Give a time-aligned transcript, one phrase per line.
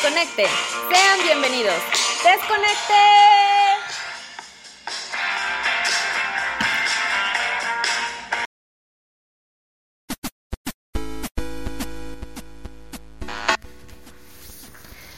[0.00, 0.44] Desconecte.
[0.44, 1.74] Sean bienvenidos.
[2.22, 2.94] Desconecte.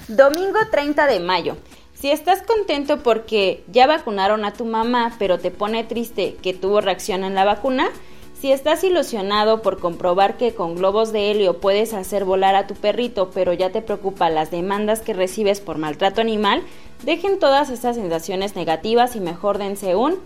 [0.09, 1.59] Domingo 30 de mayo.
[1.93, 6.81] Si estás contento porque ya vacunaron a tu mamá, pero te pone triste que tuvo
[6.81, 7.91] reacción en la vacuna,
[8.41, 12.75] si estás ilusionado por comprobar que con globos de helio puedes hacer volar a tu
[12.75, 16.63] perrito, pero ya te preocupa las demandas que recibes por maltrato animal,
[17.05, 20.17] dejen todas estas sensaciones negativas y mejor dense un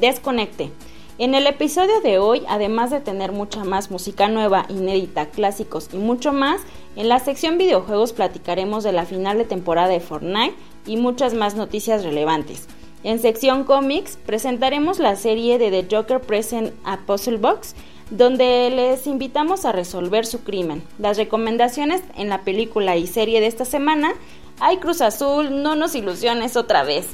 [0.00, 0.70] desconecte.
[1.18, 5.98] En el episodio de hoy, además de tener mucha más música nueva, inédita, clásicos y
[5.98, 6.62] mucho más,
[6.96, 10.54] en la sección videojuegos platicaremos de la final de temporada de Fortnite
[10.86, 12.66] y muchas más noticias relevantes.
[13.04, 16.98] En sección cómics presentaremos la serie de The Joker Present a
[17.38, 17.76] Box,
[18.10, 20.82] donde les invitamos a resolver su crimen.
[20.98, 24.14] Las recomendaciones en la película y serie de esta semana,
[24.58, 27.06] hay Cruz Azul, no nos ilusiones otra vez.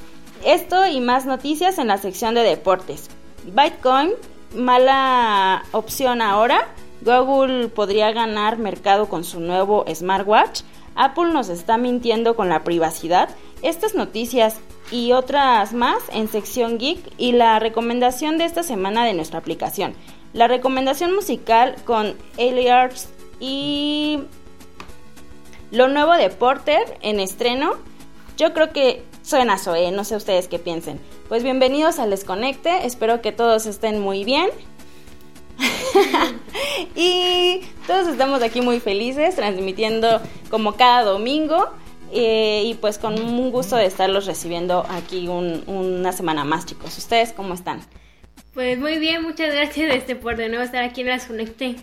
[0.44, 3.10] Esto y más noticias en la sección de deportes.
[3.44, 4.12] Bitcoin,
[4.54, 6.68] mala opción ahora.
[7.02, 10.62] Google podría ganar mercado con su nuevo smartwatch.
[10.94, 13.28] Apple nos está mintiendo con la privacidad.
[13.62, 14.58] Estas noticias
[14.90, 19.94] y otras más en sección geek y la recomendación de esta semana de nuestra aplicación.
[20.32, 23.08] La recomendación musical con Aliarts
[23.40, 24.20] y
[25.70, 27.74] lo nuevo de Porter en estreno.
[28.36, 31.00] Yo creo que suena Zoe, no sé ustedes qué piensen.
[31.28, 34.50] Pues bienvenidos al Desconecte, espero que todos estén muy bien.
[36.96, 40.20] y todos estamos aquí muy felices, transmitiendo
[40.50, 41.70] como cada domingo.
[42.12, 46.96] Eh, y pues con un gusto de estarlos recibiendo aquí una semana más, chicos.
[46.96, 47.80] ¿Ustedes cómo están?
[48.52, 51.76] Pues muy bien, muchas gracias este, por de nuevo estar aquí en las Conecté.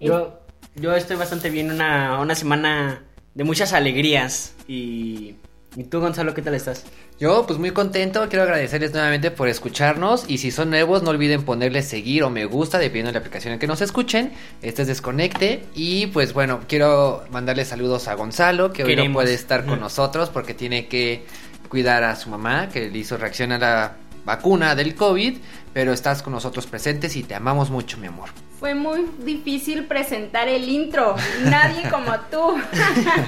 [0.00, 0.40] Yo,
[0.74, 3.04] yo estoy bastante bien, una, una semana
[3.34, 5.36] de muchas alegrías y
[5.76, 6.84] ¿Y tú, Gonzalo, qué tal estás?
[7.20, 8.28] Yo, pues muy contento.
[8.28, 10.24] Quiero agradecerles nuevamente por escucharnos.
[10.26, 13.52] Y si son nuevos, no olviden ponerle seguir o me gusta, dependiendo de la aplicación
[13.52, 14.32] en que nos escuchen.
[14.62, 15.64] Este es Desconecte.
[15.74, 20.28] Y pues bueno, quiero mandarle saludos a Gonzalo, que hoy no puede estar con nosotros
[20.30, 21.24] porque tiene que
[21.68, 25.38] cuidar a su mamá, que le hizo reacción a la vacuna del COVID.
[25.72, 28.30] Pero estás con nosotros presentes y te amamos mucho, mi amor.
[28.60, 31.16] Fue muy difícil presentar el intro.
[31.44, 32.60] Nadie como tú.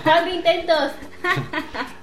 [0.05, 0.93] Cuatro intentos.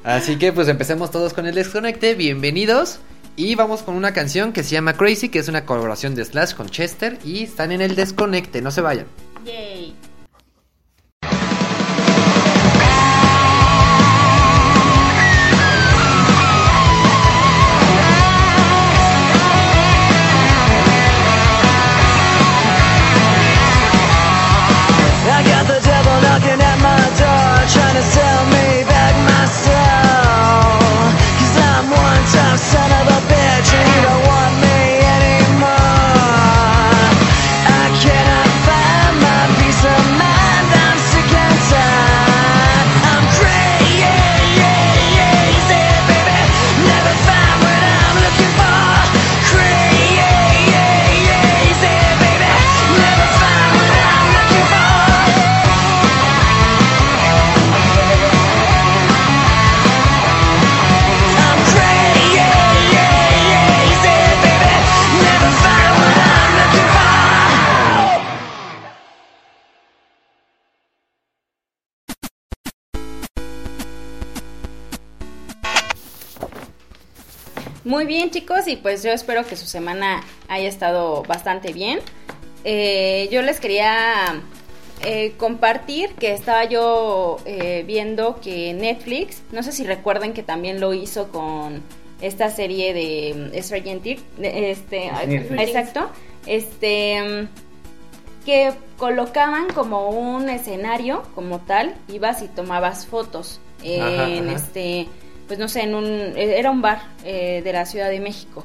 [0.04, 2.16] Así que pues empecemos todos con el desconecte.
[2.16, 3.00] Bienvenidos.
[3.36, 6.56] Y vamos con una canción que se llama Crazy, que es una colaboración de Slash
[6.56, 7.20] con Chester.
[7.24, 9.06] Y están en el desconecte, no se vayan.
[9.46, 9.96] Yay.
[77.90, 81.98] Muy bien chicos y pues yo espero que su semana haya estado bastante bien.
[82.64, 84.44] Eh, yo les quería
[85.04, 90.80] eh, compartir que estaba yo eh, viendo que Netflix, no sé si recuerden que también
[90.80, 91.82] lo hizo con
[92.22, 95.08] esta serie de mm, Stranger este,
[95.58, 96.12] exacto,
[96.46, 97.48] este
[98.46, 105.08] que colocaban como un escenario como tal, ibas y tomabas fotos en este
[105.50, 108.64] pues no sé, en un, eh, era un bar eh, de la Ciudad de México.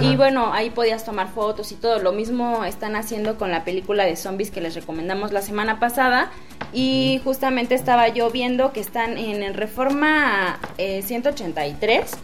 [0.00, 1.98] Y bueno, ahí podías tomar fotos y todo.
[1.98, 6.30] Lo mismo están haciendo con la película de zombies que les recomendamos la semana pasada.
[6.72, 12.00] Y justamente estaba yo viendo que están en el Reforma 183.
[12.00, 12.16] Eh,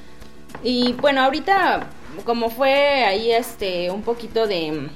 [0.62, 1.88] y bueno, ahorita
[2.24, 4.88] como fue ahí este un poquito de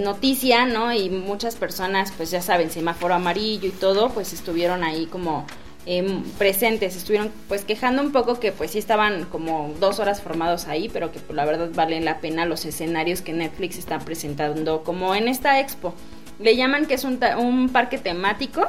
[0.00, 0.92] noticia, ¿no?
[0.92, 5.46] Y muchas personas, pues ya saben, semáforo amarillo y todo, pues estuvieron ahí como
[5.90, 10.68] Em, presentes, estuvieron pues quejando un poco que pues sí estaban como dos horas formados
[10.68, 14.82] ahí, pero que pues, la verdad valen la pena los escenarios que Netflix está presentando
[14.84, 15.94] como en esta expo.
[16.40, 18.68] Le llaman que es un, un parque temático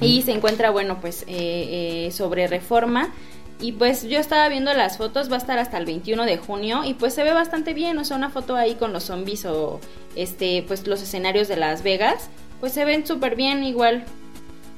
[0.00, 3.14] y se encuentra bueno pues eh, eh, sobre reforma.
[3.60, 6.82] Y pues yo estaba viendo las fotos, va a estar hasta el 21 de junio
[6.84, 9.78] y pues se ve bastante bien, o sea, una foto ahí con los zombies o
[10.16, 14.04] este pues los escenarios de Las Vegas, pues se ven súper bien igual.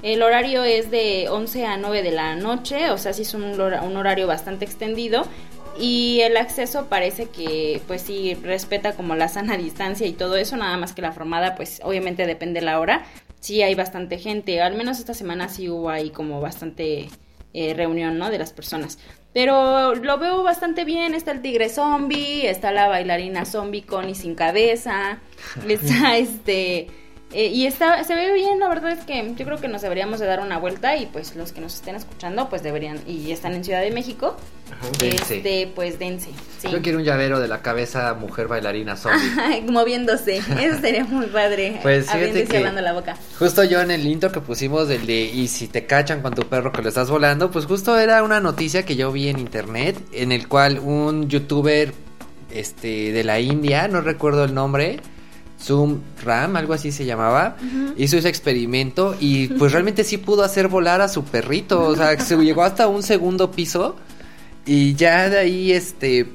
[0.05, 3.59] El horario es de 11 a 9 de la noche, o sea, sí es un,
[3.59, 5.25] horario bastante extendido.
[5.81, 10.59] Y el acceso parece que, pues sí, respeta como la sana distancia y todo eso,
[10.59, 13.06] nada más que la formada, pues obviamente depende de la hora.
[13.41, 17.09] Sí hay bastante gente, al menos esta semana sí hubo ahí como bastante
[17.55, 18.29] eh, reunión, ¿no?
[18.29, 18.99] De las personas.
[19.33, 21.15] Pero lo veo bastante bien.
[21.15, 25.21] Está el tigre zombie, está la bailarina zombie con y sin cabeza,
[25.67, 26.89] está este
[27.35, 30.21] eh, y está, se ve bien, la verdad es que yo creo que nos deberíamos
[30.21, 33.55] de dar una vuelta y pues los que nos estén escuchando pues deberían, y están
[33.55, 34.37] en Ciudad de México,
[35.03, 36.31] este, pues dense.
[36.71, 39.63] Yo quiero un llavero de la cabeza mujer bailarina zombie.
[39.69, 41.81] moviéndose, eso sería muy padre.
[41.83, 43.17] Pues fíjate que la boca.
[43.39, 46.43] Justo yo en el intro que pusimos del de y si te cachan con tu
[46.43, 49.97] perro que lo estás volando, pues justo era una noticia que yo vi en internet
[50.13, 51.93] en el cual un youtuber
[52.51, 55.01] este de la India, no recuerdo el nombre,
[55.65, 57.57] Zoom Ram, algo así se llamaba,
[57.97, 62.19] hizo ese experimento y pues realmente sí pudo hacer volar a su perrito, o sea,
[62.21, 63.97] se llegó hasta un segundo piso
[64.67, 66.27] y ya de ahí este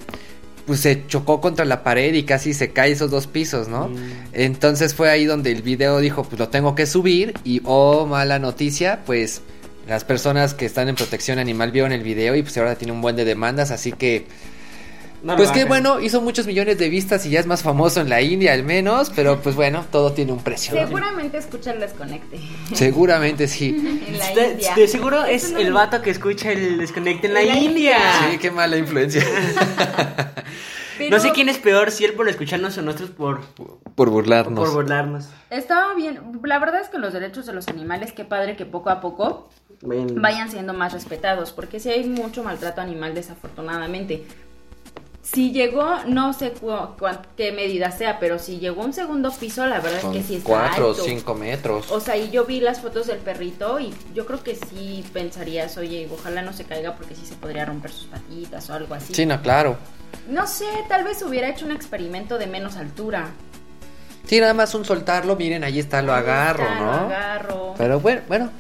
[0.66, 3.90] pues se chocó contra la pared y casi se cae esos dos pisos, ¿no?
[3.90, 3.98] Mm.
[4.34, 8.38] Entonces fue ahí donde el video dijo, pues lo tengo que subir y oh, mala
[8.38, 9.42] noticia, pues
[9.88, 13.02] las personas que están en protección animal vieron el video y pues ahora tiene un
[13.02, 14.28] buen de demandas, así que
[15.24, 18.22] pues qué bueno, hizo muchos millones de vistas y ya es más famoso en la
[18.22, 20.74] India al menos, pero pues bueno, todo tiene un precio.
[20.74, 22.40] Seguramente escucha el desconecte.
[22.74, 23.70] Seguramente sí.
[24.08, 24.76] en la India.
[24.76, 27.98] De, seguro es el vato que escucha el desconecte en la, India.
[28.32, 29.24] Sí, qué mala influencia.
[31.10, 33.40] No sé quién es peor, si él por escucharnos o nosotros por...
[33.96, 34.60] Por burlarnos.
[34.60, 35.30] Por burlarnos.
[35.50, 36.20] Estaba bien.
[36.44, 39.50] La verdad es que los derechos de los animales, qué padre que poco a poco
[39.82, 44.26] vayan siendo más respetados, porque si hay mucho maltrato animal desafortunadamente.
[45.32, 46.54] Si llegó, no sé
[47.38, 50.36] qué medida sea, pero si llegó a un segundo piso, la verdad es que sí
[50.38, 51.92] está Cuatro o cinco metros.
[51.92, 55.78] O sea, y yo vi las fotos del perrito y yo creo que sí pensarías,
[55.78, 59.14] oye, ojalá no se caiga porque sí se podría romper sus patitas o algo así.
[59.14, 59.78] Sí, no, claro.
[60.28, 63.28] No sé, tal vez hubiera hecho un experimento de menos altura.
[64.26, 66.86] Sí, nada más un soltarlo, miren, ahí está, lo agarro, ¿no?
[66.86, 67.74] Lo agarro.
[67.78, 68.52] Pero bueno, bueno,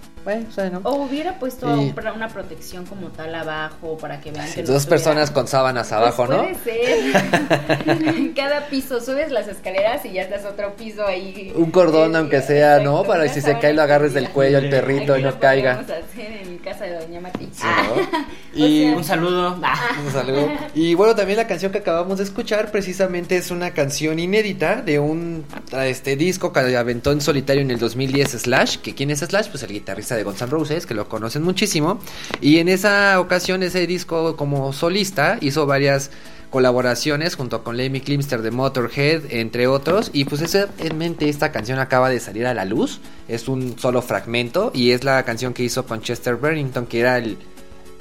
[0.84, 5.48] o hubiera puesto una protección como tal abajo para que vean que Dos personas con
[5.48, 6.40] sábanas pues abajo, ¿no?
[6.40, 8.34] Puede ser.
[8.36, 11.52] Cada piso subes las escaleras y ya estás otro piso ahí.
[11.56, 13.04] Un cordón, aunque sea, ¿no?
[13.04, 15.76] Para que si se cae lo agarres del cuello al perrito y no caiga.
[15.76, 17.50] Vamos a hacer en casa de Doña Mati.
[18.68, 19.56] y un saludo.
[19.56, 20.50] Un saludo.
[20.76, 25.00] Y bueno, también la canción que acabamos de escuchar precisamente es una canción inédita de
[25.00, 28.78] un este disco que aventó en solitario en el 2010 Slash.
[28.78, 29.50] ¿Que ¿Quién es Slash?
[29.50, 32.00] Pues el guitarrista de Guns N' Roses, que lo conocen muchísimo.
[32.42, 36.12] Y en esa ocasión, ese disco como solista hizo varias
[36.50, 40.10] colaboraciones junto con Lemmy Klimster de Motorhead, entre otros.
[40.14, 43.00] Y pues en mente esta canción acaba de salir a la luz.
[43.28, 47.18] Es un solo fragmento y es la canción que hizo con Chester Bennington, que era
[47.18, 47.38] el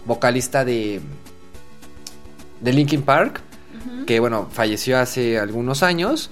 [0.09, 1.01] vocalista de,
[2.61, 3.41] de Linkin Park,
[4.07, 6.31] que bueno, falleció hace algunos años.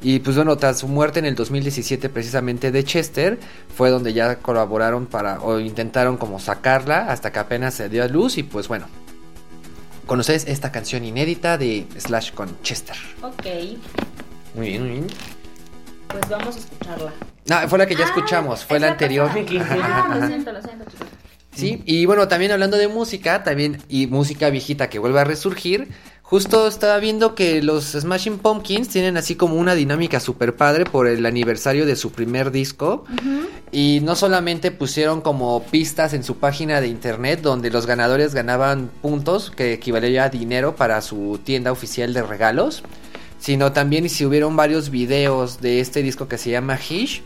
[0.00, 3.38] Y pues bueno, tras su muerte en el 2017 precisamente de Chester,
[3.76, 8.06] fue donde ya colaboraron para, o intentaron como sacarla hasta que apenas se dio a
[8.06, 8.86] luz y pues bueno,
[10.06, 12.96] conoces esta canción inédita de Slash con Chester.
[13.22, 13.44] Ok.
[14.54, 15.06] Muy bien, muy bien.
[16.06, 17.12] Pues vamos a escucharla.
[17.46, 19.30] No, fue la que ya ah, escuchamos, fue la anterior.
[19.34, 21.07] Ah, lo siento, lo siento, chicos.
[21.58, 25.88] Sí, y bueno, también hablando de música, también y música viejita que vuelve a resurgir,
[26.22, 31.08] justo estaba viendo que los Smashing Pumpkins tienen así como una dinámica super padre por
[31.08, 33.06] el aniversario de su primer disco.
[33.72, 38.88] Y no solamente pusieron como pistas en su página de internet donde los ganadores ganaban
[39.02, 42.84] puntos que equivalía a dinero para su tienda oficial de regalos,
[43.40, 47.20] sino también si hubieron varios videos de este disco que se llama Hish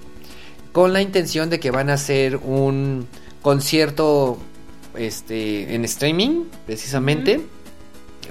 [0.73, 3.07] con la intención de que van a hacer un
[3.43, 4.39] concierto
[4.97, 7.41] este en streaming precisamente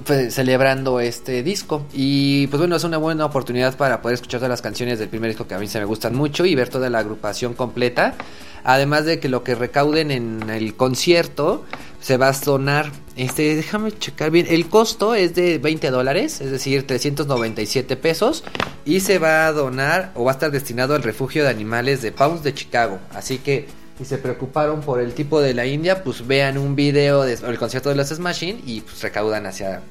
[0.06, 1.86] pues, celebrando este disco.
[1.94, 5.30] Y pues bueno es una buena oportunidad para poder escuchar todas las canciones del primer
[5.30, 8.16] disco que a mí se me gustan mucho y ver toda la agrupación completa.
[8.64, 11.66] Además de que lo que recauden en el concierto
[12.00, 16.50] se va a donar este déjame checar bien el costo es de 20 dólares es
[16.50, 18.44] decir 397 pesos
[18.86, 22.12] y se va a donar o va a estar destinado al refugio de animales de
[22.12, 23.00] Pounds de Chicago.
[23.14, 23.68] Así que
[24.02, 27.90] si se preocuparon por el tipo de la India, pues vean un video del concierto
[27.90, 29.82] de los Smashing y pues recaudan hacia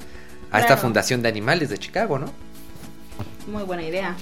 [0.50, 0.82] a esta Claro.
[0.82, 2.26] fundación de animales de Chicago, ¿no?
[3.46, 4.16] Muy buena idea.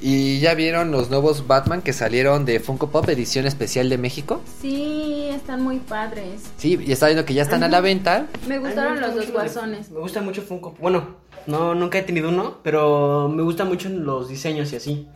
[0.00, 4.42] Y ya vieron los nuevos Batman que salieron de Funko Pop edición especial de México.
[4.60, 6.42] Sí, están muy padres.
[6.58, 8.26] Sí, y está viendo que ya están a la venta.
[8.48, 9.90] Me gustaron me los dos de- guasones.
[9.92, 10.74] Me gusta mucho Funko.
[10.80, 11.14] Bueno,
[11.46, 15.06] no, nunca he tenido uno, pero me gustan mucho los diseños y así.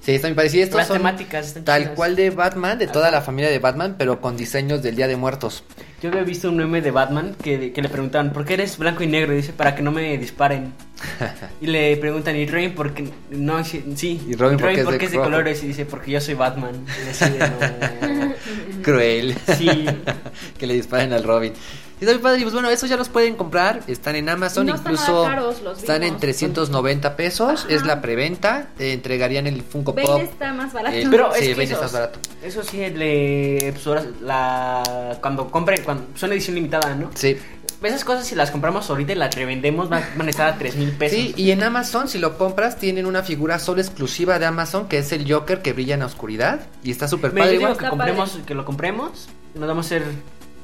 [0.00, 0.64] Sí, están muy parecidos.
[0.64, 1.96] Estos Las son temáticas están tal chidas.
[1.96, 5.16] cual de Batman, de toda la familia de Batman, pero con diseños del Día de
[5.16, 5.64] Muertos.
[6.02, 9.02] Yo había visto un meme de Batman que, que le preguntaban, ¿por qué eres blanco
[9.02, 9.34] y negro?
[9.34, 10.72] Y dice, para que no me disparen.
[11.60, 13.08] y le preguntan, ¿y Robin por qué?
[13.30, 14.20] No, sí, sí.
[14.26, 15.24] ¿Y Robin por qué es de es de rojo?
[15.30, 15.62] colores?
[15.62, 16.72] Y dice, porque yo soy Batman.
[17.06, 18.34] Y así de, no.
[18.82, 19.34] Cruel.
[19.58, 19.86] Sí.
[20.58, 21.52] que le disparen al Robin.
[22.00, 22.40] Y está muy padre.
[22.40, 23.82] Y pues bueno, esos ya los pueden comprar.
[23.86, 24.66] Están en Amazon.
[24.66, 26.20] No están incluso nada caros, los están en vimos.
[26.20, 27.64] 390 pesos.
[27.64, 27.74] Ajá.
[27.74, 28.68] Es la preventa.
[28.76, 30.20] Te entregarían el Funko Pop.
[30.22, 30.96] está más barato.
[30.96, 32.18] Eh, Pero sí, es que está barato.
[32.42, 37.10] Eso sí, le, pues ahora la, cuando compren, cuando, son edición limitada, ¿no?
[37.14, 37.36] Sí.
[37.82, 40.92] Esas cosas si las compramos ahorita y las revendemos van, a estar a 3 mil
[40.92, 41.18] pesos.
[41.18, 44.98] Sí, y en Amazon, si lo compras, tienen una figura solo exclusiva de Amazon, que
[44.98, 46.60] es el Joker que brilla en la oscuridad.
[46.82, 47.52] Y está súper Me padre.
[47.52, 47.78] digo igual.
[47.78, 50.04] que, compremos, que lo compremos nos vamos a ser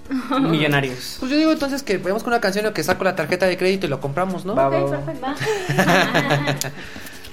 [0.40, 1.16] millonarios.
[1.20, 3.56] Pues yo digo entonces que vemos con una canción o que saco la tarjeta de
[3.56, 4.54] crédito y lo compramos, ¿no?
[4.54, 5.04] Va, va, Ok, va.
[5.04, 6.68] perfecto.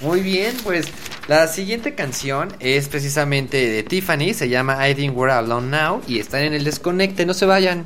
[0.01, 0.87] Muy bien, pues
[1.27, 6.19] la siguiente canción es precisamente de Tiffany, se llama I Think We're Alone Now y
[6.19, 7.85] están en el desconecte, no se vayan.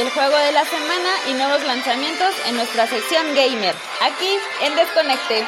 [0.00, 4.30] El juego de la semana y nuevos lanzamientos en nuestra sección gamer, aquí
[4.64, 5.44] en Desconecte.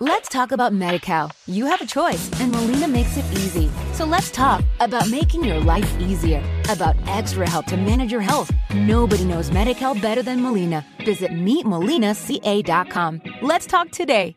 [0.00, 1.32] Let's talk about MediCal.
[1.48, 3.68] You have a choice, and Molina makes it easy.
[3.92, 8.52] So let's talk about making your life easier, about extra help to manage your health.
[8.72, 10.84] Nobody knows MediCal better than Molina.
[11.04, 13.20] Visit meetmolinaca.com.
[13.42, 14.36] Let's talk today.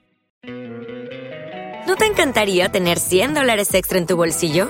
[1.87, 4.69] ¿No te encantaría tener 100 dólares extra en tu bolsillo?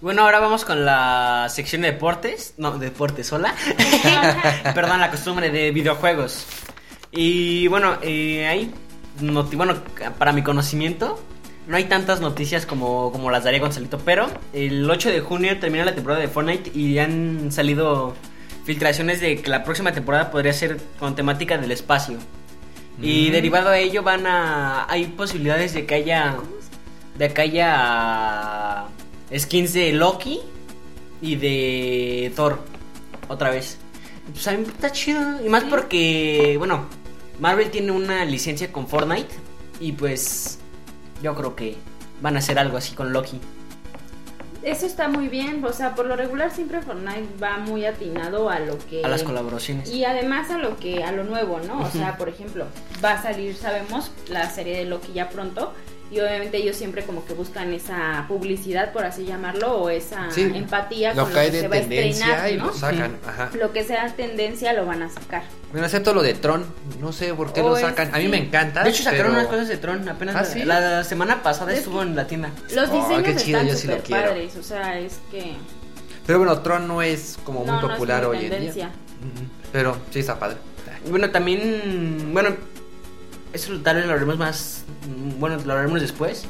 [0.00, 2.54] Bueno, ahora vamos con la sección de deportes.
[2.56, 3.54] No, deportes, hola.
[4.74, 6.46] Perdón, la costumbre de videojuegos.
[7.10, 8.72] Y bueno, eh, hay
[9.20, 9.74] bueno,
[10.18, 11.20] para mi conocimiento,
[11.66, 15.84] no hay tantas noticias como, como las daría Gonzalito, pero el 8 de junio termina
[15.84, 18.14] la temporada de Fortnite y han salido
[18.64, 22.18] filtraciones de que la próxima temporada podría ser con temática del espacio.
[23.00, 24.86] Y derivado a ello van a...
[24.90, 26.36] hay posibilidades de que haya...
[27.16, 28.84] de que haya
[29.36, 30.40] skins de Loki
[31.20, 32.60] y de Thor
[33.28, 33.78] otra vez.
[34.32, 35.44] Pues a mí está chido.
[35.44, 36.86] Y más porque, bueno,
[37.40, 39.34] Marvel tiene una licencia con Fortnite.
[39.80, 40.58] Y pues
[41.22, 41.76] yo creo que
[42.20, 43.40] van a hacer algo así con Loki.
[44.62, 48.58] Eso está muy bien, o sea, por lo regular siempre Fortnite va muy atinado a
[48.58, 49.04] lo que...
[49.04, 49.88] A las colaboraciones.
[49.88, 51.80] Y además a lo que a lo nuevo, ¿no?
[51.80, 52.66] O sea, por ejemplo,
[53.02, 55.72] va a salir, sabemos, la serie de Loki ya pronto
[56.10, 60.50] y obviamente ellos siempre como que buscan esa publicidad, por así llamarlo, o esa Sí,
[60.54, 62.66] empatía lo con cae lo que de se va a estrenar, y ¿no?
[62.66, 63.16] lo sacan.
[63.26, 63.50] Ajá.
[63.58, 65.42] Lo que sea tendencia lo van a sacar.
[65.72, 66.64] Bueno, excepto lo de Tron.
[67.00, 68.14] No sé por qué Oh, lo es- sacan.
[68.14, 68.28] A mí sí.
[68.30, 68.82] me encanta.
[68.84, 70.64] De hecho sacaron pero- unas cosas de Tron apenas ¿Ah, la, sí?
[70.64, 72.50] la semana pasada Es estuvo en la tienda.
[72.74, 75.56] Los Oh, diseños qué chido, están yo sí lo padres, o sea, es que...
[76.26, 78.90] Pero bueno, Tron no es como No, muy no es popular muy hoy en día.
[79.72, 80.56] Pero sí está padre.
[81.10, 82.56] Bueno, también, bueno,
[83.52, 86.44] eso tal vez lo haremos más, mm, bueno, lo haremos después.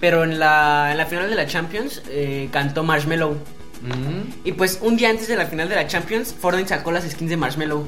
[0.00, 3.32] Pero en la, en la final de la Champions eh, cantó Marshmello.
[3.82, 4.32] Mm.
[4.44, 7.30] Y pues un día antes de la final de la Champions, Fortnite sacó las skins
[7.30, 7.86] de Marshmello.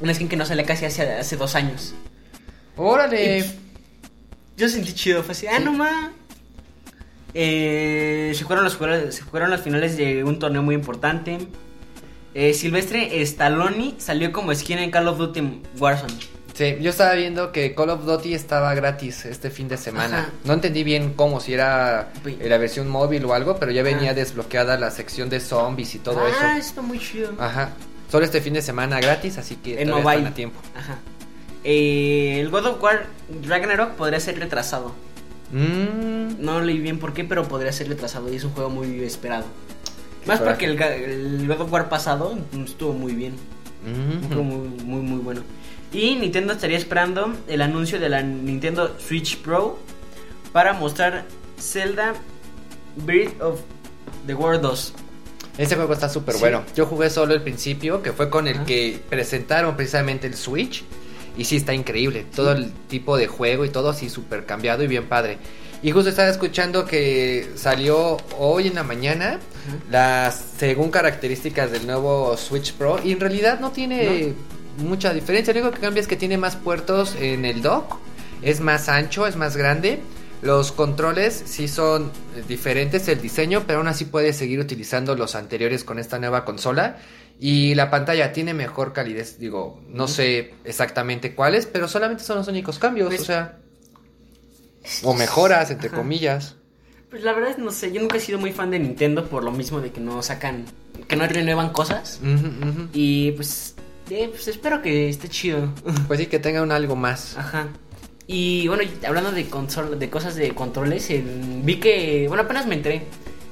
[0.00, 1.94] Una skin que no salía casi hace, hace dos años.
[2.76, 3.38] Órale.
[3.40, 3.44] Y-
[4.56, 6.12] Yo sentí chido, fue así, ah, no ma.
[7.34, 8.74] Eh, se, fueron los,
[9.14, 11.38] se fueron las finales de un torneo muy importante.
[12.34, 16.14] Eh, Silvestre Stallone salió como skin en Call of Duty Warzone.
[16.58, 20.22] Sí, yo estaba viendo que Call of Duty estaba gratis este fin de semana.
[20.22, 20.30] Ajá.
[20.44, 24.14] No entendí bien cómo, si era la versión móvil o algo, pero ya venía Ah.
[24.14, 26.58] desbloqueada la sección de zombies y todo ah, eso.
[26.58, 27.32] está muy chido.
[27.38, 27.70] Ajá.
[28.10, 30.16] Solo este fin de semana gratis, así que en mobile.
[30.16, 30.60] están a tiempo.
[30.74, 30.98] Ajá.
[31.62, 33.06] Eh, el God of War
[33.46, 34.92] Ragnarok podría ser retrasado.
[35.52, 39.04] Mm, No leí bien por qué, pero podría ser retrasado y es un juego muy
[39.04, 39.44] esperado.
[40.26, 40.66] Más coraje.
[40.66, 43.34] porque el, el God of War pasado estuvo muy bien.
[44.26, 44.46] Juego mm.
[44.48, 45.42] muy, muy, muy bueno.
[45.92, 49.78] Y Nintendo estaría esperando el anuncio de la Nintendo Switch Pro
[50.52, 51.24] para mostrar
[51.58, 52.14] Zelda
[52.96, 53.60] Breath of
[54.26, 54.92] the World 2.
[55.56, 56.40] Ese juego está súper Sí.
[56.40, 56.62] bueno.
[56.76, 60.84] Yo jugué solo el principio, que fue con el que presentaron precisamente el Switch.
[61.36, 62.26] Y sí, está increíble.
[62.34, 65.38] Todo el tipo de juego y todo así súper cambiado y bien padre.
[65.82, 69.38] Y justo estaba escuchando que salió hoy en la mañana
[69.90, 73.00] las según características del nuevo Switch Pro.
[73.04, 74.34] Y en realidad no tiene
[74.78, 75.52] mucha diferencia.
[75.54, 77.96] Lo único que cambia es que tiene más puertos en el dock.
[78.42, 80.00] Es más ancho, es más grande.
[80.40, 85.34] Los controles sí son eh, diferentes el diseño, pero aún así puedes seguir utilizando los
[85.34, 86.98] anteriores con esta nueva consola.
[87.40, 92.48] Y la pantalla tiene mejor calidez, digo, no sé exactamente cuáles, pero solamente son los
[92.48, 93.58] únicos cambios, Pues- o sea,
[95.04, 95.96] o mejoras, entre Ajá.
[95.98, 96.56] comillas.
[97.10, 99.42] Pues la verdad es no sé, yo nunca he sido muy fan de Nintendo por
[99.44, 100.64] lo mismo de que no sacan,
[101.06, 102.20] que no renuevan cosas.
[102.92, 103.74] Y pues,
[104.10, 105.68] eh, pues espero que esté chido.
[106.06, 107.36] Pues sí, que tengan algo más.
[107.36, 107.68] Ajá.
[108.26, 111.08] Y bueno, hablando de consola, de cosas de controles,
[111.64, 113.02] vi que, bueno, apenas me enteré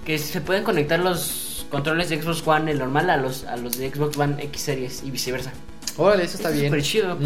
[0.04, 3.78] que se pueden conectar los controles de Xbox One, el normal, a los, a los
[3.78, 5.52] de Xbox One X Series y viceversa.
[5.96, 6.66] Órale, eso está bien.
[6.66, 7.16] súper chido.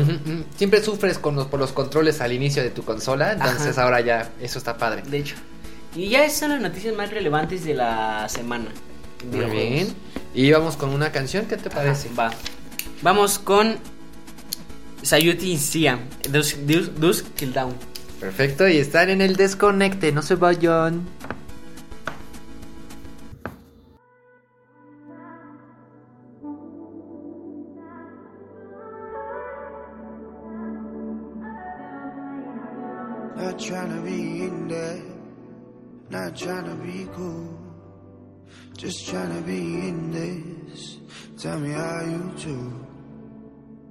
[0.56, 3.82] Siempre sufres con los, por los controles al inicio de tu consola, entonces Ajá.
[3.82, 5.02] ahora ya, eso está padre.
[5.02, 5.34] De hecho.
[5.96, 8.66] Y ya esas son las noticias más relevantes de la semana.
[9.30, 9.88] Muy bien.
[10.34, 12.08] Y vamos con una canción, ¿qué te Ajá, parece?
[12.16, 12.30] va.
[13.02, 13.76] Vamos con
[15.02, 15.98] Sayuti Sia,
[16.30, 17.74] Dusk, Dusk, Dusk Till Down.
[18.20, 21.06] Perfecto, y están en el desconecte, no se vayan.
[33.36, 35.02] Not trying to be in there,
[36.10, 37.48] not trying to be cool,
[38.76, 40.98] just trying to be in this.
[41.38, 42.79] Tell me how you do.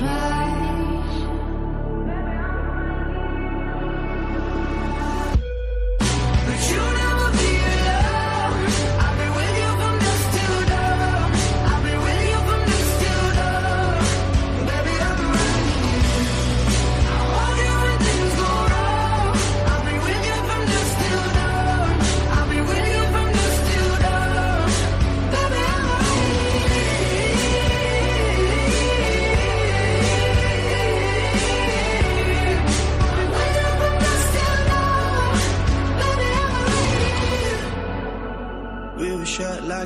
[0.00, 0.69] try.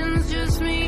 [0.00, 0.87] and your sins just me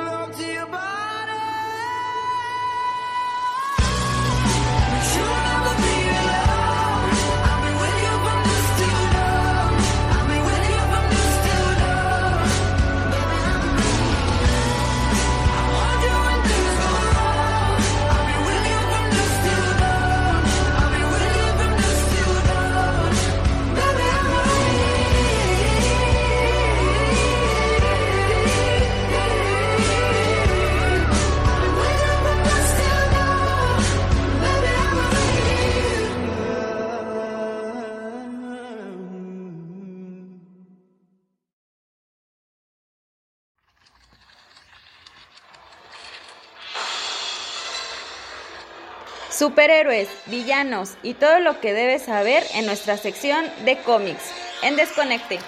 [49.41, 54.31] Superhéroes, villanos y todo lo que debes saber en nuestra sección de cómics.
[54.61, 55.39] En Desconecte.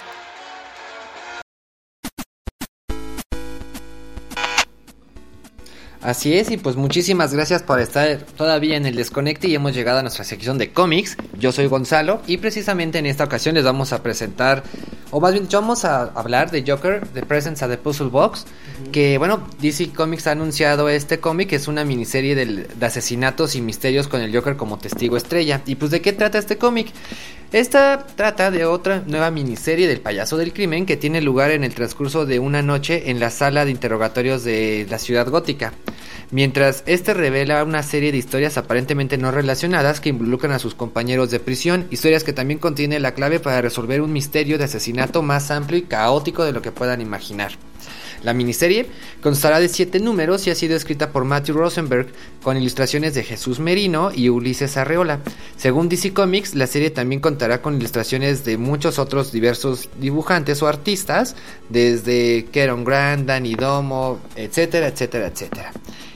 [6.04, 10.00] Así es, y pues muchísimas gracias por estar todavía en el desconecte y hemos llegado
[10.00, 11.16] a nuestra sección de cómics.
[11.40, 14.64] Yo soy Gonzalo y precisamente en esta ocasión les vamos a presentar,
[15.12, 18.46] o más bien vamos a hablar de Joker, The Presence of the Puzzle Box,
[18.92, 24.10] que bueno, DC Comics ha anunciado este cómic, es una miniserie de asesinatos y misterios
[24.10, 25.62] con el Joker como testigo estrella.
[25.66, 26.88] ¿Y pues de qué trata este cómic?
[27.54, 31.76] Esta trata de otra nueva miniserie del payaso del crimen que tiene lugar en el
[31.76, 35.72] transcurso de una noche en la sala de interrogatorios de la ciudad gótica.
[36.32, 41.30] Mientras este revela una serie de historias aparentemente no relacionadas que involucran a sus compañeros
[41.30, 45.52] de prisión, historias que también contiene la clave para resolver un misterio de asesinato más
[45.52, 47.52] amplio y caótico de lo que puedan imaginar.
[48.24, 48.88] La miniserie
[49.22, 52.08] constará de siete números y ha sido escrita por Matthew Rosenberg
[52.42, 55.20] con ilustraciones de Jesús Merino y Ulises Arreola.
[55.58, 60.68] Según DC Comics, la serie también contará con ilustraciones de muchos otros diversos dibujantes o
[60.68, 61.36] artistas,
[61.70, 65.72] desde Keron Grant, Danny Domo, etcétera, etcétera, etcétera.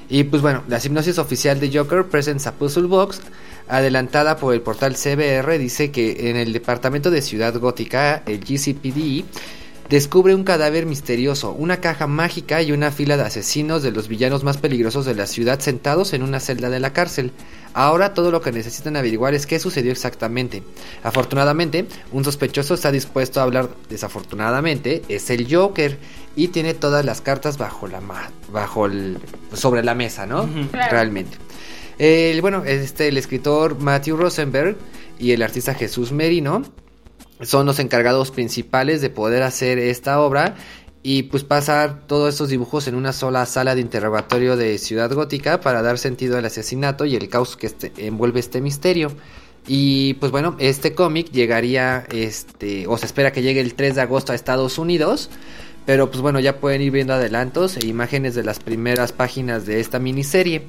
[0.10, 3.20] Y pues bueno, la hipnosis oficial de Joker Presents a Puzzle Box,
[3.68, 9.26] adelantada por el portal CBR, dice que en el departamento de Ciudad Gótica, el GCPD,
[9.90, 14.44] descubre un cadáver misterioso, una caja mágica y una fila de asesinos de los villanos
[14.44, 17.32] más peligrosos de la ciudad sentados en una celda de la cárcel.
[17.74, 20.64] Ahora todo lo que necesitan averiguar es qué sucedió exactamente.
[21.04, 23.70] Afortunadamente, un sospechoso está dispuesto a hablar.
[23.90, 25.98] Desafortunadamente, es el Joker
[26.36, 29.18] y tiene todas las cartas bajo la ma- bajo el
[29.54, 30.50] sobre la mesa, ¿no?
[30.72, 30.92] Claro.
[30.92, 31.38] Realmente.
[32.00, 34.76] El, bueno, este el escritor Matthew Rosenberg
[35.20, 36.64] y el artista Jesús Merino
[37.42, 40.56] son los encargados principales de poder hacer esta obra
[41.04, 45.62] y pues pasar todos estos dibujos en una sola sala de interrogatorio de Ciudad Gótica
[45.62, 49.12] para dar sentido al asesinato y el caos que este- envuelve este misterio.
[49.68, 54.02] Y pues bueno, este cómic llegaría, este, o se espera que llegue el 3 de
[54.02, 55.30] agosto a Estados Unidos.
[55.86, 59.80] Pero pues bueno, ya pueden ir viendo adelantos e imágenes de las primeras páginas de
[59.80, 60.64] esta miniserie.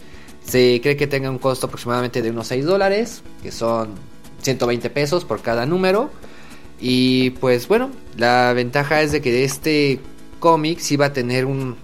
[0.44, 3.88] Se cree que tenga un costo aproximadamente de unos 6 dólares, que son
[4.42, 6.10] 120 pesos por cada número.
[6.80, 10.00] Y pues bueno, la ventaja es de que este
[10.38, 11.76] cómic sí va a tener un,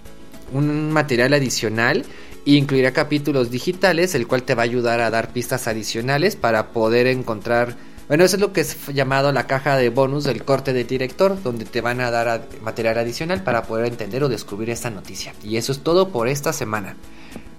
[0.53, 2.05] un material adicional
[2.45, 6.67] e incluirá capítulos digitales, el cual te va a ayudar a dar pistas adicionales para
[6.69, 7.75] poder encontrar...
[8.07, 11.41] Bueno, eso es lo que es llamado la caja de bonus del corte de director,
[11.41, 15.33] donde te van a dar ad- material adicional para poder entender o descubrir esta noticia.
[15.43, 16.95] Y eso es todo por esta semana.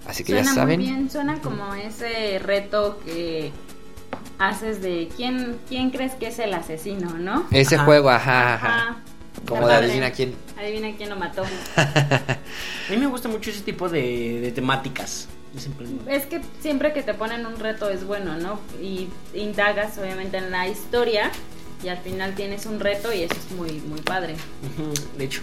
[0.06, 0.78] Así que Suena ya saben.
[0.78, 3.50] muy bien, suena como ese reto que
[4.38, 7.46] haces de quién, quién crees que es el asesino, ¿no?
[7.50, 7.84] Ese Ajá.
[7.84, 8.68] juego, ajá, ajá.
[8.68, 8.96] Ajá.
[9.46, 10.34] Como de adivina quién.
[10.58, 11.44] Adivina quién lo mató.
[11.76, 15.28] A mí me gusta mucho ese tipo de, de temáticas.
[16.06, 18.60] Es que siempre que te ponen un reto es bueno, ¿no?
[18.82, 21.30] Y indagas obviamente en la historia
[21.82, 24.34] y al final tienes un reto y eso es muy, muy padre.
[25.16, 25.42] De hecho.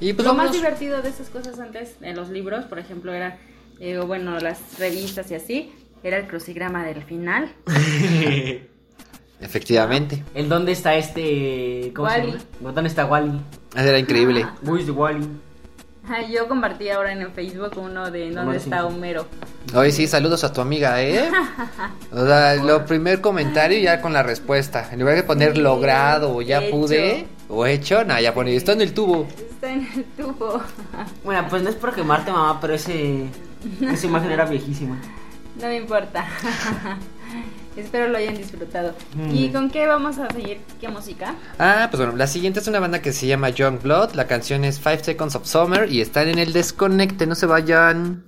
[0.00, 3.38] Y pues Lo más divertido de esas cosas antes, en los libros, por ejemplo, era,
[3.80, 7.52] eh, o bueno, las revistas y así, era el crucigrama del final.
[9.40, 10.22] Efectivamente.
[10.34, 11.92] ¿En dónde está este.
[11.94, 12.32] ¿Cómo Wally.
[12.32, 12.72] se llama?
[12.72, 13.38] ¿Dónde está Wally?
[13.74, 14.46] Eso era increíble.
[14.62, 15.26] Where's the Wally?
[16.08, 18.94] Ah, Yo compartí ahora en el Facebook uno de dónde Homero está Simpson.
[18.94, 19.26] Homero.
[19.74, 21.28] Hoy sí, saludos a tu amiga, ¿eh?
[22.12, 24.88] O sea, lo primer comentario ya con la respuesta.
[24.92, 26.70] En lugar de poner Sí, logrado o ya hecho.
[26.76, 29.26] pude o hecho, nada, ya pone, está en el tubo.
[29.50, 30.62] Está en el tubo.
[31.24, 33.26] Bueno, pues no es por quemarte, mamá, pero ese.
[33.82, 34.96] Esa imagen era viejísima.
[35.60, 36.26] No me importa.
[37.76, 38.94] Espero lo hayan disfrutado.
[39.14, 39.34] Mm.
[39.34, 40.60] ¿Y con qué vamos a seguir?
[40.80, 41.34] ¿Qué música?
[41.58, 44.14] Ah, pues bueno, la siguiente es una banda que se llama Young Blood.
[44.14, 48.24] La canción es Five Seconds of Summer y están en el desconecte, no se vayan.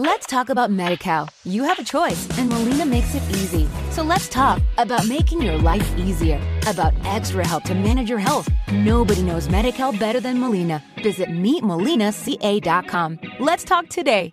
[0.00, 1.28] Let's talk about MediCal.
[1.44, 3.66] You have a choice, and Molina makes it easy.
[3.90, 8.48] So let's talk about making your life easier, about extra help to manage your health.
[8.72, 10.84] Nobody knows MediCal better than Molina.
[11.02, 13.18] Visit meetmolinaca.com.
[13.40, 14.32] Let's talk today.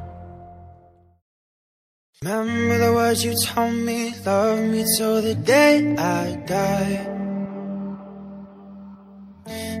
[2.23, 7.01] Remember the words you told me, love me till the day I die.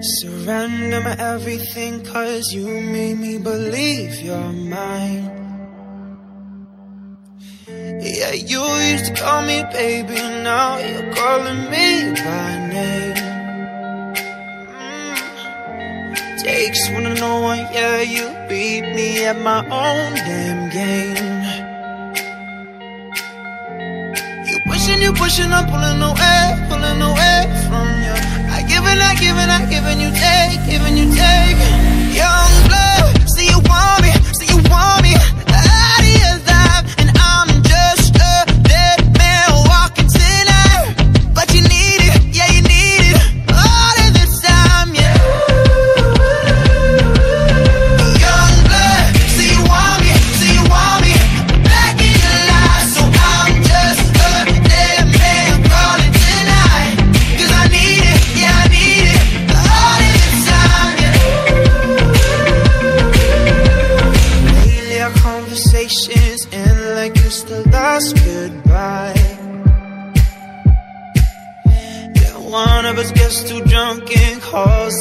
[0.01, 5.29] Surrender my everything, cause you made me believe you're mine.
[7.67, 13.21] Yeah, you used to call me baby, now you're calling me by name.
[14.81, 16.43] Mm.
[16.43, 21.30] Takes one to know one, yeah, you beat me at my own damn game.
[24.91, 28.15] Pushing, you pushing, I'm pulling away, pulling away from you.
[28.51, 31.57] I give and I give and I give and you take, giving you take.
[32.11, 34.10] Young blood, see you want me,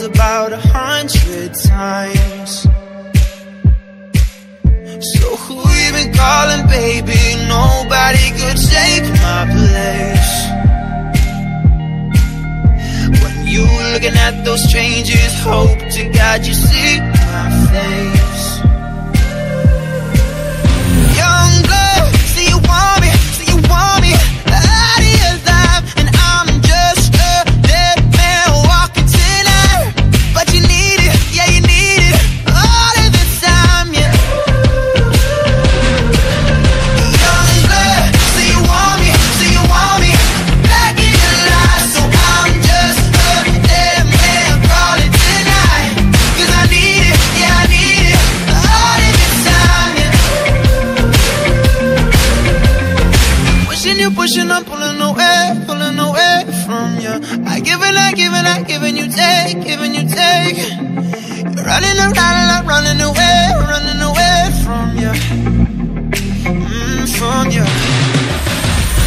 [0.02, 2.62] about a hundred times.
[5.12, 7.20] So who you been calling, baby?
[7.48, 10.30] Nobody could take my place.
[13.22, 18.19] When you looking at those strangers, hope to God you see my face.
[54.20, 57.08] Pushing I'm pulling away, pulling away from you.
[57.48, 60.58] I give and I give and I give and you take, giving you take.
[60.58, 65.12] You're running around and I'm running away, running away from you.
[66.52, 67.64] Mm, from you.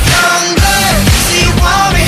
[0.10, 2.03] Young blood, see you want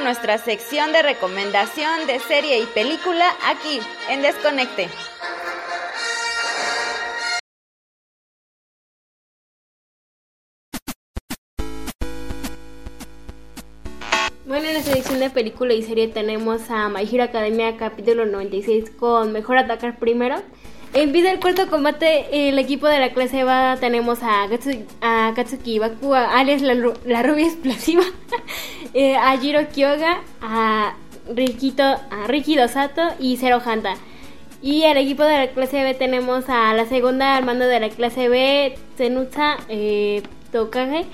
[0.00, 3.80] nuestra sección de recomendación de serie y película aquí
[4.10, 4.88] en Desconecte.
[14.46, 18.90] Bueno, en la selección de película y serie tenemos a My Hero Academia capítulo 96
[18.90, 20.36] con Mejor atacar primero.
[20.94, 24.44] En vida del cuarto combate, el equipo de la clase EVA tenemos a,
[25.00, 28.04] a Katsuki Bakua, alias la, ru- la rubia explosiva,
[28.94, 30.94] eh, a Jiro Kyoga, a
[31.34, 33.94] Rikito, a Riki Dosato y Zero Hanta.
[34.62, 37.88] Y el equipo de la clase B tenemos a la segunda al mando de la
[37.90, 41.04] clase B, Zenutsa eh, Tokage,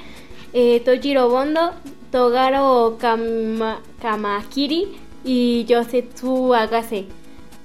[0.53, 1.73] eh, Tojiro Bondo,
[2.13, 4.89] Togaro Kama- Kamakiri
[5.25, 7.07] y Yosetsu Agase.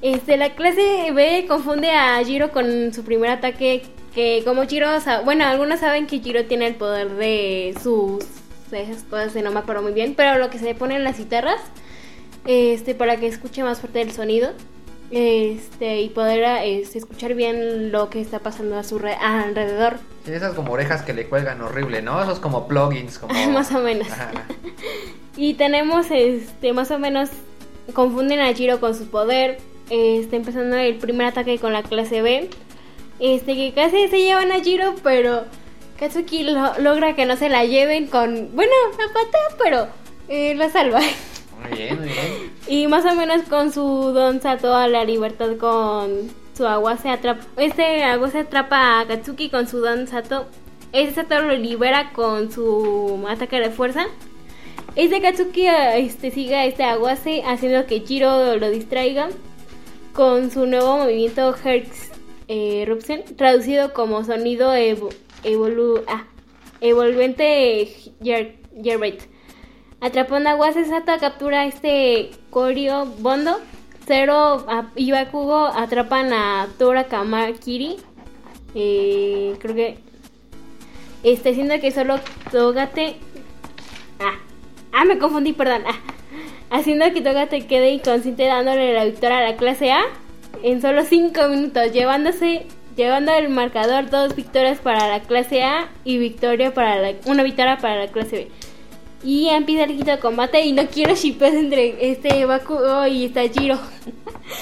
[0.02, 3.84] Este, la clase B confunde a Jiro con su primer ataque,
[4.14, 4.88] que como Jiro,
[5.24, 8.24] bueno, algunos saben que Jiro tiene el poder de sus,
[8.72, 11.18] esas cosas, no me acuerdo muy bien, pero lo que se le pone en las
[11.18, 11.60] guitarras,
[12.46, 14.52] este, para que escuche más fuerte el sonido,
[15.12, 19.98] este, y poder este, escuchar bien lo que está pasando a su re- alrededor.
[20.26, 22.22] Sí, esas como orejas que le cuelgan horrible, ¿no?
[22.22, 23.34] Esos como plugins, como...
[23.52, 24.08] Más o menos.
[25.38, 27.30] Y tenemos, este, más o menos,
[27.94, 29.58] confunden a Jiro con su poder.
[29.90, 32.50] Este, empezando el primer ataque con la clase B.
[33.20, 35.44] Este, que casi se llevan a Jiro, pero
[36.00, 39.88] Katsuki lo- logra que no se la lleven con, bueno, la patea, pero
[40.28, 41.00] eh, la salva.
[41.00, 42.56] Muy bien, muy bien.
[42.68, 43.82] Y más o menos con su
[44.12, 47.46] don Sato a la libertad con su agua se atrapa.
[47.58, 50.48] Este agua se atrapa a Katsuki con su don Sato.
[50.92, 54.08] Este Sato lo libera con su ataque de fuerza.
[54.96, 59.30] Este Katsuki este, sigue a este aguase haciendo que Jiro lo distraiga
[60.16, 62.12] con su nuevo movimiento Hertz
[62.48, 65.14] eh, Eruption, traducido como sonido evo-
[65.44, 66.24] evolu ah,
[66.82, 67.88] evolvente
[68.22, 69.22] Yer- Yerbait.
[70.02, 73.60] Atrapando a Aguase, Sato captura este Koryo Bondo.
[74.08, 77.98] Zero a- y Bakugo atrapan a Tora Kamakiri.
[78.76, 79.98] Eh, creo que.
[81.24, 82.20] Este, siendo que solo
[82.52, 83.16] Togate.
[84.20, 84.38] Ah,
[84.94, 85.82] ah, me confundí, perdón.
[85.88, 85.98] Ah,
[86.70, 90.02] haciendo que Togate quede inconsciente dándole la victoria a la clase A
[90.64, 92.66] en solo 5 minutos, llevándose.
[92.96, 97.78] Llevando el marcador dos victorias para la clase A y victoria para la, una victoria
[97.78, 98.52] para la clase B.
[99.22, 103.78] Y empieza el quinto combate y no quiero shippeos entre este Bakugo y Tajiro.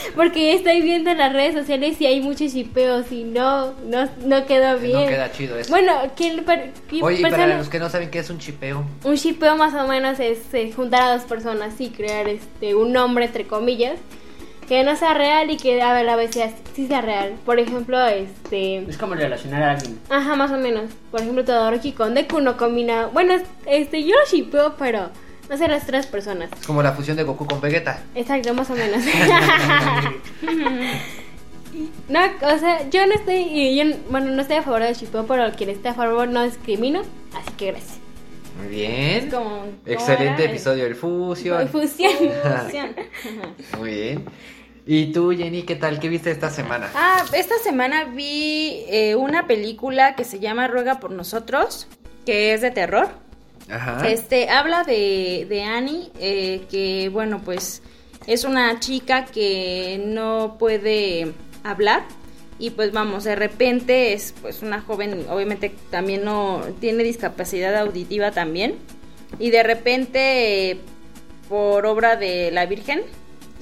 [0.16, 4.46] Porque estoy viendo en las redes sociales y hay muchos shippeos y no, no, no
[4.46, 5.02] quedó Que bien.
[5.04, 5.70] No queda chido eso.
[5.70, 8.40] Bueno, ¿quién, per- qué Oye, y para persona- los que no saben qué es un
[8.40, 8.84] chipeo.
[9.04, 12.92] un shippeo más o menos es eh, juntar a dos personas y crear este un
[12.94, 13.98] nombre entre comillas.
[14.68, 17.34] que no sea real y que a la vez sea, sí sea real.
[17.46, 18.78] Por ejemplo, este...
[18.90, 20.00] Es como relacionar a alguien.
[20.10, 20.90] Ajá, más o menos.
[21.12, 23.08] Por ejemplo, Todoroki con Deku no combina...
[23.08, 25.10] Bueno, es- este, yo lo shipeo, pero
[25.54, 26.50] no sé las tres personas.
[26.60, 28.02] Es como la fusión de Goku con Vegeta.
[28.16, 29.04] Exacto, más o menos.
[32.10, 35.28] no, o sea, yo no estoy, y yo, bueno, no estoy a favor del shipeo,
[35.28, 37.02] pero quien esté a favor no discrimino,
[37.36, 38.00] así que gracias.
[38.58, 39.26] Muy bien.
[39.28, 40.52] Es como- ¿cómo Excelente era?
[40.52, 41.68] episodio del Fusion.
[41.70, 42.12] Fusión.
[42.64, 42.96] Fusión.
[43.78, 44.26] Muy bien.
[44.88, 46.00] ¿Y tú, Jenny, qué tal?
[46.00, 46.90] ¿Qué viste esta semana?
[46.96, 51.88] Ah, esta semana vi eh, una película que se llama Ruega por nosotros,
[52.26, 53.10] que es de terror.
[53.70, 54.08] Ajá.
[54.08, 57.82] Este habla de, de Annie, eh, que bueno, pues
[58.28, 61.34] es una chica que no puede
[61.64, 62.04] hablar
[62.60, 68.32] y pues vamos, de repente es pues una joven, obviamente también no tiene discapacidad auditiva
[68.32, 68.76] también
[69.40, 70.80] y de repente
[71.50, 73.02] por obra de la Virgen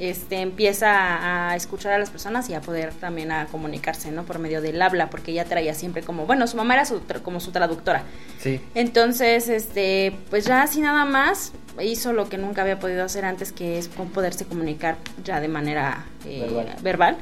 [0.02, 4.24] este empieza a escuchar a las personas y a poder también a comunicarse, ¿no?
[4.24, 7.40] Por medio del habla, porque ella traía siempre como, bueno, su mamá era su como
[7.40, 8.04] su traductora.
[8.40, 8.60] Sí.
[8.74, 13.52] Entonces, este, pues ya así nada más hizo lo que nunca había podido hacer antes,
[13.52, 16.76] que es poderse comunicar ya de manera eh, Verbal.
[16.82, 17.18] verbal.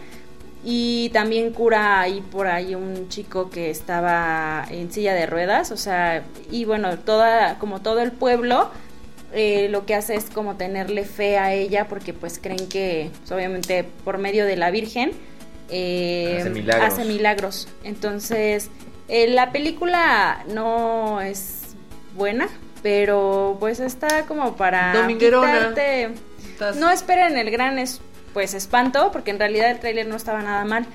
[0.64, 5.78] Y también cura ahí por ahí un chico que estaba en silla de ruedas, o
[5.78, 8.70] sea, y bueno, toda, como todo el pueblo,
[9.34, 13.32] eh, lo que hace es como tenerle fe a ella, porque pues creen que, pues,
[13.32, 15.12] obviamente, por medio de la Virgen,
[15.70, 16.94] eh, Hace milagros.
[16.94, 17.68] hace milagros.
[17.84, 18.70] Entonces,
[19.08, 21.76] eh, la película no es
[22.16, 22.48] buena,
[22.82, 25.70] pero pues está como para Dominguerona.
[25.70, 26.10] quitarte-
[26.80, 28.02] No esperen el gran es,
[28.34, 30.86] pues espanto, porque en realidad el tráiler no estaba nada mal.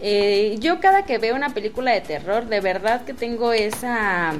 [0.00, 4.34] Eh, yo cada que veo una película de terror, de verdad que tengo esa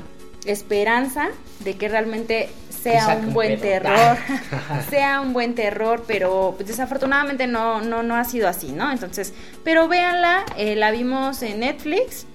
[0.45, 1.29] esperanza
[1.61, 2.49] de que realmente
[2.83, 4.17] sea un buen terror,
[4.91, 8.91] sea un buen terror, pero pues, desafortunadamente no, no, no ha sido así, ¿no?
[8.91, 9.33] Entonces,
[9.65, 12.27] pero véanla, eh, la vimos en Netflix.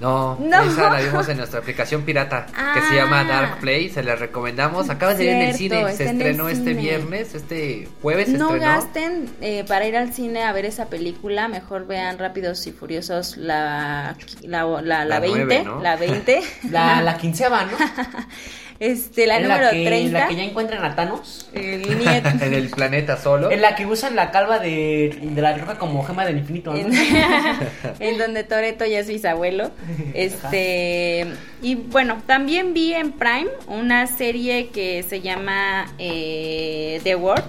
[0.00, 0.60] No, No.
[0.64, 2.82] esa la vimos en nuestra aplicación pirata que Ah.
[2.90, 4.90] se llama Dark Play, se la recomendamos.
[4.90, 6.80] Acaba de salir en el cine, se estrenó este cine.
[6.82, 8.72] viernes, este jueves se no estrenó.
[8.74, 13.36] gasten eh, para ir al cine a ver esa película, mejor vean Rápidos y Furiosos
[13.36, 15.80] la, la, la, la La 20, nueve, ¿no?
[15.80, 17.76] la 20, La, la quinceava, ¿no?
[18.80, 20.18] este, la En número que, 30.
[20.18, 21.48] La que ya encuentran a Thanos.
[21.54, 22.28] el nieto.
[22.40, 23.50] en el planeta solo.
[23.50, 26.78] En la que usan la calva de, de la roca como gema del infinito, ¿no?
[26.78, 26.92] en,
[28.00, 29.70] en donde Toreto ya es bisabuelo.
[30.14, 31.26] Este
[31.62, 37.44] y bueno, también vi en Prime una serie que se llama eh, The World.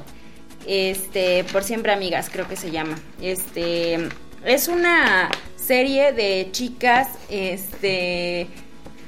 [0.67, 2.95] Este, por siempre amigas, creo que se llama.
[3.21, 3.99] Este
[4.45, 8.47] es una serie de chicas este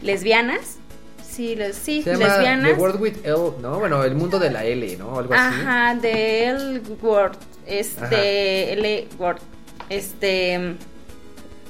[0.01, 0.76] lesbianas.
[1.37, 2.73] Sí, les- sí, se llama lesbianas.
[2.73, 3.77] The World with L, ¿no?
[3.79, 5.19] Bueno, el mundo de la L, ¿no?
[5.19, 5.61] Algo así.
[5.61, 9.37] Ajá, de El Word, este, L Word,
[9.89, 10.75] este,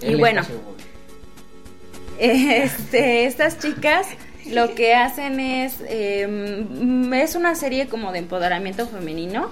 [0.01, 0.41] y bueno,
[2.19, 4.07] este, estas chicas
[4.49, 9.51] lo que hacen es, eh, mm, es una serie como de empoderamiento femenino.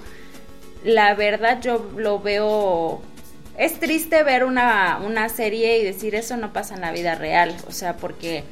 [0.86, 3.02] La verdad yo lo veo,
[3.58, 7.54] es triste ver una, una serie y decir eso no pasa en la vida real,
[7.68, 8.44] o sea, porque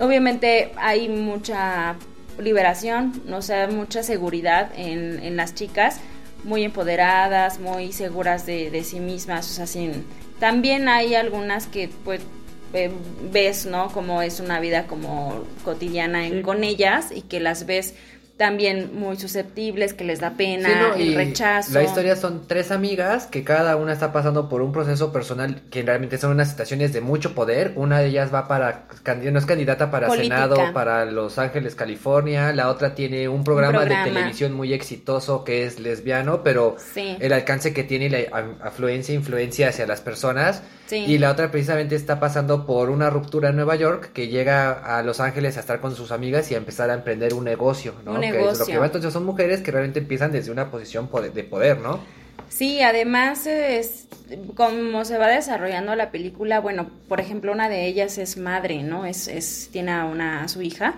[0.00, 1.96] obviamente hay mucha
[2.38, 6.00] liberación, o sea, mucha seguridad en, en las chicas,
[6.44, 10.04] muy empoderadas, muy seguras de, de sí mismas, o sea, sin...
[10.38, 12.20] También hay algunas que pues
[12.74, 12.90] eh,
[13.32, 13.88] ves, ¿no?
[13.90, 17.94] Como es una vida como cotidiana en- con ellas y que las ves
[18.36, 21.72] también muy susceptibles, que les da pena, Sí, no, el y rechazo.
[21.72, 25.82] La historia son tres amigas que cada una está pasando por un proceso personal que
[25.82, 27.72] realmente son unas situaciones de mucho poder.
[27.76, 28.86] Una de ellas va para,
[29.32, 30.34] no es candidata para Política.
[30.42, 32.52] Senado, para Los Ángeles, California.
[32.52, 34.04] La otra tiene un programa, programa.
[34.04, 37.16] de televisión muy exitoso que es lesbiano, pero Sí.
[37.20, 38.18] el alcance que tiene la
[38.62, 40.62] afluencia, influencia hacia las personas.
[40.86, 40.96] Sí.
[40.98, 45.02] Y la otra precisamente está pasando por una ruptura en Nueva York que llega a
[45.02, 48.12] Los Ángeles a estar con sus amigas y a empezar a emprender un negocio, ¿no?
[48.12, 48.80] Un Es lo que negocio.
[48.80, 48.86] va.
[48.86, 52.00] Entonces son mujeres que realmente empiezan desde una posición de poder, ¿no?
[52.48, 54.06] Sí, además, es,
[54.54, 59.04] como se va desarrollando la película, bueno, por ejemplo, una de ellas es madre, ¿no?
[59.04, 60.94] Es, es tiene a una a su hija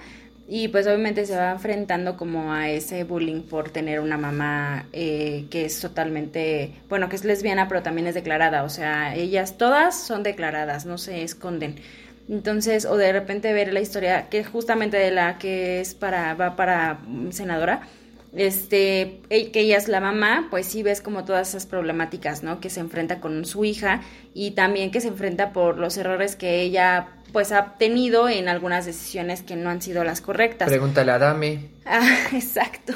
[0.51, 5.45] y pues obviamente se va enfrentando como a ese bullying por tener una mamá eh,
[5.51, 10.01] que es totalmente, bueno, que es lesbiana, pero también es declarada, o sea, ellas todas
[10.01, 11.77] son declaradas, no se esconden.
[12.29, 16.57] Entonces, o de repente ver la historia que justamente de la que es para va
[16.57, 16.99] para
[17.31, 17.81] senadora,
[18.37, 22.61] este, el- que ella es la mamá, pues sí ves como todas esas problemáticas, ¿no?
[22.61, 24.03] Que se enfrenta con su hija
[24.35, 28.87] y también que se enfrenta por los errores que ella pues ha tenido en algunas
[28.87, 30.67] decisiones que no han sido las correctas.
[30.69, 31.69] Pregúntale a Dame.
[31.85, 32.01] Ah,
[32.33, 32.95] exacto.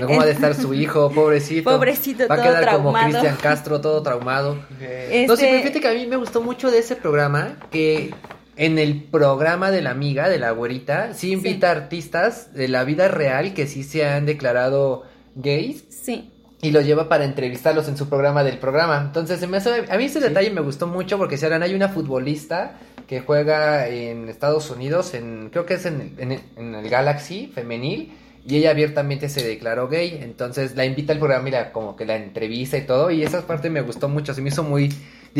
[0.00, 1.10] ¿Cómo ha de estar su hijo?
[1.14, 1.70] Pobrecito.
[1.70, 2.92] Pobrecito, Va a todo quedar como.
[2.92, 4.56] Cristian Castro, todo traumado.
[4.80, 8.14] Este- No sé, pero fíjate que a mí me gustó mucho de ese programa que
[8.56, 13.08] en el programa de la amiga, de la güerita, sí invita artistas de la vida
[13.08, 15.04] real que sí se han declarado
[15.34, 16.30] gays Sí.
[16.62, 19.02] y lo lleva para entrevistarlos en su programa del programa.
[19.06, 21.90] Entonces, se me hace- a mí ese detalle me gustó mucho porque si hay una
[21.90, 27.52] futbolista que juega en Estados Unidos, en creo que es en, en- en el Galaxy
[27.54, 28.12] femenil,
[28.48, 30.18] y ella abiertamente se declaró gay.
[30.22, 33.46] Entonces la invita al programa y la, como que la entrevista y todo, y esa
[33.46, 34.92] parte me gustó mucho, se me hizo muy,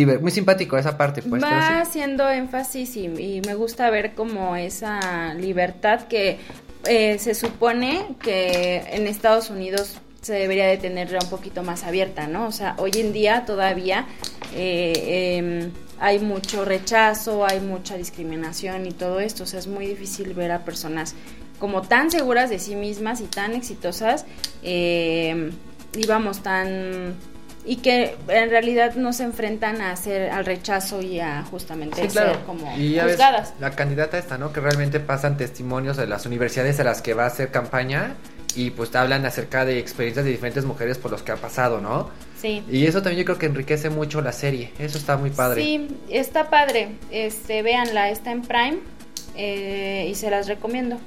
[0.04, 1.22] muy simpático esa parte.
[1.22, 6.38] Pues, Va haciendo énfasis y, y me gusta ver como esa libertad que
[6.86, 12.26] eh, se supone que en Estados Unidos se debería de tener un poquito más abierta,
[12.26, 12.46] ¿no?
[12.46, 14.06] O sea, hoy en día todavía
[14.54, 19.86] eh, em, hay mucho rechazo, hay mucha discriminación y todo esto, o sea, es muy
[19.86, 21.14] difícil ver a personas
[21.58, 24.26] como tan seguras de sí mismas y tan exitosas
[24.62, 25.50] eh,
[25.96, 27.14] y vamos tan
[27.66, 32.08] y que en realidad no se enfrentan a hacer al rechazo y a justamente Sí,
[32.08, 32.34] claro.
[32.34, 33.54] ser como y ya ves, juzgadas.
[33.60, 34.52] la candidata esta, ¿no?
[34.52, 38.14] Que realmente pasan testimonios de las universidades a las que va a hacer campaña
[38.54, 41.80] y pues te hablan acerca de experiencias de diferentes mujeres por los que ha pasado,
[41.80, 42.08] ¿no?
[42.40, 42.62] Sí.
[42.70, 44.72] Y eso también yo creo que enriquece mucho la serie.
[44.78, 45.62] Eso está muy padre.
[45.62, 46.90] Sí, está padre.
[47.10, 48.78] Este, véanla, está en Prime
[49.34, 50.98] eh, y se las recomiendo.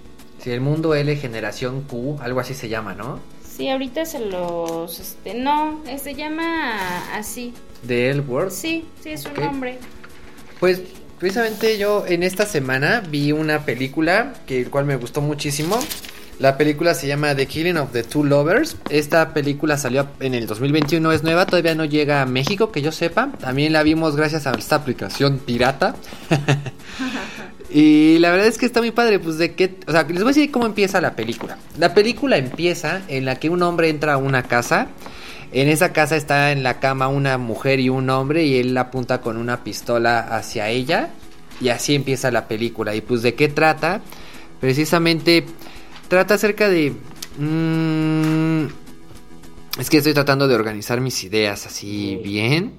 [0.44, 3.20] Si el mundo L generación Q, algo así se llama, ¿no?
[3.60, 7.54] Sí, ahorita se los, este, no, se llama así.
[7.84, 8.52] De L Word.
[8.52, 9.78] Sí, sí es un nombre.
[10.62, 10.82] Pues
[11.20, 15.78] precisamente yo en esta semana vi una película que el cual me gustó muchísimo.
[16.40, 18.78] La película se llama The Killing of the Two Lovers.
[18.90, 22.94] Esta película salió en el 2021, es nueva, todavía no llega a México, que yo
[22.94, 23.34] sepa.
[23.42, 25.96] También la vimos gracias a esta aplicación pirata.
[27.72, 30.32] y la verdad es que está muy padre, pues de qué, o sea, les voy
[30.32, 31.58] a decir cómo empieza la película.
[31.78, 34.88] La película empieza en la que un hombre entra a una casa.
[35.52, 39.22] En esa casa está en la cama una mujer y un hombre y él apunta
[39.22, 41.10] con una pistola hacia ella
[41.62, 42.96] y así empieza la película.
[42.96, 44.02] Y pues de qué trata?
[44.60, 45.46] Precisamente
[46.08, 46.94] trata acerca de...
[47.38, 48.66] mm,
[49.80, 52.74] es que estoy tratando de organizar mis ideas así bien.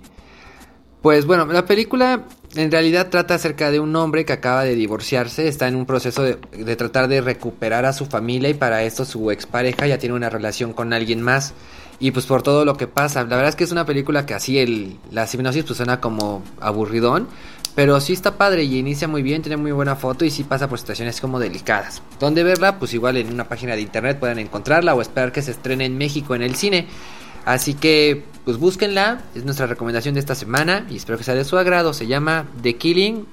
[1.02, 2.24] Pues bueno, la película
[2.54, 6.22] en realidad trata acerca de un hombre que acaba de divorciarse, está en un proceso
[6.22, 10.14] de, de tratar de recuperar a su familia y para esto su expareja ya tiene
[10.14, 11.54] una relación con alguien más.
[12.02, 14.32] Y pues por todo lo que pasa, la verdad es que es una película que
[14.32, 17.28] así el, la hipnosis pues suena como aburridón,
[17.74, 20.66] pero sí está padre y inicia muy bien, tiene muy buena foto y sí pasa
[20.66, 22.02] por situaciones como delicadas.
[22.18, 22.78] ¿Dónde verla?
[22.78, 25.98] Pues igual en una página de internet pueden encontrarla o esperar que se estrene en
[25.98, 26.88] México en el cine.
[27.44, 31.44] Así que, pues búsquenla, es nuestra recomendación de esta semana y espero que sea de
[31.44, 31.92] su agrado.
[31.92, 33.26] Se llama The Killing,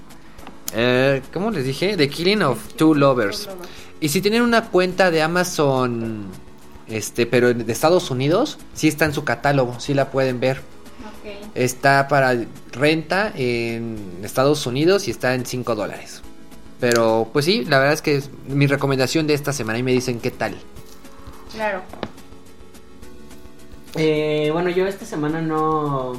[0.74, 1.98] eh, ¿cómo les dije?
[1.98, 3.50] The Killing of Two Lovers.
[4.00, 6.26] Y si tienen una cuenta de Amazon,
[6.88, 10.62] este, pero de Estados Unidos, sí está en su catálogo, sí la pueden ver.
[11.56, 12.36] Está para
[12.72, 16.22] renta en Estados Unidos y está en 5 dólares.
[16.80, 19.92] Pero pues sí, la verdad es que es mi recomendación de esta semana y me
[19.92, 20.56] dicen qué tal.
[21.54, 21.82] Claro.
[23.98, 26.14] Eh, bueno, yo esta semana no,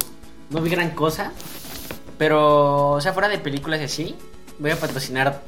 [0.51, 1.33] no vi gran cosa.
[2.19, 4.15] Pero, o sea, fuera de películas y así,
[4.59, 5.41] voy a patrocinar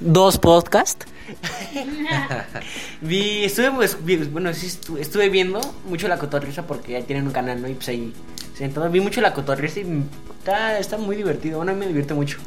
[0.00, 1.06] dos podcasts.
[3.00, 7.26] vi, estuve, pues, vi- bueno, sí, estu- estuve viendo mucho La Cotorrisa porque ya tienen
[7.26, 7.68] un canal, ¿no?
[7.68, 8.12] Y pues ahí,
[8.56, 10.02] sentado, vi mucho La Cotorrisa y
[10.44, 11.56] está, está muy divertido.
[11.56, 12.38] Bueno, a mí me divierte mucho.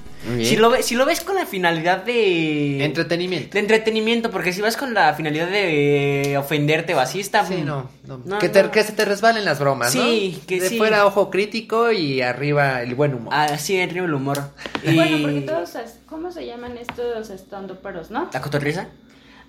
[0.44, 2.84] Si lo, ve- si lo ves con la finalidad de...
[2.84, 3.54] Entretenimiento.
[3.54, 7.46] De entretenimiento, porque si vas con la finalidad de ofenderte o así, está...
[7.46, 8.20] Sí, no, no.
[8.26, 8.72] No, que, te- no.
[8.72, 10.04] que se te resbalen las bromas, ¿no?
[10.04, 10.78] Sí, que de sí.
[10.78, 13.34] fuera ojo crítico y arriba el buen humor.
[13.34, 14.40] Así arriba el humor.
[14.84, 14.96] Y...
[14.96, 15.72] Bueno, porque todos,
[16.08, 18.30] ¿cómo se llaman estos estandoperos, no?
[18.34, 18.88] ¿La cotorriza?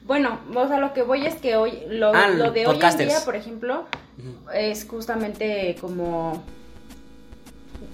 [0.05, 2.99] Bueno, o sea, lo que voy es que hoy, lo, Ah, lo de hoy en
[2.99, 3.85] día, por ejemplo,
[4.55, 6.43] es justamente como,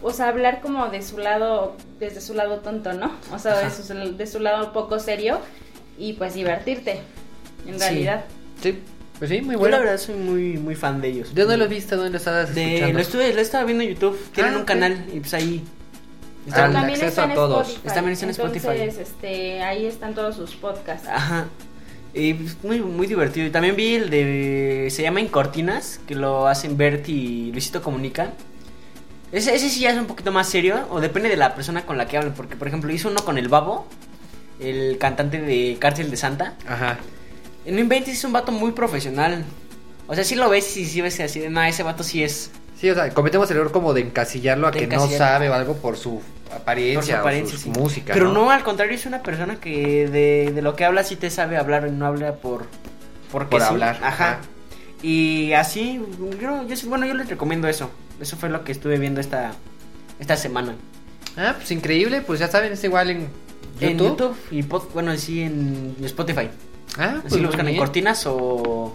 [0.03, 3.13] o sea, hablar como de su lado, desde su lado tonto, ¿no?
[3.33, 3.83] O sea, de su,
[4.17, 5.39] de su lado poco serio
[5.99, 7.01] y pues divertirte,
[7.67, 8.25] en realidad.
[8.63, 8.79] Sí,
[9.19, 9.77] pues sí, muy Yo bueno.
[9.77, 11.35] la verdad soy muy, muy fan de ellos.
[11.35, 11.95] ¿De dónde lo viste?
[11.97, 12.95] ¿Dónde lo estabas De- escuchando?
[12.95, 14.19] lo estuve, lo estaba viendo en YouTube.
[14.33, 15.63] Tienen Ah, un canal y pues ahí.
[16.53, 17.61] Ah, el También acceso está a todos.
[17.69, 17.81] Spotify.
[17.87, 18.67] Está- también está en Spotify.
[18.73, 21.09] Entonces, este, ahí están todos sus podcasts.
[21.09, 21.47] Ajá.
[22.13, 23.47] Y pues, muy, muy divertido.
[23.47, 24.89] Y también vi el de.
[24.91, 28.33] Se llama En Cortinas, que lo hacen Bert y Luisito Comunica.
[29.33, 31.99] Ese, ese sí ya es un poquito más serio, o depende de la persona con
[31.99, 32.33] la que hablen.
[32.35, 33.87] Porque, por ejemplo, hizo uno con el Babo,
[34.61, 36.55] el cantante de Cárcel de Santa.
[36.69, 36.99] Ajá.
[37.67, 39.45] En un 20 es un vato muy profesional.
[40.07, 42.51] O sea, si lo ves y si ves así de, no, ese vato sí es.
[42.79, 45.55] Sí, o sea, cometemos el error como de encasillarlo a De que no sabe o
[45.55, 46.21] algo por su
[46.55, 47.71] apariencia, Por su o apariencia, su sí.
[47.71, 48.13] música.
[48.13, 48.45] Pero ¿no?
[48.45, 51.57] no, al contrario, es una persona que de, de lo que habla sí te sabe
[51.57, 52.67] hablar y no habla por...
[53.33, 53.67] Porque Por sí.
[53.69, 54.39] hablar, Ajá.
[55.03, 56.01] Y así,
[56.41, 57.91] yo, yo, sí- bueno, yo les recomiendo eso.
[58.21, 59.53] Eso fue lo que estuve viendo esta,
[60.19, 60.75] esta semana.
[61.37, 63.21] Ah, pues increíble, pues ya saben, es igual en
[63.81, 63.91] YouTube.
[63.91, 66.49] En YouTube y, pod- bueno, sí en Spotify.
[66.97, 68.95] Ah, Así pues lo muy buscan en cortinas o...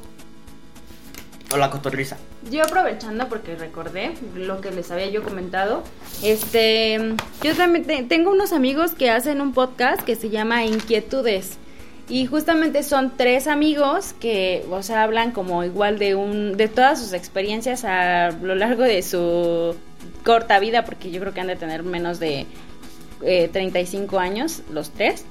[1.51, 2.15] O la cotorriza.
[2.51, 5.83] Yo aprovechando porque recordé lo que les había yo comentado,
[6.21, 11.57] este, yo también te- tengo unos amigos que hacen un podcast que se llama Inquietudes
[12.09, 16.99] y justamente son tres amigos que, o sea, hablan como igual de un, de todas
[16.99, 19.75] sus experiencias a lo largo de su
[20.23, 22.47] corta vida, porque yo creo que han de tener menos de
[23.21, 25.23] eh, 35 años los tres.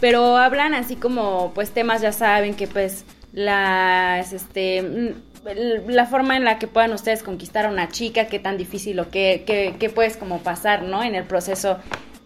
[0.00, 6.36] Pero hablan así como pues temas ya saben que pues las este mm, la forma
[6.36, 9.74] en la que puedan ustedes conquistar a una chica qué tan difícil o qué, qué,
[9.78, 11.78] qué puedes como pasar no en el proceso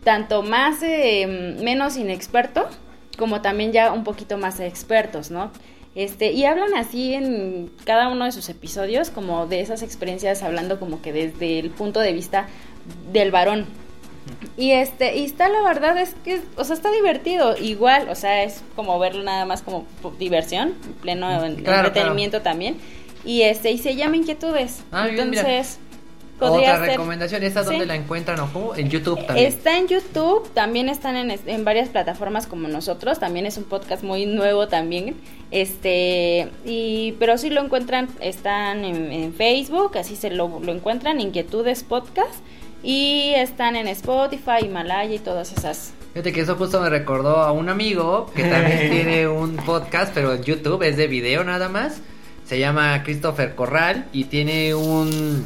[0.04, 2.68] tanto más eh, menos inexperto
[3.16, 5.50] como también ya un poquito más expertos no
[5.94, 10.78] este y hablan así en cada uno de sus episodios como de esas experiencias hablando
[10.78, 12.48] como que desde el punto de vista
[13.12, 13.66] del varón
[14.56, 18.42] y este, y está la verdad es que, o sea, está divertido, igual, o sea,
[18.42, 19.86] es como verlo nada más como
[20.18, 21.28] diversión, en pleno
[21.62, 22.76] Claro, entretenimiento también.
[23.24, 24.82] Y este, y se llama Inquietudes.
[24.92, 25.08] Ah.
[25.08, 25.78] Entonces,
[26.38, 27.70] Otra ser- recomendación, ¿esta Sí.
[27.70, 28.74] dónde la encuentran o cómo?
[28.76, 29.46] En YouTube también.
[29.46, 34.02] Está en YouTube, también están en, en varias plataformas como nosotros, también es un podcast
[34.02, 35.16] muy nuevo también,
[35.50, 41.20] este, y, pero si lo encuentran, están en, en Facebook, así se lo, lo encuentran,
[41.20, 42.34] Inquietudes Podcast,
[42.82, 45.92] y están en Spotify, Himalaya y todas esas.
[46.12, 50.34] Fíjate que eso justo me recordó a un amigo que también tiene un podcast, pero
[50.34, 52.00] en YouTube es de video nada más.
[52.46, 55.44] Se llama Christopher Corral y tiene un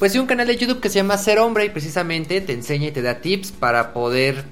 [0.00, 2.88] pues sí un canal de YouTube que se llama Ser Hombre y precisamente te enseña
[2.88, 4.44] y te da tips para poder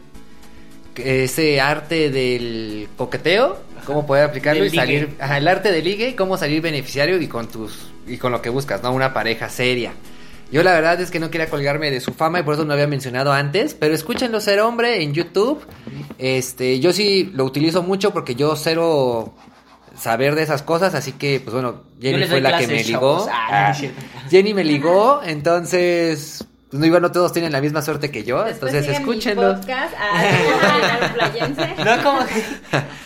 [0.95, 5.15] ese arte del coqueteo, cómo poder aplicarlo Del y salir, ligue.
[5.19, 8.43] ajá, el arte del ligue y cómo salir beneficiario y con tus y con lo
[8.43, 8.93] que buscas, ¿no?
[8.93, 9.93] Una pareja seria.
[10.53, 12.69] Yo la verdad es que no quería colgarme de su fama y por eso no
[12.69, 15.63] lo había mencionado antes, pero escúchenlo ser hombre en YouTube.
[16.19, 19.35] Este, yo sí lo utilizo mucho porque yo cero
[20.01, 23.27] saber de esas cosas, así que pues bueno, Jenny fue la que me ligó.
[23.31, 23.89] Ah, no.
[24.31, 28.45] Jenny me ligó, entonces pues no igual no todos tienen la misma suerte que yo,
[28.45, 29.55] Después entonces escúchenlo.
[29.55, 31.75] podcast, ah.
[31.85, 32.21] No, ¿cómo,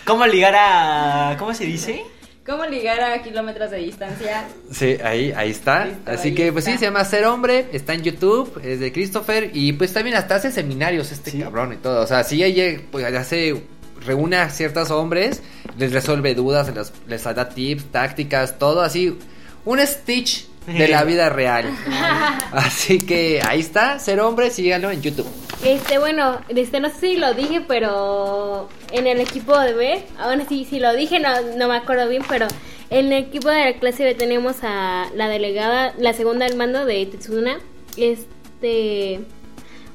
[0.05, 1.37] ¿cómo ligar a...
[1.39, 2.03] ¿Cómo se dice?
[2.45, 4.43] ¿Cómo ligar a kilómetros de distancia?
[4.69, 5.85] Sí, ahí, ahí está.
[5.85, 8.91] Listo, Así ahí que pues sí, se llama Ser Hombre, está en YouTube, es de
[8.91, 12.01] Christopher y pues también hasta hace seminarios este cabrón y todo.
[12.01, 13.63] O sea, sí ella pues hace
[14.05, 15.41] reúne a ciertos hombres,
[15.77, 19.17] les resuelve dudas, les, les da tips, tácticas, todo así.
[19.65, 21.65] Un Stitch de la vida real.
[22.51, 25.27] Así que ahí está, Ser Hombre, síganlo en YouTube.
[25.63, 30.45] Este, bueno, este, no sé si lo dije, pero en el equipo de B, ahora
[30.47, 32.47] sí, si lo dije, no, no me acuerdo bien, pero
[32.89, 36.85] en el equipo de la clase B tenemos a la delegada, la segunda al mando
[36.85, 37.59] de Tetsuna,
[37.97, 39.21] este,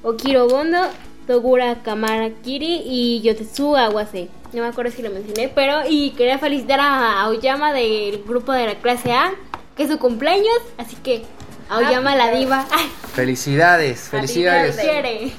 [0.02, 0.80] Okiro Bondo,
[1.28, 4.28] Togura Kamarakiri y Yotetsu Awase.
[4.54, 8.64] No me acuerdo si lo mencioné, pero, y quería felicitar a Aoyama del grupo de
[8.66, 9.32] la clase A,
[9.76, 11.22] que es su cumpleaños, así que
[11.68, 12.64] Aoyama la diva.
[12.70, 14.76] Ay, Felicidades, felicidades.
[14.76, 15.32] quiere.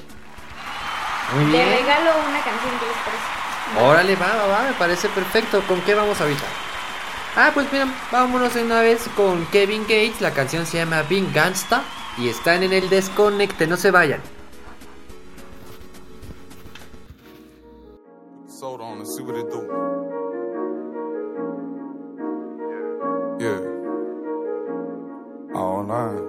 [1.34, 1.68] Muy Te bien.
[1.80, 3.84] regalo una canción que les parece.
[3.84, 5.60] Órale, va, va, va, me parece perfecto.
[5.66, 6.44] ¿Con qué vamos ahorita?
[7.36, 10.20] Ah, pues mira, vámonos de una vez con Kevin Gates.
[10.20, 11.82] La canción se llama Being Gangsta
[12.16, 14.20] y están en el desconecte, no se vayan.
[19.00, 19.60] and see what it do.
[23.40, 23.60] Yeah.
[25.58, 26.24] All nine.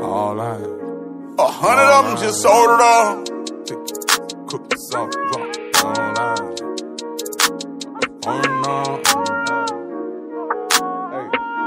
[0.00, 1.34] All nine.
[1.38, 3.24] A hundred of them just sold it all.
[4.46, 5.10] Cook this up.
[5.82, 6.54] All nine.
[8.26, 9.31] All nine.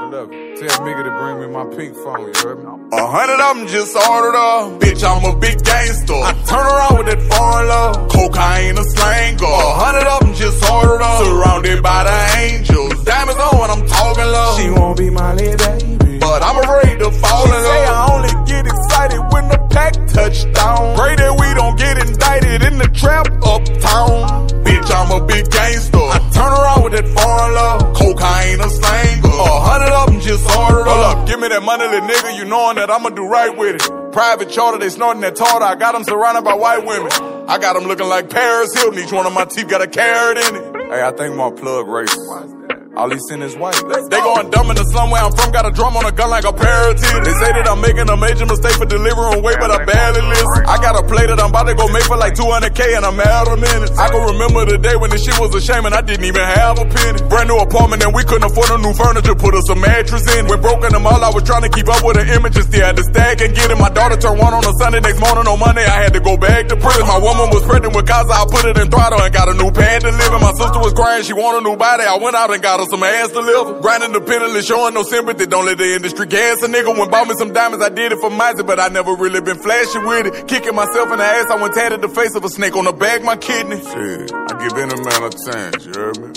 [0.05, 2.65] Hey, look, tell Migga to bring me my pink phone, you heard me?
[2.93, 4.79] A hundred of them just ordered up.
[4.79, 6.13] Bitch, I'm a big gangster.
[6.13, 8.09] I turn around with that foreign love.
[8.09, 9.45] Cocaine a slanger.
[9.45, 11.25] A hundred of them just ordered up.
[11.25, 13.03] Surrounded by the angels.
[13.03, 14.59] Diamonds on when I'm talking love.
[14.59, 16.04] She won't be my little baby.
[16.26, 17.93] But I'm afraid to fall in say love.
[17.93, 20.97] I only get excited when the pack touchdown.
[20.97, 24.49] Pray that we don't get indicted in the trap uptown.
[24.65, 26.01] Bitch, I'm a big gangster.
[26.01, 27.93] I turn around with that foreign love.
[27.93, 29.38] Cocaine a slanger.
[29.38, 31.17] A hundred of them just ordered Hold up.
[31.17, 32.38] up, give me that money, little nigga.
[32.38, 34.11] You knowing that I'ma do right with it.
[34.11, 35.65] Private charter, they snorting that tartar.
[35.65, 37.11] I got them surrounded by white women.
[37.47, 38.97] I got them looking like Paris Hilton.
[38.97, 40.65] Each one of my teeth got a carrot in it.
[40.89, 42.54] Hey, I think my plug racist.
[42.95, 43.75] All he seen is white.
[43.75, 45.51] They going dumb in the slum where I'm from.
[45.51, 47.27] Got a drum on a gun like a pair of titties.
[47.27, 50.63] They say that I'm making a major mistake for delivering weight, but I barely listen.
[50.63, 53.19] I got a play that I'm about to go make for like 200k and I'm
[53.19, 53.91] out of minutes.
[53.99, 56.39] I can remember the day when this shit was a shame and I didn't even
[56.39, 57.19] have a penny.
[57.27, 59.35] Brand new apartment and we couldn't afford no new furniture.
[59.35, 60.47] Put us a mattress in.
[60.47, 62.63] When broken them all, I was trying to keep up with the images.
[62.71, 63.75] Still had to stack and get it.
[63.75, 65.03] My daughter turned one on a Sunday.
[65.03, 67.03] Next morning on Monday, I had to go back to prison.
[67.11, 68.31] My woman was pregnant with Gaza.
[68.31, 70.39] I put it in throttle and got a new pad to live in.
[70.39, 71.27] My sister was crying.
[71.27, 72.07] She wanted a new body.
[72.07, 73.81] I went out and got her some ass to live.
[73.81, 75.45] Grinding the pedal showing no sympathy.
[75.45, 76.97] Don't let the industry gas a nigga.
[76.97, 79.57] When bought me some diamonds, I did it for Mizey, but I never really been
[79.57, 80.47] flashy with it.
[80.47, 82.93] Kicking myself in the ass, I went tatted the face of a snake on the
[82.93, 83.77] back, my kidney.
[83.77, 86.29] Shit, I give any man a chance, you heard me?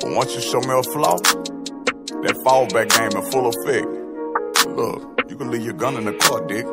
[0.00, 3.86] But once you show me a flaw, that fallback game in full effect.
[4.76, 6.66] Look, you can leave your gun in the car, dick.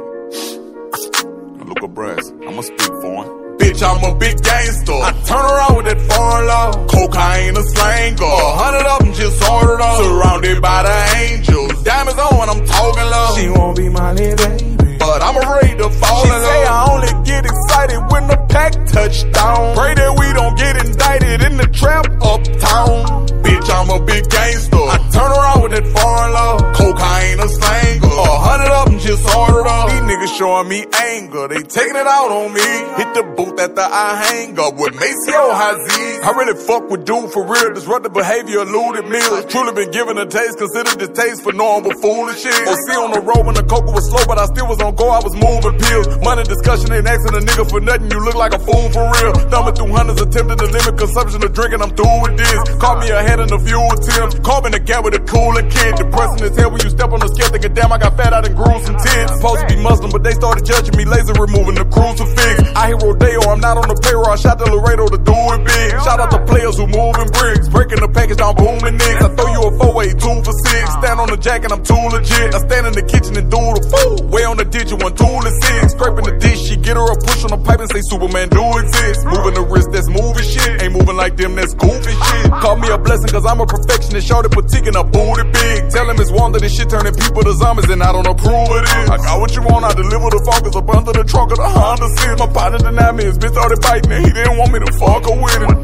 [1.65, 3.44] Look at Brass, I'ma speak for him.
[3.57, 4.93] Bitch, I'm a big gangster.
[4.93, 6.71] I turn around with that foreign law.
[6.87, 8.23] Cocaine, a slanger.
[8.23, 10.03] A hundred of them just ordered up.
[10.03, 11.83] Surrounded by the angels.
[11.83, 13.37] Diamonds on when I'm talking love.
[13.37, 14.84] She won't be my little baby.
[15.05, 16.43] But I'm afraid to fall she in love.
[16.43, 19.75] say I only get excited when the pack touchdown.
[19.75, 23.29] Pray that we don't get indicted in the trap uptown.
[23.45, 24.81] Bitch, I'm a big gangster.
[24.81, 26.57] I turn around with that foreign law.
[26.73, 28.15] Cocaine, a slanger.
[28.17, 29.89] A hundred of them just ordered up.
[29.93, 31.47] These niggas showing me anger.
[31.47, 32.65] They taking it out on me.
[32.97, 36.25] Hit the booth after I hang up with Maceo Haziz.
[36.25, 37.73] I really fuck with dude for real.
[37.73, 39.45] Disruptive behavior, eluded meals.
[39.45, 40.57] Truly been given a taste.
[40.57, 42.53] Considered taste for normal foolish shit.
[42.55, 45.11] See on the road when the coca was slow, but I still was on go.
[45.11, 46.07] I was moving pills.
[46.23, 48.09] Money discussion ain't asking a nigga for nothing.
[48.09, 49.33] You look like a fool for real.
[49.51, 51.81] Thumbing through hundreds, attempting to limit consumption of drinking.
[51.81, 52.57] I'm through with this.
[52.79, 54.35] Caught me ahead in a few attempts.
[54.65, 55.93] Me the gap with a cooler kid.
[55.93, 57.53] Depressing as hell when you step on the scale.
[57.53, 59.29] Thinking, damn, I got fat out and grew some tits.
[59.37, 61.05] Supposed to be Muslim, but they started judging me.
[61.05, 62.65] Laser removing the crucifix.
[62.73, 64.25] I hear Rodeo, I'm not on the payroll.
[64.25, 65.91] I shot to Laredo to do it big.
[66.01, 67.69] Shout out to players who moving bricks.
[67.69, 69.21] Breaking the package down, booming niggas.
[69.21, 70.85] I throw you a four way, two for six.
[70.97, 72.57] Stand on the jack and I'm too legit.
[72.57, 74.33] I stand in the kitchen and do the food.
[74.33, 75.93] Way on the ditch, you one tool and six.
[75.93, 78.63] Scraping the dish, she get her a push on the pipe and say Superman do
[78.77, 79.25] exist.
[79.25, 80.81] Moving the wrist, that's moving shit.
[80.81, 82.45] Ain't moving like them, that's goofy shit.
[82.51, 82.61] Uh-huh.
[82.61, 84.27] Call me a blessing, cause I'm a perfectionist.
[84.27, 85.89] Shorty boutique and a booty big.
[85.91, 88.81] Tell him it's wonder this shit turning people to zombies and I don't approve of
[88.81, 89.09] this.
[89.09, 91.69] I got what you want, I deliver the focus up under the trunk of the
[91.69, 92.39] Honda Civic.
[92.39, 95.25] My partner denied me, his bitch started biting and he didn't want me to fuck
[95.25, 95.75] her with it.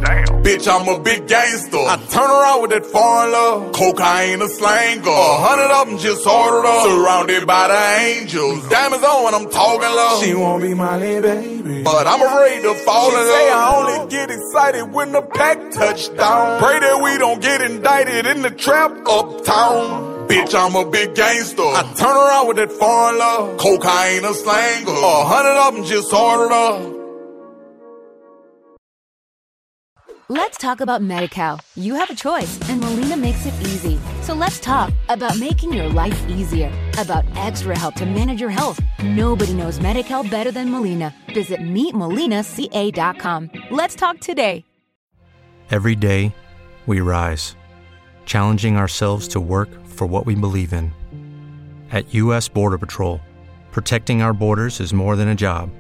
[0.41, 1.77] Bitch, I'm a big gangster.
[1.77, 3.73] I turn around with that foreign love.
[3.73, 5.09] Cocaine, a slanger.
[5.09, 6.87] A hundred of them just ordered up.
[6.89, 8.67] Surrounded by the angels.
[8.91, 10.21] Diamonds on when I'm talking low.
[10.21, 11.83] She won't be my little baby.
[11.83, 13.27] But I'm afraid to fall in love.
[13.27, 16.59] say I only get excited when the pack touchdown.
[16.59, 20.27] Pray that we don't get indicted in the trap uptown.
[20.27, 21.61] Bitch, I'm a big gangster.
[21.61, 23.57] I turn around with that foreign love.
[23.57, 24.91] Cocaine, a slanger.
[24.91, 26.97] A hundred of them just ordered up.
[30.27, 31.61] Let's talk about MediCal.
[31.75, 33.99] You have a choice, and Molina makes it easy.
[34.21, 38.79] So let's talk about making your life easier, about extra help to manage your health.
[39.03, 41.13] Nobody knows MediCal better than Molina.
[41.33, 43.51] Visit meetmolinaca.com.
[43.71, 44.63] Let's talk today.
[45.71, 46.35] Every day,
[46.85, 47.55] we rise,
[48.25, 50.93] challenging ourselves to work for what we believe in.
[51.91, 52.49] At U.S.
[52.49, 53.21] Border Patrol,
[53.71, 55.71] protecting our borders is more than a job,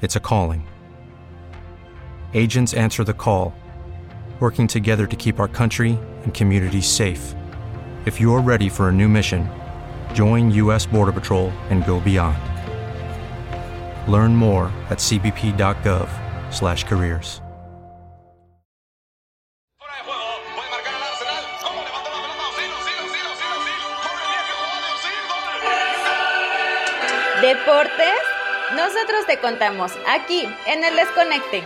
[0.00, 0.66] it's a calling.
[2.34, 3.52] Agents answer the call,
[4.40, 7.34] working together to keep our country and communities safe.
[8.06, 9.48] If you're ready for a new mission,
[10.12, 10.86] join U.S.
[10.86, 12.38] Border Patrol and go beyond.
[14.06, 17.40] Learn more at cbp.gov/careers.
[27.42, 28.22] Deportes,
[28.76, 31.64] nosotros te contamos aquí en el Desconecte.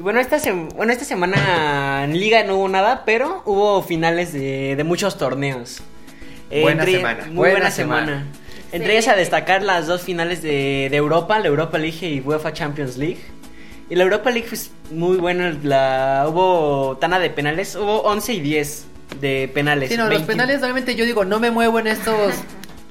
[0.00, 4.74] Bueno, esta, sem- bueno, esta semana en Liga no hubo nada, pero hubo finales de,
[4.76, 5.80] de muchos torneos.
[6.50, 8.06] Eh, Buena entre- semana, Muy buena buena, semana.
[8.06, 8.26] semana.
[8.72, 12.52] Entre ellas a destacar las dos finales de, de Europa, la Europa League y UEFA
[12.52, 13.18] Champions League.
[13.88, 14.58] Y la Europa League fue
[14.96, 18.84] muy buena, la, hubo tana de penales, hubo 11 y 10
[19.20, 19.88] de penales.
[19.90, 20.26] Sí, no, los 20.
[20.28, 22.34] penales realmente yo digo, no me muevo en estos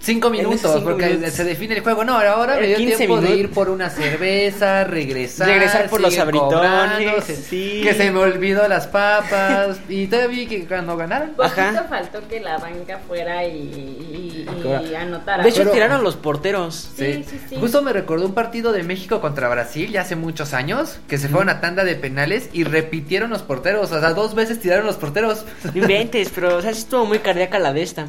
[0.01, 1.33] cinco minutos cinco porque minutos.
[1.33, 2.03] se define el juego.
[2.03, 6.17] No, ahora me dio 15 tiempo de ir por una cerveza, regresar, Regresar por los
[6.17, 7.81] abritones, sí.
[7.83, 11.31] que se me olvidó las papas y todavía vi que cuando ganaron.
[11.31, 14.45] Poquito faltó que la banca fuera y, y-
[14.91, 15.43] y anotara.
[15.43, 16.89] De hecho, Pero- tiraron los porteros.
[16.97, 17.55] Sí, sí, sí.
[17.59, 21.27] Justo me recordó un partido de México contra Brasil ya hace muchos años, que se
[21.29, 24.95] fueron a tanda de penales y repitieron los porteros, o sea, dos veces tiraron los
[24.95, 25.45] porteros.
[25.73, 28.07] Inventes, pero o sea, estuvo muy cardíaca la de esta.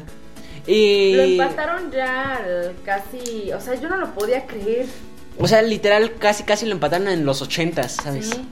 [0.67, 1.13] Y...
[1.15, 2.39] Lo empataron ya
[2.85, 4.85] casi, o sea, yo no lo podía creer.
[5.39, 8.29] O sea, literal, casi casi lo empataron en los ochentas, ¿sabes?
[8.29, 8.47] Sí.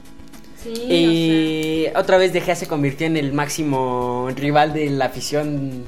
[0.64, 5.86] Sí, Y otra vez De Gea se convirtió en el máximo rival de la afición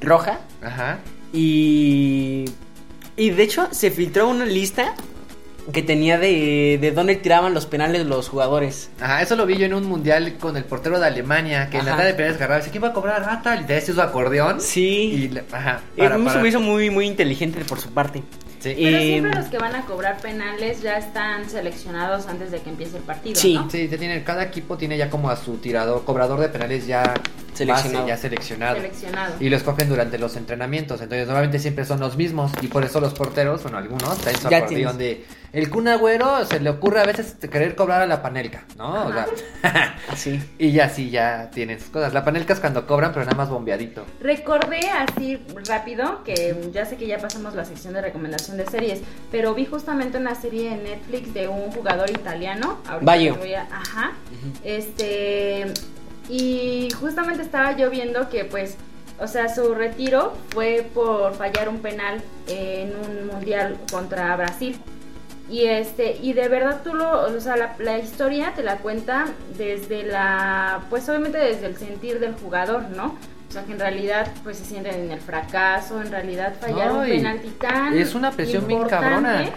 [0.00, 0.40] roja.
[0.62, 0.98] Ajá.
[1.32, 2.46] Y.
[3.16, 4.94] Y de hecho, se filtró una lista
[5.72, 8.90] que tenía de, de dónde tiraban los penales los jugadores.
[9.00, 11.86] Ajá, eso lo vi yo en un mundial con el portero de Alemania, que en
[11.86, 13.24] la tarde de penales agarraba y dice, ¿quién va a cobrar?
[13.28, 14.60] Ah, tal, y te hace su acordeón.
[14.60, 14.80] Sí.
[15.14, 16.40] Y, le- ajá, Y para, eso para.
[16.40, 18.22] me hizo muy, muy inteligente por su parte.
[18.60, 18.74] Sí.
[18.76, 22.70] Pero Y- siempre los que van a cobrar penales ya están seleccionados antes de que
[22.70, 23.54] empiece el partido, Sí.
[23.54, 23.68] ¿no?
[23.70, 27.12] Sí, ya tiene, cada equipo tiene ya como a su tirador, cobrador de penales ya
[27.54, 28.00] Seleccionado.
[28.00, 28.76] base, ya seleccionado.
[28.76, 29.34] Seleccionado.
[29.40, 31.00] Y lo escogen durante los entrenamientos.
[31.00, 32.52] Entonces, normalmente siempre son los mismos.
[32.62, 35.24] Y por eso los porteros, bueno, algunos, traen su acordeón de.
[35.52, 39.06] El Kun Agüero se le ocurre a veces querer cobrar a la panelca, ¿no?
[39.06, 39.26] O sea,
[40.10, 40.42] Así.
[40.58, 42.12] y ya sí, ya tienen sus cosas.
[42.12, 44.04] La panelca es cuando cobran, pero nada más bombeadito.
[44.20, 45.38] Recordé así
[45.68, 49.00] rápido que ya sé que ya pasamos la sección de recomendación de series,
[49.30, 52.78] pero vi justamente una serie en Netflix de un jugador italiano.
[52.88, 53.30] Ahorita Baggio.
[53.34, 54.10] les voy a- ajá.
[54.64, 55.66] Este
[56.28, 58.76] y justamente estaba yo viendo que pues
[59.20, 64.76] o sea, su retiro fue por fallar un penal en un mundial contra Brasil.
[65.48, 69.26] Y este, y de verdad tú lo, o sea, la, la historia te la cuenta
[69.56, 73.16] desde la, pues obviamente desde el sentir del jugador, ¿no?
[73.48, 77.00] O sea, que en realidad pues se sienten en el fracaso, en realidad fallar No,
[77.00, 79.50] un y penalti tan Es una presión bien cabrona.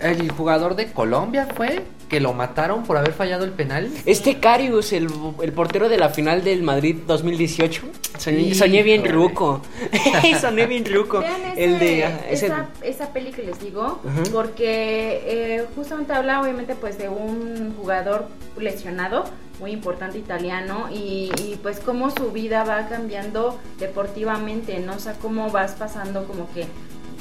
[0.00, 3.90] El jugador de Colombia fue que lo mataron por haber fallado el penal.
[4.04, 5.08] Este Carius, el,
[5.42, 7.82] el portero de la final del Madrid 2018.
[8.18, 9.62] Soñé, soñé bien ruco.
[10.40, 11.20] soñé bien ruco.
[11.20, 12.04] Vean ese- el de.
[12.04, 14.00] ah, ese- esa, esa peli que les digo,
[14.32, 18.28] porque eh, justamente habla obviamente pues de un jugador
[18.58, 19.24] lesionado,
[19.60, 24.94] muy importante italiano, y, y, pues cómo su vida va cambiando deportivamente, ¿no?
[24.94, 26.66] O sea, cómo vas pasando como que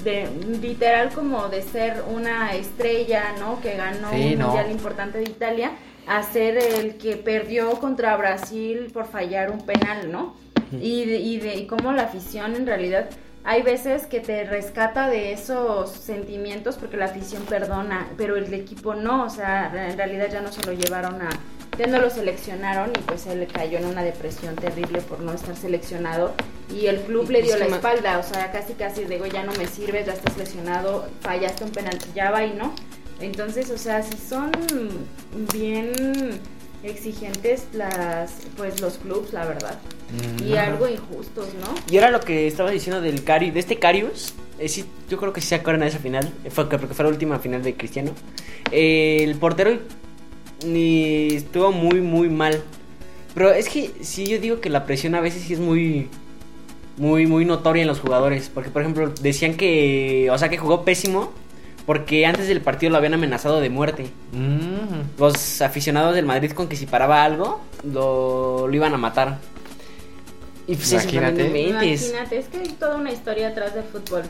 [0.03, 0.27] de
[0.61, 3.61] literal como de ser una estrella, ¿no?
[3.61, 4.47] Que ganó Sí, un no.
[4.47, 5.71] mundial importante de Italia,
[6.07, 10.35] a ser el que perdió contra Brasil por fallar un penal, ¿no?
[10.81, 13.07] y, de, y, de, y cómo la afición en realidad
[13.45, 18.95] hay veces que te rescata de esos sentimientos porque la afición perdona, pero el equipo
[18.95, 21.29] no, o sea, en realidad ya no se lo llevaron a,
[21.77, 25.57] ya no lo seleccionaron y pues él cayó en una depresión terrible por no estar
[25.57, 26.33] seleccionado
[26.69, 29.51] y el club le dio Es la espalda, o sea, casi casi digo, ya no
[29.53, 32.73] me sirves, ya estás lesionado, fallaste un penalti, ya va y no.
[33.19, 34.51] Entonces, o sea, si son
[35.53, 35.93] bien
[36.83, 39.79] exigentes las pues los clubs, la verdad.
[40.45, 40.67] Y Ajá.
[40.67, 41.73] algo injustos, ¿no?
[41.91, 45.33] Y ahora lo que estaba diciendo del Cari, de este Carius, eh, sí, yo creo
[45.33, 47.73] que sí se acuerdan de esa final, eh, fue, porque fue la última final de
[47.75, 48.11] Cristiano.
[48.71, 49.79] Eh, el portero
[50.65, 52.61] ni estuvo muy, muy mal.
[53.33, 56.07] Pero es que sí, yo digo que la presión a veces sí es muy,
[56.97, 58.51] muy, muy notoria en los jugadores.
[58.53, 61.33] Porque, por ejemplo, decían que, o sea, que jugó pésimo
[61.85, 64.05] porque antes del partido lo habían amenazado de muerte.
[64.31, 65.19] Mm.
[65.19, 69.39] Los aficionados del Madrid con que si paraba algo, lo, lo iban a matar.
[70.67, 71.67] Y pues es Imagínate.
[71.67, 74.23] Imagínate, es que hay toda una historia atrás del fútbol.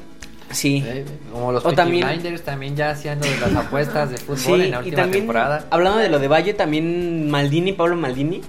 [0.51, 0.83] Sí.
[0.85, 4.51] Eh, Como los O también- Blinders también ya haciendo de las apuestas de fútbol Sí,
[4.53, 5.65] en la y última también, temporada.
[5.69, 8.41] hablando de lo de Valle, también Maldini, Pablo Maldini,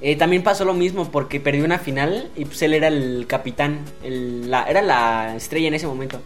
[0.00, 3.80] eh, también pasó lo mismo porque perdió una final y pues él era el capitán,
[4.02, 6.20] el- la, era la estrella en ese momento.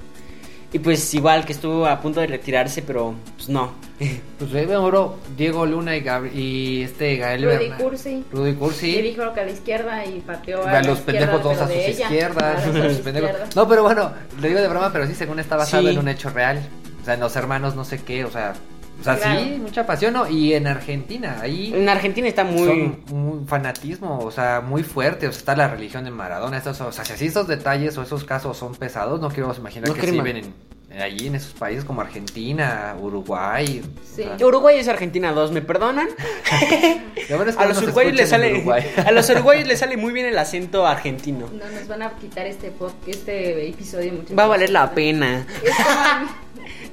[0.71, 3.73] Y pues igual que estuvo a punto de retirarse, pero pues no.
[4.39, 7.79] Pues eh, oro Diego Luna y, Gabri- y este Gael Rudy Bernal.
[7.83, 8.25] Cursi.
[8.31, 8.97] Rudy Cursi.
[8.97, 11.67] Y dijo que a la izquierda y pateó a, A los pendejos dos pero a
[11.67, 12.05] sus ella.
[12.05, 12.59] izquierdas.
[12.59, 13.31] A sus pendejos.
[13.31, 13.57] izquierdas.
[13.57, 15.89] No, pero bueno, le digo de broma, pero sí, según está basado Sí.
[15.95, 16.61] en un hecho real.
[17.03, 18.53] O sea, en los hermanos no sé qué, o sea,
[19.01, 19.41] o sea, Claro.
[19.41, 20.29] sí, mucha pasión, ¿no?
[20.29, 22.67] Y en Argentina, ahí En Argentina está muy...
[22.67, 26.81] son un fanatismo, o sea, muy fuerte, o sea, está la religión de Maradona, estos,
[26.81, 29.95] o sea, si así esos detalles o esos casos son pesados, no quiero imaginar No
[29.95, 30.55] que quiero sí ima- viven en,
[30.97, 33.83] en allí en esos países como Argentina, Uruguay.
[34.17, 34.23] Sí.
[34.23, 36.09] o sea, Uruguay es Argentina 2, ¿me perdonan?
[37.29, 38.83] lo bueno es que A los uruguayos les sale Uruguay.
[39.07, 41.47] a los uruguayos les sale muy bien el acento argentino.
[41.53, 42.73] No nos van a quitar este
[43.07, 44.35] este episodio mucho.
[44.35, 45.47] Va a valer la pena.
[45.63, 46.48] Es como-.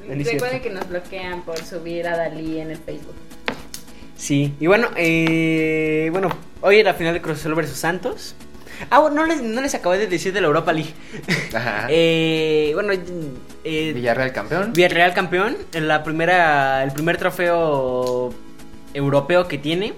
[0.07, 3.15] Recuerden que nos bloquean por subir a Dalí en el Facebook.
[4.17, 6.29] Sí, y bueno, eh, bueno,
[6.61, 8.35] hoy era la final de Cruz Azul versus Santos.
[8.89, 10.93] Ah, bueno, no les, no les acabé de decir de la Europa League.
[11.53, 11.87] Ajá.
[11.89, 12.93] Eh, bueno,
[13.63, 14.73] eh, Villarreal campeón.
[14.73, 18.33] Villarreal campeón, en la primera, el primer trofeo
[18.93, 19.93] europeo que tiene.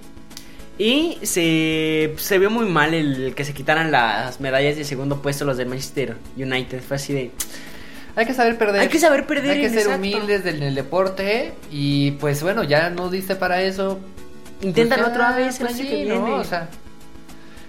[0.77, 5.43] Y se, se vio muy mal el que se quitaran las medallas de segundo puesto
[5.43, 6.81] los del Manchester United.
[6.81, 7.31] Fue así de...
[8.17, 8.81] Hay que saber perder.
[8.81, 9.99] Hay que saber perder, Hay que ser exacto.
[9.99, 11.53] humildes en el deporte.
[11.71, 13.99] Y pues bueno, ya no diste para eso.
[14.61, 16.25] Inténtalo Pues otra vez el pues año sí, que ¿no?
[16.25, 16.39] viene.
[16.39, 16.67] O sea,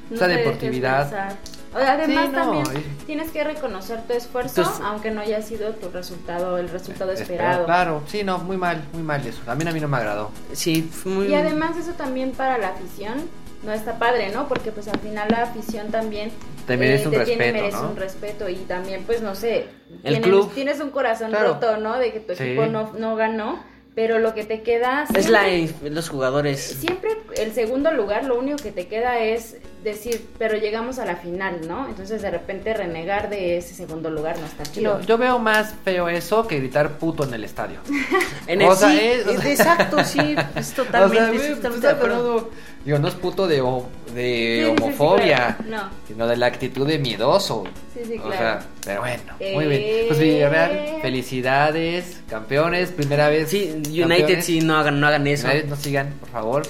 [0.08, 1.02] No esa deportividad.
[1.02, 1.36] pensar.
[1.74, 5.42] O sea, Además Sí, no, también tienes que reconocer tu esfuerzo, Entonces- aunque no haya
[5.42, 7.64] sido tu resultado, el resultado Espera, esperado.
[7.66, 9.40] Claro, sí, no, muy mal, muy mal eso.
[9.44, 10.30] También a mí no me agradó.
[10.54, 11.26] Sí, muy...
[11.26, 13.18] Y además eso también para la afición
[13.62, 14.46] no está padre, ¿no?
[14.48, 16.30] Porque pues al final la afición también
[16.66, 17.90] Te merece un tiene, respeto, merece ¿no?
[17.90, 19.66] un respeto y también pues no sé,
[20.04, 20.52] El tienes, club.
[20.54, 21.54] tienes un corazón Claro.
[21.54, 21.98] roto, ¿no?
[21.98, 22.42] De que tu Sí.
[22.44, 23.62] equipo no, no ganó,
[23.94, 26.60] pero lo que te queda Es la, siempre- los jugadores.
[26.60, 31.16] Siempre el segundo lugar, lo único que te queda es decir, pero llegamos a la
[31.16, 31.88] final, ¿no?
[31.88, 35.00] Entonces de repente renegar de ese segundo lugar no está chido.
[35.00, 37.80] Yo, yo veo más feo eso que gritar puto en el estadio.
[38.46, 41.36] En O el sea, sí, es- o es- sea- exacto, sí, es totalmente,
[41.68, 42.42] O sea, estoy pues,
[42.84, 45.84] Digo, no es puto de, ho- de Sí, sí, sí, homofobia, claro.
[45.84, 45.90] No.
[46.06, 47.64] sino de la actitud de miedoso.
[47.92, 48.36] Sí, sí, O claro.
[48.38, 49.22] sea, pero bueno,
[49.54, 49.68] muy Eh.
[49.68, 50.06] bien.
[50.08, 53.50] Pues Villarreal, felicidades, campeones, primera vez.
[53.50, 54.44] Sí, United campeones.
[54.44, 55.46] sí, no hagan, no hagan eso.
[55.48, 56.62] United no sigan, por favor.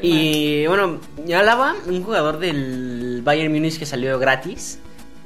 [0.00, 4.78] Y bueno, ya Alaba, un jugador del Bayern Múnich que salió gratis,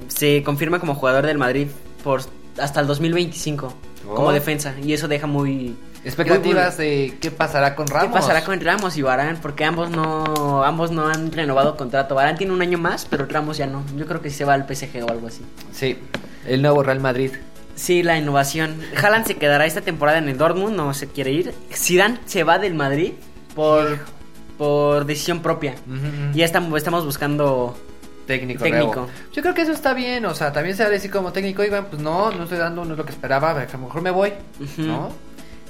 [0.09, 1.69] se confirma como jugador del Madrid
[2.03, 2.23] por
[2.59, 3.75] hasta el 2025
[4.09, 4.15] Oh.
[4.17, 7.87] como defensa y eso deja muy Expectativas de qué pasará con.
[7.87, 8.09] Ramos.
[8.09, 9.39] ¿Qué pasará con Ramos y Varane?
[9.41, 12.15] Porque ambos no ambos no han renovado contrato.
[12.15, 13.85] Varane tiene un año más, pero Ramos ya no.
[13.97, 15.43] Yo creo que sí se va al PSG o algo así.
[15.73, 15.99] Sí,
[16.47, 17.33] el nuevo Real Madrid.
[17.75, 18.81] Sí, la innovación.
[19.01, 21.55] Haaland se quedará esta temporada en el Dortmund, no se quiere ir.
[21.73, 23.13] Zidane se va del Madrid
[23.55, 23.99] por
[24.59, 25.75] por decisión propia.
[25.87, 26.35] Ujú.
[26.35, 27.77] Y ya estamos estamos buscando
[28.27, 29.09] Técnico, Técnico.
[29.33, 31.63] Yo creo que eso está bien, o sea, también se va a decir como técnico,
[31.63, 34.11] oigan, pues no, no estoy dando, no es lo que esperaba, a lo mejor me
[34.11, 34.83] voy, Ujú.
[34.83, 35.13] ¿no?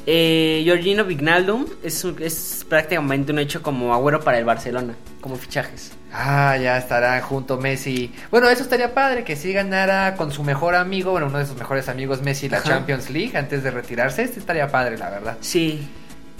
[0.06, 5.92] Eh, Giorgino Vignaldum es, prácticamente un hecho como agüero para el Barcelona, como fichajes.
[6.12, 8.12] Ah, ya estará junto Messi.
[8.30, 11.56] Bueno, eso estaría padre, que sí ganara con su mejor amigo, bueno, uno de sus
[11.56, 12.68] mejores amigos, Messi, la Ajá.
[12.68, 14.22] Champions League antes de retirarse.
[14.24, 15.36] Este estaría padre, la verdad.
[15.40, 15.86] Sí.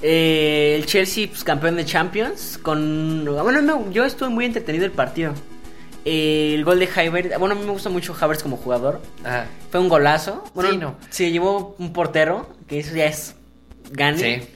[0.03, 3.25] Eh, el Chelsea, pues, campeón de Champions, con...
[3.25, 5.33] Bueno, me- yo estuve muy entretenido el partido.
[6.05, 9.01] Eh, el gol de Havertz, bueno, a mí me gusta mucho Havertz como jugador.
[9.25, 10.43] Ah, Fue un golazo.
[10.55, 10.97] Bueno, Sí, no.
[11.11, 13.37] Se llevó un portero, que eso ya es
[13.93, 14.19] gane.
[14.19, 14.49] Sí.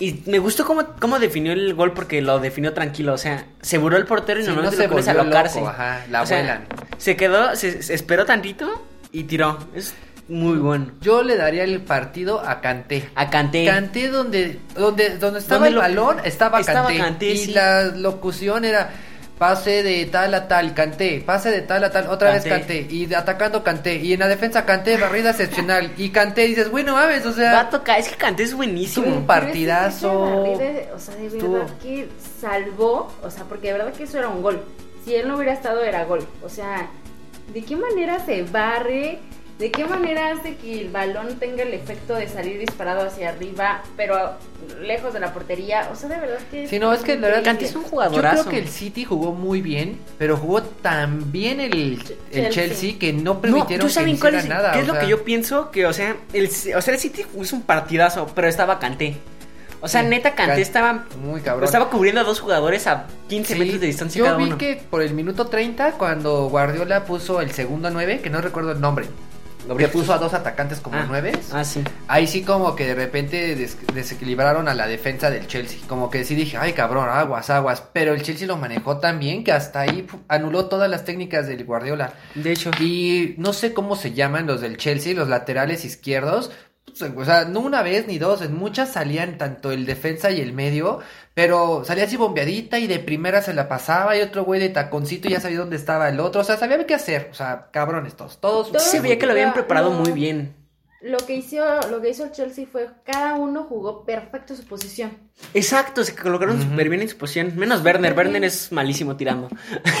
[0.00, 3.12] Y me gustó cómo, cómo definió el gol porque lo definió tranquilo.
[3.14, 5.58] O sea, se buró el portero y Sí, normalmente no se lo pones a alocarse.
[5.60, 6.64] loco, ajá, la O sea.
[6.98, 9.58] Se quedó, se, se esperó tantito y tiró.
[9.74, 9.94] Es
[10.28, 10.92] muy bueno.
[11.00, 13.10] yo le daría el partido a Kanté.
[13.14, 13.64] A Kanté.
[13.66, 16.88] Kanté donde, donde, donde estaba Donde el lo- balón, estaba, estaba.
[16.96, 17.52] Kanté, y sí.
[17.52, 18.90] la locución era
[19.42, 22.48] pase de tal a tal, Kanté, pase de tal a tal, otra Kanté.
[22.48, 26.46] vez Kanté, y de- atacando Kanté, y en la defensa Kanté, barrida excepcional, y Kanté,
[26.46, 29.04] dices, bueno, mames, o sea, Va a tocar, es que Kanté es buenísimo.
[29.04, 30.20] Tuvo un partidazo.
[30.20, 32.08] Barrida, o sea, de verdad que
[32.40, 34.62] salvó, o sea, porque de verdad que eso era un gol.
[35.04, 36.24] Si él no hubiera estado, era gol.
[36.44, 36.86] O sea,
[37.52, 39.18] ¿de qué manera se barre?
[39.58, 43.82] ¿De qué manera hace que el balón tenga el efecto de salir disparado hacia arriba,
[43.96, 44.32] pero
[44.80, 45.88] lejos de la portería?
[45.92, 46.66] O sea, de verdad que...
[46.66, 48.42] Sí, no, es que la verdad Kanté es un Yo jugadorazo.
[48.42, 51.72] creo que el City jugó muy bien, pero jugó tan bien el,
[52.32, 52.50] el Chelsea.
[52.50, 52.98] Chelsea.
[52.98, 54.72] que no No, permitieron ¿tú saben que cuál es, nada.
[54.72, 55.70] qué o es lo sea, que yo pienso?
[55.70, 56.46] Que, o sea, el,
[56.76, 59.16] o sea, el City hizo un partidazo, pero estaba Kanté.
[59.80, 61.04] O sea, Sí, neta, Kanté Kan- estaba...
[61.22, 61.64] Muy cabrón.
[61.64, 64.82] Estaba cubriendo a dos jugadores a 15 Sí, metros de distancia yo cada vi que
[64.90, 69.06] por el minuto 30, cuando Guardiola puso el segundo 9, que no recuerdo el nombre,
[69.76, 71.82] que puso a dos atacantes como Ah, 9, Ah, sí.
[72.08, 75.78] ahí sí como que de repente des- desequilibraron a la defensa del Chelsea.
[75.88, 77.82] Como que sí dije, ay cabrón, aguas, aguas.
[77.92, 81.64] Pero el Chelsea lo manejó tan bien que hasta ahí anuló todas las técnicas del
[81.64, 82.12] Guardiola.
[82.34, 82.70] De hecho.
[82.80, 86.50] Y no sé cómo se llaman los del Chelsea, los laterales izquierdos.
[87.16, 90.52] O sea, no una vez ni dos, en muchas salían tanto el defensa y el
[90.52, 91.00] medio,
[91.34, 95.28] pero salía así bombeadita y de primera se la pasaba y otro güey de taconcito
[95.28, 98.40] ya sabía dónde estaba el otro, o sea, sabía qué hacer, o sea, cabrones todos,
[98.40, 98.68] todos.
[98.70, 100.00] Todos Se veía que lo habían preparado no.
[100.00, 100.54] muy bien.
[101.02, 101.58] Lo que hizo,
[101.90, 105.10] lo que hizo el Chelsea fue cada uno jugó perfecto su posición.
[105.52, 107.54] Exacto, se colocaron súper bien en su posición.
[107.56, 109.48] Menos Werner, Werner es malísimo tirando.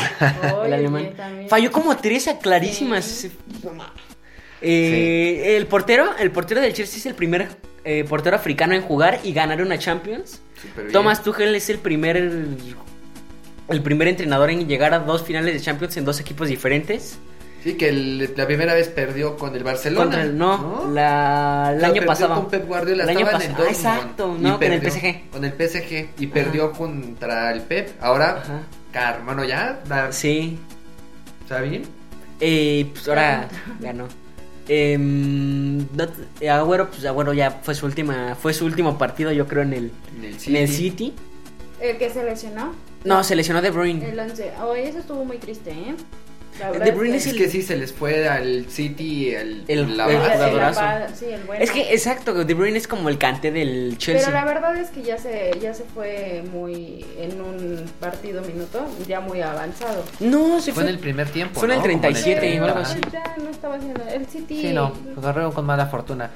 [0.64, 1.14] el alemán.
[1.48, 3.04] Falló como tres a clarísimas.
[3.04, 3.32] Sí.
[4.62, 7.48] Eh, El portero, el portero del Chelsea es el primer
[7.84, 10.40] eh, portero africano en jugar y ganar una Champions.
[10.76, 10.92] Bien.
[10.92, 12.16] Thomas Tuchel es el primer
[13.68, 17.18] el primer entrenador en llegar a dos finales de Champions en dos equipos diferentes.
[17.64, 20.02] Sí, que el- la primera vez perdió con el Barcelona.
[20.04, 22.34] Contra el- no, la- el año perdió pasado.
[22.34, 23.68] Con Pep Guardiola, El año estaba en el pasado.
[23.68, 25.30] Ah, exacto, no, con el perdió PSG.
[25.30, 27.90] Con el PSG y perdió contra el Pep.
[28.00, 28.42] Ahora,
[29.24, 30.58] bueno, ya, da- Sí.
[31.42, 31.82] ¿está bien?
[32.40, 33.48] Eh, pues ahora
[33.80, 34.08] ganó.
[34.68, 35.80] Em,
[36.40, 39.72] eh, Agüero, pues Agüero ya fue su última, fue su último partido, yo creo, en
[39.72, 41.12] el, En el en el City.
[41.80, 44.08] El que se lesionó, No, se lesionó De Bruyne.
[44.08, 44.52] el 11.
[44.62, 45.94] Oye, eso estuvo muy triste, ¿eh?
[46.84, 50.18] De Bruyne es Es que sí, se les fue al City el, El- la el
[50.18, 50.32] base.
[50.34, 51.14] jugadorazo.
[51.18, 51.64] Sí, el bueno.
[51.64, 54.26] Es que, exacto, De Bruyne es como el cante del Chelsea.
[54.28, 58.86] Pero la verdad es que ya se, ya se fue muy en un partido minuto,
[59.08, 60.04] ya muy avanzado.
[60.20, 61.58] No, se Fue fue, en el primer tiempo.
[61.58, 61.82] Fue en el ¿no?
[61.84, 62.90] Como 37 el- o algo Ajá.
[62.90, 63.00] así.
[63.12, 64.60] Ya no estaba haciendo el City.
[64.60, 66.30] Sí, no, pues agarraron con mala fortuna.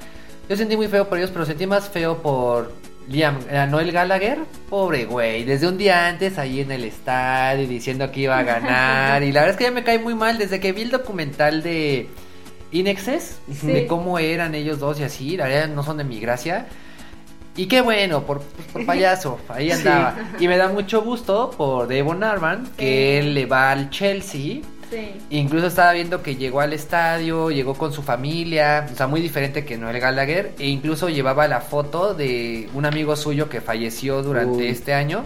[0.49, 2.71] Yo sentí muy feo por ellos, pero sentí más feo por
[3.09, 4.39] Liam, eh, Noel Gallagher.
[4.69, 9.23] Pobre güey, desde un día antes ahí en el estadio diciendo que iba a ganar.
[9.23, 11.63] y la verdad es que ya me cae muy mal desde que vi el documental
[11.63, 12.09] de
[12.71, 13.67] Inexes, Sí.
[13.67, 15.37] de cómo eran ellos dos y así.
[15.37, 16.67] La verdad no son de mi gracia.
[17.55, 20.15] Y qué bueno, por, pues, por payaso, ahí andaba.
[20.39, 24.61] Y me da mucho gusto por Devon Arman, que él le va al Chelsea.
[24.89, 25.11] Sí.
[25.31, 29.65] Incluso estaba viendo que llegó al estadio, llegó con su familia, o sea, muy diferente
[29.65, 34.57] que Noel Gallagher, e incluso llevaba la foto de un amigo suyo que falleció durante
[34.57, 34.67] Uy.
[34.67, 35.23] este año,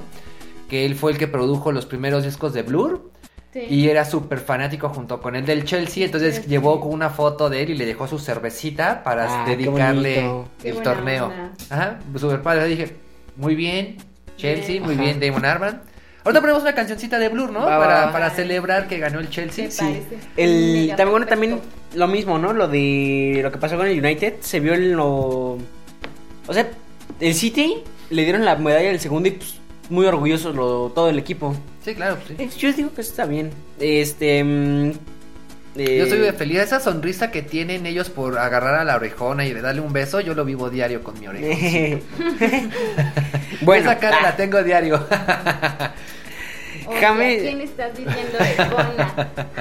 [0.69, 3.11] que él fue el que produjo los primeros discos de Blur,
[3.53, 3.59] Sí.
[3.69, 6.49] y era súper fanático junto con el del Chelsea, entonces Sí, sí.
[6.49, 10.23] llevó con una foto de él y le dejó su cervecita para Ah, dedicarle
[10.63, 11.25] el torneo.
[11.25, 11.51] onda.
[11.69, 12.95] Ajá, súper padre, dije,
[13.35, 13.97] muy bien,
[14.37, 14.83] Chelsea, Bien.
[14.85, 15.03] muy Ajá.
[15.03, 15.81] bien, Damon Arman.
[16.23, 17.61] Ahorita ponemos una cancioncita de Blur, ¿no?
[17.61, 18.11] Va, para, va.
[18.11, 19.69] para celebrar que ganó el Chelsea.
[19.77, 20.19] Parece.
[20.37, 21.59] El, también, bueno, también
[21.95, 22.53] lo mismo, ¿no?
[22.53, 25.57] Lo de lo que pasó con el United se vio en lo...
[26.47, 26.69] O sea,
[27.19, 27.77] el City
[28.11, 29.55] le dieron la medalla del segundo y pues,
[29.89, 31.55] muy orgullosos lo, todo el equipo.
[31.83, 32.35] Sí, claro, sí.
[32.37, 33.51] Eh, Yo digo que está bien.
[33.79, 34.93] Este...
[35.75, 36.59] eh, Yo estoy feliz.
[36.59, 40.33] Esa sonrisa que tienen ellos por agarrar a la orejona y darle un beso, yo
[40.33, 41.97] lo vivo diario con mi oreja.
[43.61, 45.05] bueno, Esa cara ah, la tengo diario.
[46.99, 48.37] James- ¿a quién estás diciendo?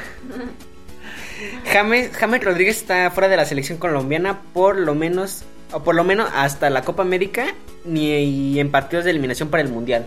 [1.72, 5.42] James, James Rodríguez está fuera de la selección colombiana por lo menos,
[5.72, 7.46] o por lo menos hasta la Copa América,
[7.84, 10.06] ni en partidos de eliminación para el Mundial.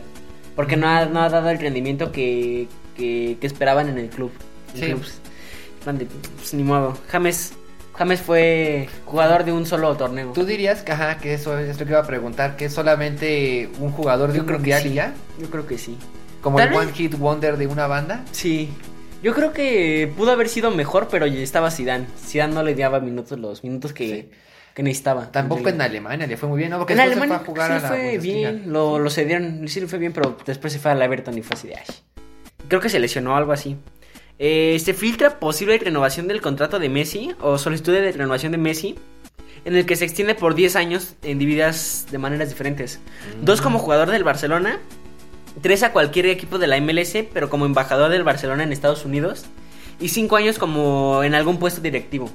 [0.55, 4.31] Porque no ha, no ha dado el rendimiento que, que, que esperaban en el club.
[4.75, 4.85] En Sí.
[4.87, 5.19] clubs.
[5.83, 6.97] Pues, ni modo.
[7.09, 7.53] James,
[7.95, 10.31] James fue jugador de un solo torneo.
[10.33, 13.69] ¿Tú dirías que, ajá, que eso es lo que iba a preguntar, que es solamente
[13.79, 14.89] un jugador de Yo un creo que mundial sí.
[14.89, 15.13] y ya?
[15.39, 15.97] Yo creo que sí.
[16.41, 18.23] Como el vez- One Hit Wonder de una banda.
[18.31, 18.69] Sí.
[19.21, 22.07] Yo creo que pudo haber sido mejor, pero ya estaba Zidane.
[22.19, 24.29] Zidane no le daba minutos los minutos que,
[24.73, 25.31] que necesitaba.
[25.31, 26.79] Tampoco en Alemania le fue muy bien, ¿no?
[26.79, 28.51] Porque En Alemania se fue a jugar sí a la fue Bundesliga.
[28.51, 31.41] bien, lo, lo cedieron, sí le fue bien, pero después se fue al Everton y
[31.41, 31.85] fue así de ay.
[32.67, 33.77] Creo que se lesionó algo así.
[34.45, 38.95] Eh, se filtra posible renovación del contrato de Messi o solicitud de renovación de Messi
[39.63, 42.99] en el que se extiende por 10 años en divididas de maneras diferentes.
[43.41, 44.79] Dos como jugador del Barcelona,
[45.61, 49.45] tres a cualquier equipo de la MLS, pero como embajador del Barcelona en Estados Unidos,
[50.01, 52.29] y cinco años como en algún puesto directivo.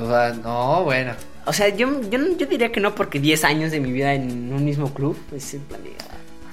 [0.00, 1.12] O sea, no, bueno.
[1.44, 4.50] O sea, yo, yo, yo diría que no, porque 10 años de mi vida en
[4.50, 5.58] un mismo club, es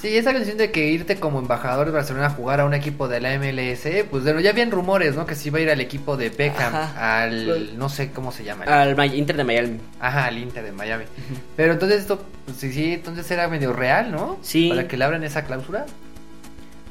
[0.08, 3.10] Sí, esa canción de que irte como embajador de Barcelona a jugar a un equipo
[3.10, 5.26] de la MLS, pues bueno, ya habían rumores, ¿no?
[5.26, 7.24] Que se iba a ir al equipo de Beckham, Ajá.
[7.24, 8.64] al, no sé cómo se llama.
[8.66, 9.80] Al Inter de Miami.
[10.00, 11.04] Ajá, al Inter de Miami.
[11.58, 14.38] Pero entonces esto, pues sí, sí, entonces era medio real, ¿no?
[14.42, 14.70] Sí.
[14.70, 15.86] Para que le abran esa cláusula.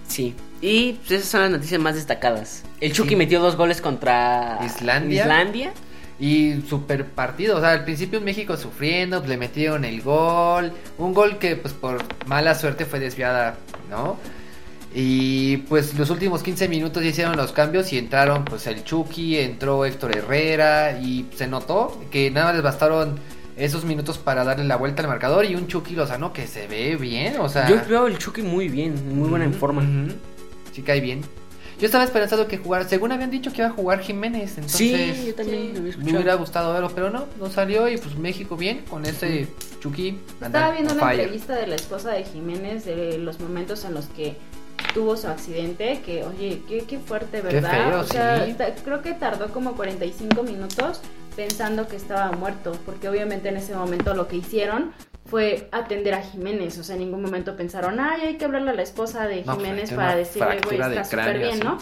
[0.09, 0.35] Sí.
[0.61, 2.65] Y pues, esas son las noticias más destacadas.
[2.81, 3.17] El Chucky Sí.
[3.17, 5.23] metió dos goles contra Islandia.
[5.23, 5.73] Islandia.
[6.19, 11.39] Y super partido, o sea, al principio México sufriendo, le metieron el gol, un gol
[11.39, 13.59] que pues por mala suerte fue desviada,
[13.91, 14.17] ¿no?
[14.95, 19.85] Y pues los últimos 15 minutos hicieron los cambios y entraron pues el Chucky, entró
[19.85, 23.19] Héctor Herrera y se notó que nada les bastaron
[23.59, 26.97] esos minutos para darle la vuelta al marcador y un Chucky Lozano que se ve
[26.97, 27.69] bien, o sea...
[27.69, 29.83] Yo veo el Chucky muy bien, muy buena en forma.
[29.83, 30.15] ujú.
[30.73, 31.21] Sí cae bien.
[31.79, 35.17] Yo estaba esperanzado que jugara, según habían dicho que iba a jugar Jiménez, entonces...
[35.17, 38.85] sí, yo también Me hubiera gustado verlo, pero no, no salió y pues México bien
[38.89, 39.47] con ese
[39.81, 40.19] Chucky.
[40.41, 41.21] Estaba viendo fire.
[41.21, 44.37] entrevista de la esposa de Jiménez de los momentos en los que
[44.95, 47.89] tuvo su accidente, que oye, qué, qué fuerte, Qué ¿verdad?
[47.91, 48.57] feo, o sea, sí.
[48.83, 51.01] creo que tardó como 45 minutos
[51.37, 54.93] pensando que estaba muerto, porque obviamente en ese momento lo que hicieron
[55.27, 58.75] fue atender a Jiménez, o sea, en ningún momento pensaron, ay, hay que hablarle a
[58.75, 61.61] la esposa de Jiménez para decirle, güey, está súper bien.
[61.61, 61.79] ¿no?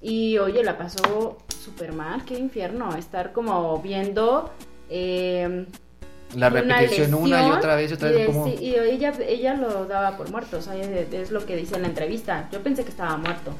[0.00, 4.52] Y oye, la pasó súper mal, qué infierno, estar como viendo...
[4.90, 5.66] Eh,
[6.34, 8.44] La repetición una y otra vez y otra y vez de- como...
[8.46, 11.76] sí, y ella, ella lo daba por muerto, o sea, es, es lo que dice
[11.76, 12.48] en la entrevista.
[12.52, 13.52] Yo pensé que estaba muerto.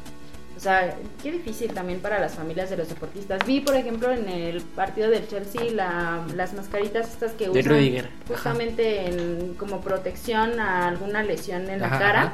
[0.58, 3.46] O sea, qué difícil también para las familias de los deportistas.
[3.46, 7.64] Vi, por ejemplo, en el partido del Chelsea la- las mascaritas estas que De usan
[7.72, 8.10] Rudiger.
[8.26, 12.20] Justamente en- como protección a alguna lesión en la cara.
[12.22, 12.32] ajá.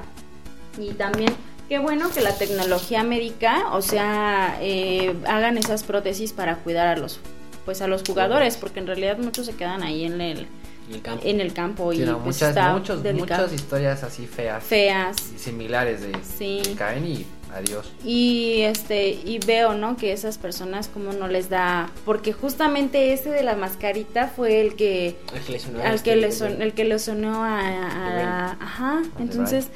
[0.80, 1.32] Y también,
[1.68, 6.96] qué bueno que la tecnología médica, o sea, eh, hagan esas prótesis para cuidar a
[6.96, 7.20] los
[7.66, 10.46] pues a los jugadores, porque en realidad muchos se quedan ahí en el
[10.88, 11.22] En el campo.
[11.26, 14.62] en el campo y Sí, no, pues muchas, está muchos, muchas historias así feas.
[14.64, 15.16] feas.
[15.34, 16.60] y similares de Sí.
[16.62, 17.24] que caen y
[17.55, 17.93] Adiós.
[18.05, 19.97] Y este y veo, ¿no?
[19.97, 24.74] Que esas personas como no les da porque justamente ese de la mascarita fue el
[24.74, 27.44] que El que le sonó al este, que le el son, el que le sonó
[27.44, 29.68] a, a- De ajá, entonces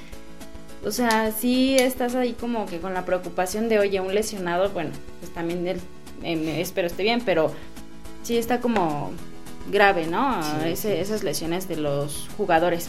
[0.84, 4.90] o sea, sí estás ahí como que con la preocupación de, oye, un lesionado, bueno,
[5.20, 5.80] pues también él,
[6.22, 7.52] eh, me- espero esté bien, pero
[8.22, 9.10] sí está como
[9.70, 10.40] grave, ¿no?
[10.42, 11.00] Sí, Ese- sí.
[11.00, 12.88] Esas lesiones de los jugadores.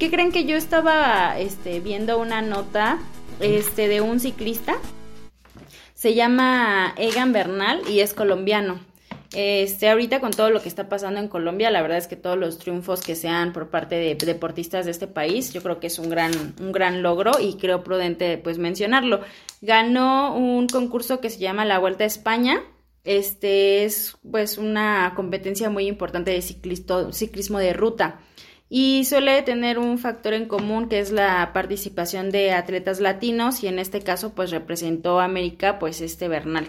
[0.00, 2.98] ¿Qué creen que yo estaba este, viendo una nota
[3.40, 4.76] este, de un ciclista?
[5.94, 8.80] Se llama Egan Bernal y es colombiano.
[9.34, 12.38] Este, ahorita con todo lo que está pasando en Colombia, la verdad es que todos
[12.38, 15.98] los triunfos que sean por parte de deportistas de este país, yo creo que es
[15.98, 19.20] un gran, un gran logro y creo prudente pues mencionarlo.
[19.60, 22.62] Ganó un concurso que se llama la Vuelta a España.
[23.04, 28.20] Este es pues una competencia muy importante de ciclismo de ruta
[28.70, 33.66] y suele tener un factor en común que es la participación de atletas latinos y
[33.66, 36.66] en este caso pues representó a América pues este Bernal.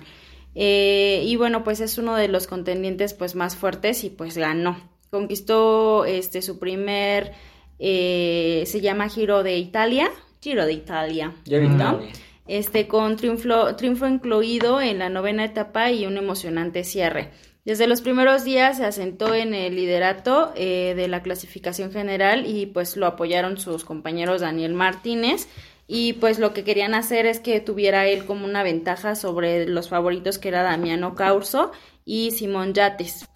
[0.56, 4.80] Eh, y bueno, pues es uno de los contendientes pues más fuertes y pues ganó.
[5.12, 7.34] Conquistó este su primer,
[7.80, 10.10] eh, se llama Giro de Italia,
[10.42, 11.76] Giro de Italia, Giro de ¿no?
[11.76, 12.10] Italia.
[12.48, 17.30] Este con triunfo, triunfo incluido en la novena etapa y un emocionante cierre.
[17.66, 22.66] Desde los primeros días se asentó en el liderato eh, de la clasificación general y
[22.66, 25.48] pues lo apoyaron sus compañeros Daniel Martínez
[25.88, 29.90] y pues lo que querían hacer es que tuviera él como una ventaja sobre los
[29.90, 31.72] favoritos que era Damiano Caurso
[32.06, 33.28] y Simón Yates.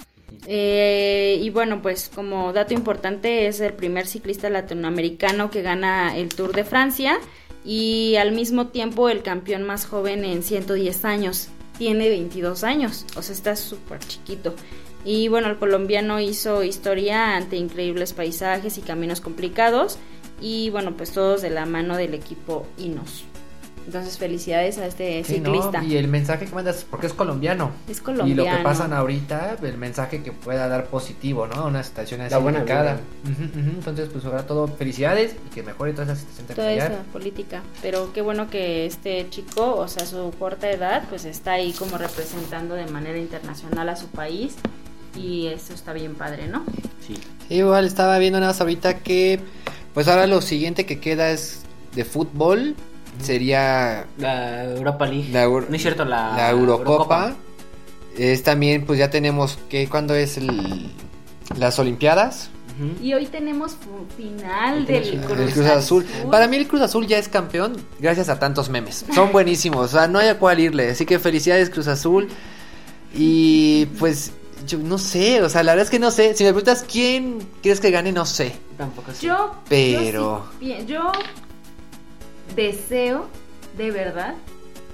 [0.47, 6.29] Eh, y bueno, pues como dato importante es el primer ciclista latinoamericano que gana el
[6.29, 7.19] Tour de Francia
[7.65, 11.49] y al mismo tiempo el campeón más joven en 110 años.
[11.77, 14.53] Tiene 22 años, o sea, está súper chiquito.
[15.05, 19.97] Y bueno, el colombiano hizo historia ante increíbles paisajes y caminos complicados
[20.39, 23.25] y bueno, pues todos de la mano del equipo Inos.
[23.85, 25.51] Entonces, felicidades a este Sí, ¿no?
[25.53, 25.83] ciclista.
[25.83, 27.71] Y el mensaje que mandas, porque es colombiano.
[27.89, 28.57] Es Y lo colombiano.
[28.57, 31.65] que pasan ahorita, el mensaje que pueda dar positivo, ¿no?
[31.67, 32.99] Una situación así La buena delicada.
[33.23, 33.33] vida.
[33.45, 33.69] Ujú, ujú.
[33.77, 36.91] Entonces, pues sobre todo, felicidades y que mejore toda esa situación toda familiar.
[36.93, 37.61] esa política.
[37.81, 41.97] Pero qué bueno que este chico, o sea, su corta edad, pues está ahí como
[41.97, 44.55] representando de manera internacional a su país.
[45.15, 46.63] Y eso está bien padre, ¿no?
[47.05, 47.15] Sí.
[47.49, 49.39] Igual estaba viendo nada más ahorita que,
[49.93, 51.59] pues ahora lo siguiente que queda es
[51.93, 52.75] de fútbol.
[53.21, 55.29] Sería La Europa League.
[55.31, 57.35] La Euro- no es cierto, la, la Eurocopa.
[58.17, 60.91] Es también, pues ya tenemos que cuando es el,
[61.57, 62.49] las Olimpiadas.
[63.01, 63.77] Y hoy tenemos
[64.17, 66.05] final del Cruz, El Cruz Azul.
[66.11, 66.31] Azul.
[66.31, 69.05] Para mí el Cruz Azul ya es campeón gracias a tantos memes.
[69.13, 70.89] Son buenísimos, o sea, no hay a cuál irle.
[70.89, 72.27] Así que felicidades Cruz Azul.
[73.15, 74.31] Y pues
[74.67, 76.33] yo no sé, o sea, la verdad es que no sé.
[76.35, 78.53] Si me preguntas quién crees que gane, no sé.
[78.77, 79.27] Tampoco sé.
[79.27, 81.11] Yo, Pero- yo, sí pi- yo
[82.55, 83.27] deseo
[83.77, 84.35] de verdad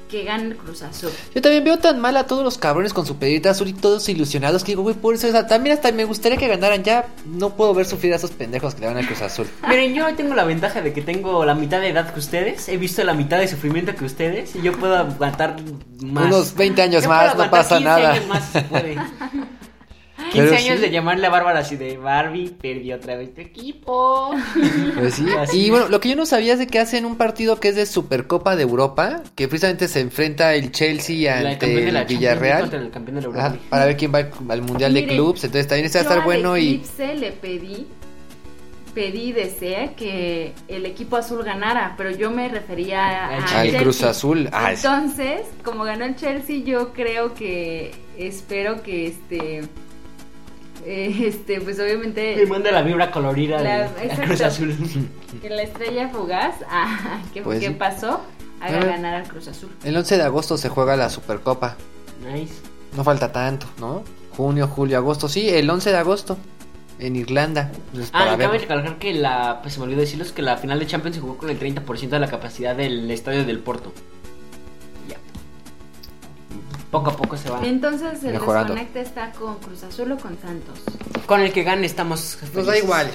[0.09, 1.11] que gane el Cruz Azul.
[1.35, 4.09] Yo también veo tan mal a todos los cabrones con su pedrita azul y todos
[4.09, 7.05] ilusionados que digo, güey, por eso, o sea, también hasta me gustaría que ganaran ya.
[7.27, 9.47] No puedo ver sufrir a esos pendejos que le van al Cruz Azul.
[9.67, 12.67] Miren, yo tengo la ventaja de que tengo la mitad de edad que ustedes.
[12.69, 14.55] He visto la mitad de sufrimiento que ustedes.
[14.55, 15.57] Y yo puedo aguantar
[16.01, 16.25] más.
[16.25, 18.11] Unos 20 años Yo más, puedo no pasa 15 nada.
[18.13, 18.97] años más, si puede.
[20.29, 20.81] 15 Pero años sí.
[20.81, 24.31] de llamarle a Bárbara así de Barbie, perdió otra vez tu equipo.
[24.95, 25.25] Pues sí.
[25.37, 25.65] Así.
[25.65, 27.75] Y bueno, lo que yo no sabía es de que hacen un partido que es
[27.75, 32.61] de Supercopa de Europa, que precisamente se enfrenta el Chelsea ante el Villarreal.
[32.61, 35.05] contra el campeón de la Europa Ajá, para ver quién va al- al Mundial de
[35.07, 35.43] Clubs.
[35.43, 36.67] Entonces también va a Yo estar bueno y...
[36.75, 37.87] Eclipse le pedí,
[38.93, 43.81] pedí, desea que el equipo azul ganara, pero yo me refería Al a Al Chelsea.
[43.81, 44.49] Cruz Azul.
[44.51, 49.61] Ah, es- Entonces, como ganó el Chelsea, yo creo que espero que este,
[50.85, 54.09] eh, este, pues obviamente Me manda la vibra colorida La- de.
[54.25, 54.75] Cruz Azul.
[55.41, 58.21] que la estrella fugaz, ah, que, Pues que pasó,
[58.61, 58.89] haga A ver.
[58.89, 59.69] ganar al Cruz Azul.
[59.83, 61.75] el 11 de agosto se juega la Supercopa.
[62.31, 62.53] Nice.
[62.95, 64.03] No falta tanto, ¿no?
[64.31, 65.27] Junio, julio, agosto.
[65.29, 66.37] Sí, el 11 de agosto.
[66.97, 67.71] En Irlanda.
[67.87, 68.59] Entonces, Ah, cabe ver.
[68.61, 69.59] recalcar que la.
[69.61, 72.09] Pues se me olvidó decirles que la final de Champions se jugó con el 30%
[72.09, 73.93] de la capacidad del estadio del Porto.
[76.91, 77.65] Poco a poco se va.
[77.65, 78.73] Entonces el Mejorando.
[78.73, 80.79] desconecte está con Cruz Azul o con Santos.
[81.27, 82.37] Con el que gane estamos.
[82.53, 83.11] Nos da igual.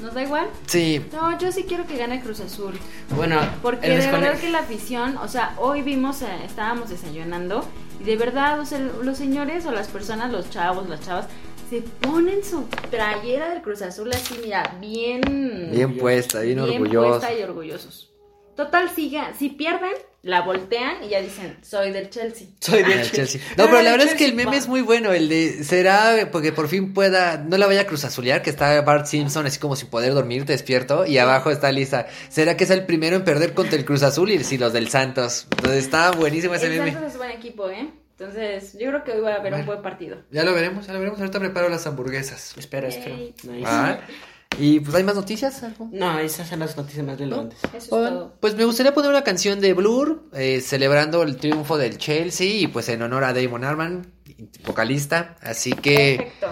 [0.00, 0.48] ¿Nos da igual?
[0.66, 1.04] Sí.
[1.12, 2.72] No, yo sí quiero que gane Cruz Azul.
[3.16, 7.64] Bueno, Porque de descone- verdad que la afición, o sea, hoy vimos, eh, estábamos desayunando
[8.00, 11.26] y de verdad, o sea, los señores o las personas, los chavos, las chavas,
[11.68, 15.20] se ponen su playera del Cruz Azul así, mira, bien...
[15.70, 17.08] Bien puesta, bien, orgulloso.
[17.20, 18.09] puesta y orgullosos.
[18.56, 22.46] Total, siga, si pierden, la voltean y ya dicen, soy del Chelsea.
[22.60, 23.40] Soy Ah, del el Chelsea.
[23.40, 23.54] Chelsea.
[23.56, 24.56] No, pero la verdad es que el meme va.
[24.56, 25.12] es muy bueno.
[25.12, 29.06] El de será porque por fin pueda, no la vaya a cruzazulear, que está Bart
[29.06, 32.06] Simpson así como sin poder dormir, despierto, y abajo está Lisa.
[32.28, 34.88] ¿Será que es el primero en perder contra el Cruz Azul y si los del
[34.88, 35.46] Santos?
[35.56, 36.92] Entonces está buenísimo ese El meme.
[36.92, 37.88] Santos es buen equipo, ¿eh?
[38.18, 40.18] Entonces, yo creo que hoy va a haber un buen partido.
[40.30, 41.18] Ya lo veremos, ya lo veremos.
[41.18, 42.54] Ahorita preparo las hamburguesas.
[42.58, 43.16] Espera, espera.
[43.16, 43.64] Nice.
[43.64, 44.00] Ah,
[44.58, 45.62] Y pues hay más noticias.
[45.62, 45.88] ¿Algo?
[45.92, 47.58] No, esas son las noticias más relevantes.
[47.64, 48.36] Eso es Bueno, todo.
[48.40, 52.66] Pues me gustaría poner una canción de Blur, eh, celebrando el triunfo del Chelsea y
[52.66, 54.12] pues en honor a Damon Arman,
[54.66, 55.36] vocalista.
[55.40, 56.48] Así que, Perfecto.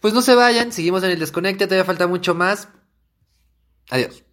[0.00, 2.68] pues no se vayan, seguimos en el desconecte, todavía falta mucho más.
[3.90, 4.24] Adiós.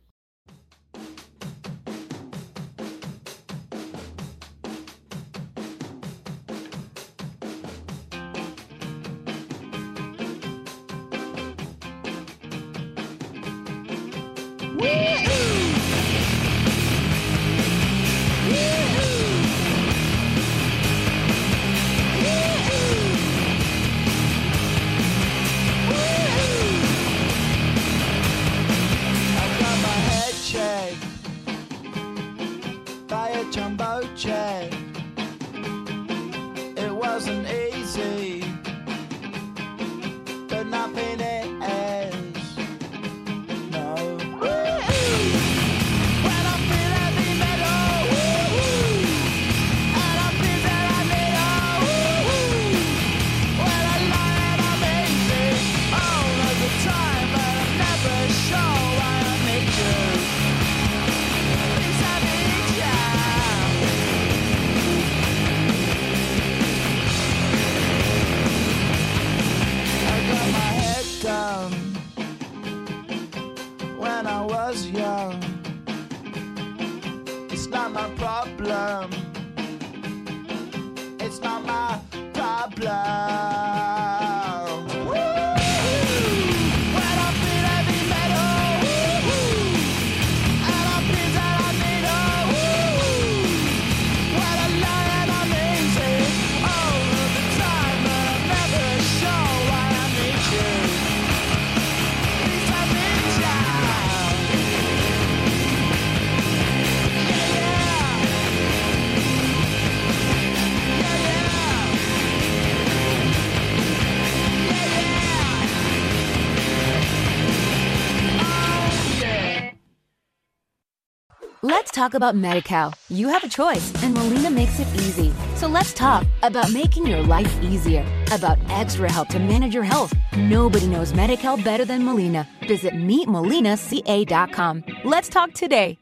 [121.99, 122.93] Talk about MediCal.
[123.09, 125.33] You have a choice, and Molina makes it easy.
[125.55, 130.13] So let's talk about making your life easier, about extra help to manage your health.
[130.37, 132.47] Nobody knows MediCal better than Molina.
[132.65, 134.83] Visit meetmolinaca.com.
[135.03, 135.97] Let's talk today.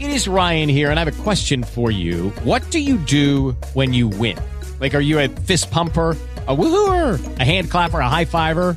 [0.00, 2.30] It is Ryan here, and I have a question for you.
[2.42, 4.38] What do you do when you win?
[4.80, 6.16] Like, are you a fist pumper?
[6.46, 8.76] A woohooer, a hand clapper, a high fiver.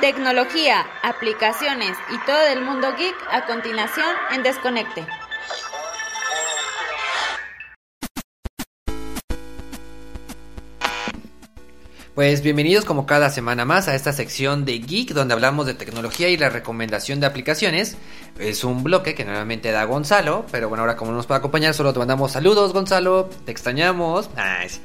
[0.00, 5.06] Tecnología, aplicaciones y todo el mundo geek a continuación en Desconecte.
[12.16, 16.28] Pues bienvenidos como cada semana más a esta sección de Geek donde hablamos de tecnología
[16.28, 17.96] y la recomendación de aplicaciones.
[18.38, 21.72] Es un bloque que normalmente da Gonzalo, pero bueno, ahora como no nos puede acompañar,
[21.72, 24.28] solo te mandamos saludos Gonzalo, te extrañamos.
[24.30, 24.80] Nice.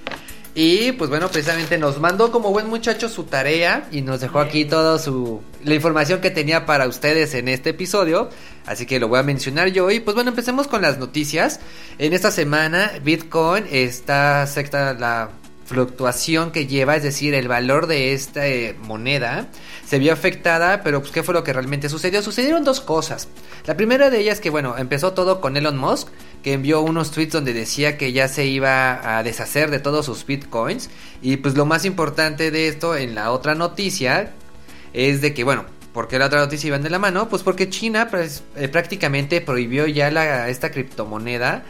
[0.62, 4.66] Y pues bueno, precisamente nos mandó como buen muchacho su tarea y nos dejó aquí
[4.66, 8.30] toda su la información que tenía para ustedes en este episodio,
[8.66, 11.62] así que lo voy a mencionar yo y pues bueno, empecemos con las noticias.
[11.98, 15.30] En esta semana Bitcoin está secta la
[15.70, 19.48] fluctuación que lleva, es decir, el valor de esta eh, moneda,
[19.86, 22.24] se vio afectada, pero pues, ¿qué fue lo que realmente sucedió?
[22.24, 23.28] Sucedieron dos cosas.
[23.68, 26.08] La primera de ellas es que, bueno, empezó todo con Elon Musk,
[26.44, 30.26] que envió unos tweets donde decía que ya se iba a deshacer de todos sus
[30.26, 30.90] bitcoins.
[31.22, 34.32] Y pues lo más importante de esto en la otra noticia
[34.94, 37.30] es de que, bueno, ¿Por qué la otra noticia iban de la mano?
[37.30, 38.08] Pues porque China
[38.56, 41.64] eh, prácticamente prohibió ya la, esta criptomoneda.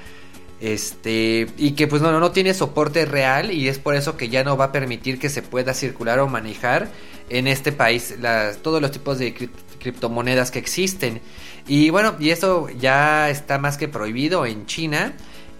[0.60, 4.44] Este, y que pues no, no tiene soporte real y es por eso que ya
[4.44, 6.90] no va a permitir que se pueda circular o manejar
[7.30, 11.22] en este país las, todos los tipos de cri- criptomonedas que existen.
[11.70, 15.14] Y bueno, y eso ya está más que prohibido en China.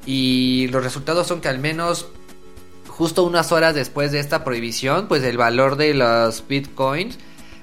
[0.08, 2.08] Y los resultados son que al menos
[2.88, 7.20] justo unas horas después de esta prohibición, pues el valor de los bitcoins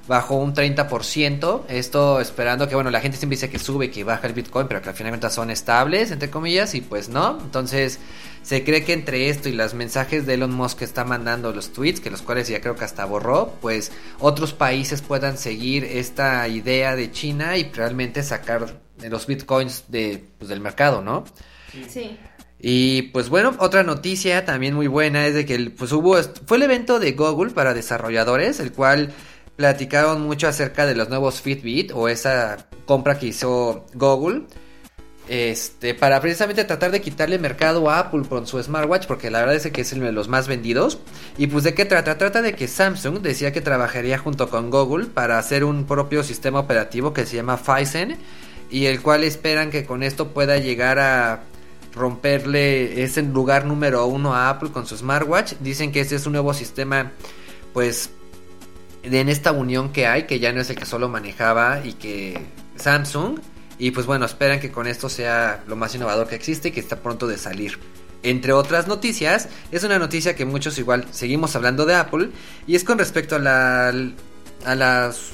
[0.06, 1.62] bajó un 30%.
[1.68, 4.68] Esto esperando que, bueno, la gente siempre dice que sube y que baja el bitcoin,
[4.68, 7.38] pero que al final de son estables, entre comillas, y pues no.
[7.40, 7.98] Entonces,
[8.42, 11.72] se cree que entre esto y los mensajes de Elon Musk que está mandando los
[11.72, 16.46] tweets, que los cuales ya creo que hasta borró, pues otros países puedan seguir esta
[16.46, 21.24] idea de China y realmente sacar los bitcoins de, pues, del mercado, ¿no?
[21.88, 22.16] Sí.
[22.58, 26.16] Y pues bueno, otra noticia también muy buena es de que el- pues hubo
[26.46, 29.12] fue el evento de Google para desarrolladores, el cual
[29.56, 34.42] platicaron mucho acerca de los nuevos Fitbit o esa compra que hizo Google.
[35.28, 39.56] Este, para precisamente tratar de quitarle mercado a Apple con su smartwatch, porque la verdad
[39.56, 41.00] es que es el de los más vendidos.
[41.36, 42.16] Y pues de qué trata?
[42.16, 46.60] Trata de que Samsung decía que trabajaría junto con Google para hacer un propio sistema
[46.60, 48.16] operativo que se llama Phison
[48.70, 51.42] y el cual esperan que con esto pueda llegar a
[51.92, 55.54] romperle ese lugar número uno a Apple con su smartwatch.
[55.60, 57.12] Dicen que este es un nuevo sistema,
[57.72, 58.10] pues,
[59.14, 62.40] en esta unión que hay, que ya no es el que solo manejaba y que
[62.76, 63.38] Samsung.
[63.78, 66.80] Y pues bueno, esperan que con esto sea lo más innovador que existe y que
[66.80, 67.78] está pronto de salir.
[68.22, 72.30] Entre otras noticias, es una noticia que muchos igual seguimos hablando de Apple
[72.66, 73.88] y es con respecto a, la,
[74.64, 75.32] a las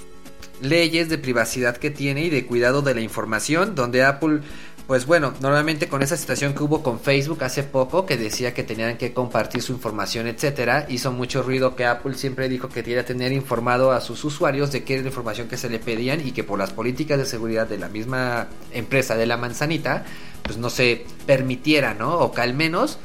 [0.60, 4.40] leyes de privacidad que tiene y de cuidado de la información, donde Apple,
[4.86, 8.62] pues bueno, normalmente con esa situación que hubo con Facebook hace poco, que decía que
[8.62, 13.04] tenían que compartir su información, etcétera, hizo mucho ruido que Apple siempre dijo que quería
[13.04, 16.32] tener informado a sus usuarios de qué era la información que se le pedían y
[16.32, 20.04] que por las políticas de seguridad de la misma empresa de la manzanita,
[20.42, 22.18] pues no se permitiera, ¿no?
[22.18, 22.98] O que al menos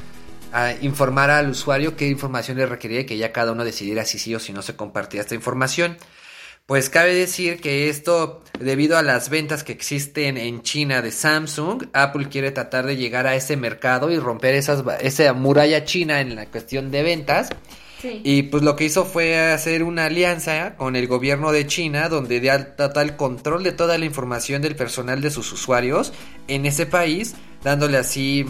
[0.52, 4.18] a informar al usuario qué información le requería y que ya cada uno decidiera si
[4.18, 5.96] sí o si no se compartía esta información.
[6.68, 11.84] Pues cabe decir que esto, debido a las ventas que existen en China de Samsung,
[11.94, 16.36] Apple quiere tratar de llegar a ese mercado y romper esas, esa muralla china en
[16.36, 17.48] la cuestión de ventas.
[18.02, 18.20] Sí.
[18.22, 22.38] Y pues lo que hizo fue hacer una alianza con el gobierno de China donde
[22.38, 26.12] da total control de toda la información del personal de sus usuarios
[26.48, 27.34] en ese país,
[27.64, 28.44] dándole así,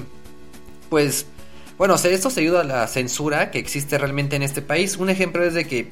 [0.90, 1.26] pues,
[1.76, 4.96] bueno, esto seguido a la censura que existe realmente en este país.
[4.96, 5.88] Un ejemplo es de que,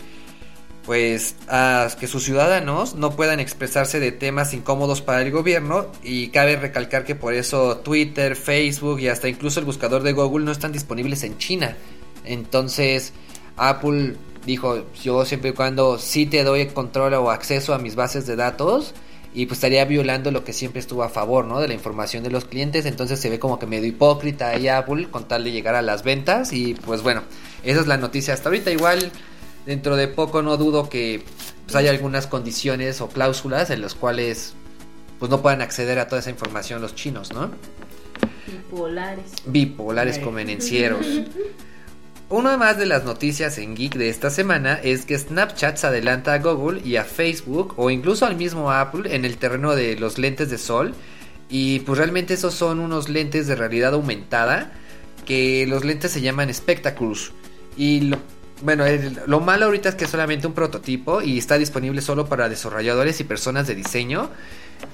[0.87, 6.29] pues, a que sus ciudadanos no puedan expresarse de temas incómodos para el gobierno y
[6.29, 10.53] cabe recalcar que por eso Twitter, Facebook y hasta incluso el buscador de Google no
[10.53, 11.77] están disponibles en China.
[12.25, 13.13] Entonces,
[13.57, 14.15] Apple
[14.47, 18.37] dijo, yo siempre y cuando sí te doy control o acceso a mis bases de
[18.37, 18.95] datos
[19.35, 21.61] y pues estaría violando lo que siempre estuvo a favor, ¿no?
[21.61, 25.09] De la información de los clientes, entonces se ve como que medio hipócrita ahí Apple
[25.11, 27.23] con tal de llegar a las ventas y pues bueno,
[27.65, 29.11] esa es la noticia hasta ahorita igual
[29.67, 31.23] dentro de poco no dudo que
[31.65, 34.55] pues haya algunas condiciones o cláusulas en las cuales
[35.19, 37.51] pues no puedan acceder a toda esa información los chinos, ¿no?
[38.47, 39.33] Bipolares.
[39.45, 41.07] bipolares convenencieros.
[42.29, 46.35] Una más de las noticias en Geek de esta semana es que Snapchat se adelanta
[46.35, 50.19] a Google y a Facebook o incluso al mismo Apple en el terreno de los
[50.19, 50.93] lentes de sol.
[51.49, 54.73] Y pues realmente esos son unos lentes de realidad aumentada
[55.25, 57.31] que los lentes se llaman Spectacles.
[57.77, 58.19] Y lo,
[58.63, 58.85] bueno,
[59.27, 63.21] lo malo ahorita es que es solamente un prototipo y está disponible solo para desarrolladores
[63.21, 64.31] y personas de diseño.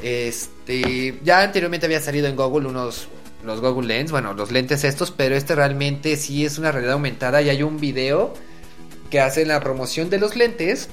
[0.02, 3.08] Este, ya anteriormente había salido en Google unos
[3.44, 7.42] los Google Lens, bueno, los lentes estos, pero este realmente sí es una realidad aumentada
[7.42, 8.34] y hay un video
[9.10, 10.88] que hace la promoción de los lentes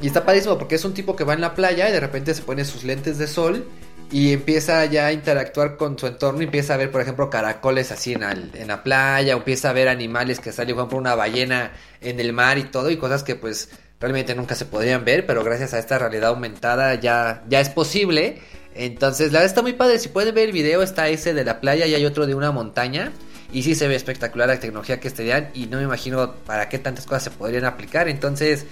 [0.00, 2.34] y está padrísimo porque es un tipo que va en la playa y de repente
[2.34, 3.66] se pone sus lentes de sol
[4.12, 7.90] y empieza ya a interactuar con su entorno y empieza a ver, por ejemplo, caracoles
[7.90, 11.14] así en, al- en la playa o empieza a ver animales que salen, por una
[11.14, 13.70] ballena en el mar y todo y cosas que pues
[14.00, 18.38] realmente nunca se podrían ver, pero gracias a esta realidad aumentada ya, ya es posible.
[18.74, 19.98] Entonces, la verdad está muy padre.
[19.98, 22.50] Si pueden ver el video, está ese de la playa y hay otro de una
[22.52, 23.12] montaña.
[23.52, 25.50] Y sí se ve espectacular la tecnología que estarían.
[25.54, 28.08] Y no me imagino para qué tantas cosas se podrían aplicar.
[28.08, 28.64] Entonces,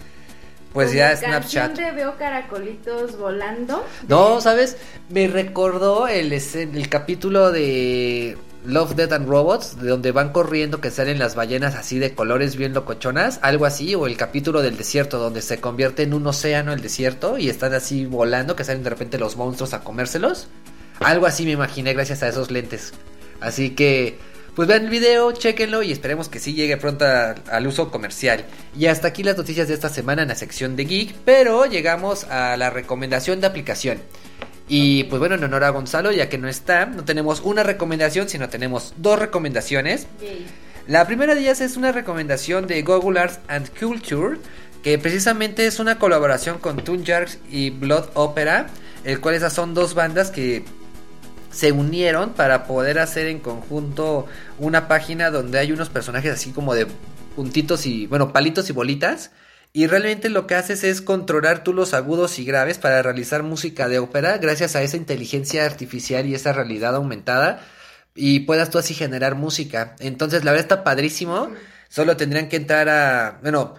[0.73, 1.77] pues ya Snapchat.
[1.77, 3.85] de veo caracolitos volando.
[4.09, 4.77] No, ¿sabes?
[5.09, 10.91] Me recordó el, el capítulo de Love, Death and Robots, de donde van corriendo que
[10.91, 15.19] salen las ballenas así de colores bien locochonas, algo así, o el capítulo del desierto,
[15.19, 18.91] donde se convierte en un océano el desierto y están así volando, que salen de
[18.91, 20.49] repente los monstruos a comérselos.
[21.01, 22.93] Algo así me imaginé gracias a esos lentes.
[23.41, 24.19] Así que,
[24.55, 28.45] pues vean el video, chequenlo y esperemos que sí llegue pronto a- al uso comercial.
[28.79, 32.25] Y hasta aquí las noticias de esta semana en la sección de Geek, pero llegamos
[32.25, 33.99] a la recomendación de aplicación.
[34.69, 38.29] Y pues bueno, en honor a Gonzalo, ya que no está, no tenemos una recomendación,
[38.29, 40.07] sino tenemos dos recomendaciones.
[40.87, 44.39] La primera de ellas es una recomendación de Google Arts and Culture,
[44.83, 48.69] que precisamente es una colaboración con Toon Jerks y Blood Opera,
[49.05, 50.65] el cual esas son dos bandas que
[51.51, 54.27] se unieron para poder hacer en conjunto
[54.59, 56.87] una página donde hay unos personajes así como de
[57.35, 59.33] puntitos y, bueno, palitos y bolitas.
[59.73, 63.89] Y realmente lo que haces es controlar tú los agudos y graves para realizar música
[63.89, 67.61] de ópera gracias a esa inteligencia artificial y esa realidad aumentada.
[68.15, 69.95] Y puedas tú así generar música.
[70.01, 71.53] Entonces, la verdad está padrísimo.
[71.89, 73.77] Solo tendrían que entrar a, bueno,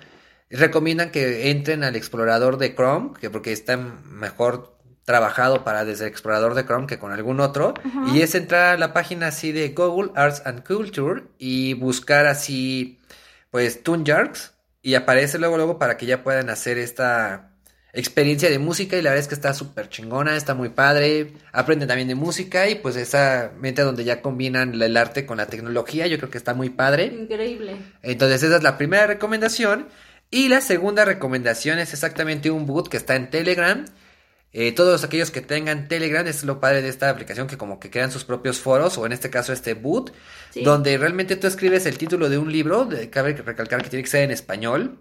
[0.50, 6.12] recomiendan que entren al explorador de Chrome, que porque está mejor trabajado para desde el
[6.12, 7.74] explorador de Chrome que con algún otro.
[8.14, 13.00] Y es entrar a la página así de Google Arts and Culture y buscar así,
[13.50, 14.54] pues, Tune Jerks.
[14.84, 17.52] Y aparece luego, luego para que ya puedan hacer esta
[17.94, 18.98] experiencia de música.
[18.98, 21.34] Y la verdad es que está súper chingona, está muy padre.
[21.52, 25.48] Aprenden también de música y pues esa mente donde ya combinan el arte con la
[25.48, 26.08] tecnología.
[26.08, 27.06] Yo creo que está muy padre.
[27.06, 27.78] Increíble.
[28.02, 29.88] Entonces esa es la primera recomendación.
[30.30, 33.86] Y la segunda recomendación es exactamente un boot que está en Telegram.
[34.54, 37.90] Eh, todos aquellos que tengan Telegram, es lo padre de esta aplicación que como que
[37.90, 40.12] crean sus propios foros o en este caso este boot,
[40.52, 40.64] Sí.
[40.64, 44.10] donde realmente tú escribes el título de un libro, de- cabe recalcar que tiene que
[44.10, 45.00] ser en español,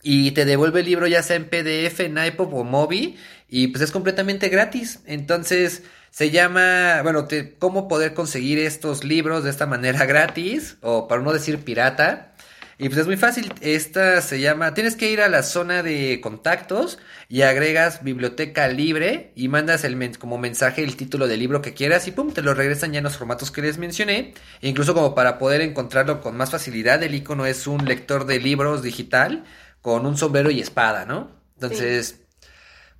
[0.00, 3.16] y te devuelve el libro ya sea en PDF, en iPod o Mobi
[3.48, 5.00] y pues es completamente gratis.
[5.06, 5.82] Entonces
[6.12, 11.20] se llama, bueno, te- cómo poder conseguir estos libros de esta manera gratis o para
[11.22, 12.32] no decir pirata.
[12.80, 16.20] Y pues es muy fácil, esta se llama, tienes que ir a la zona de
[16.20, 16.98] contactos
[17.28, 21.74] y agregas biblioteca libre y mandas el men- como mensaje el título del libro que
[21.74, 24.32] quieras y pum, te lo regresan ya en los formatos que les mencioné.
[24.60, 28.38] E incluso como para poder encontrarlo con más facilidad, el icono es un lector de
[28.38, 29.44] libros digital
[29.82, 31.32] con un sombrero y espada, ¿no?
[31.54, 32.20] Entonces,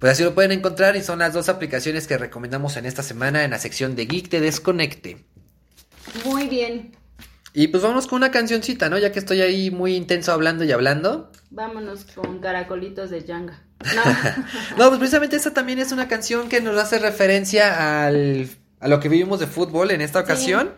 [0.01, 3.45] pues así lo pueden encontrar y son las dos aplicaciones que recomendamos en esta semana
[3.45, 5.25] en la sección de Geek Te Desconecte.
[6.25, 6.97] Muy bien.
[7.61, 8.99] Y pues vamos con una cancioncita, ¿no?
[8.99, 11.33] Ya que estoy ahí muy intenso hablando y hablando.
[11.51, 13.63] Vámonos con caracolitos de Yanga.
[14.77, 18.49] No, pues precisamente esta también es una canción que nos hace referencia al,
[18.81, 20.75] a lo que vivimos de fútbol en esta ocasión.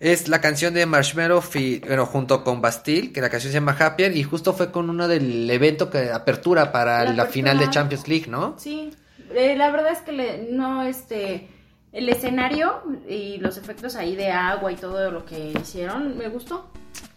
[0.00, 3.76] Es la canción de Marshmello fi- bueno, junto con Bastille, que la canción se llama
[3.78, 7.26] Happier, y justo fue con uno del evento que apertura para La la, apertura.
[7.32, 8.56] final de Champions League, ¿no?
[8.58, 8.90] Sí,
[9.34, 11.48] eh, la verdad es que le- no, este,
[11.92, 16.66] el escenario y los efectos ahí de agua y todo lo que hicieron, me gustó.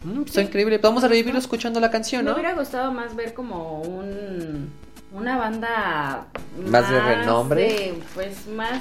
[0.04, 0.78] Mm, está increíble.
[0.78, 2.36] Vamos a revivirlo escuchando la canción, Me ¿no?
[2.36, 4.70] hubiera gustado más ver como un,
[5.12, 6.26] una banda
[6.66, 7.62] Más de renombre.
[7.62, 8.80] de, pues más...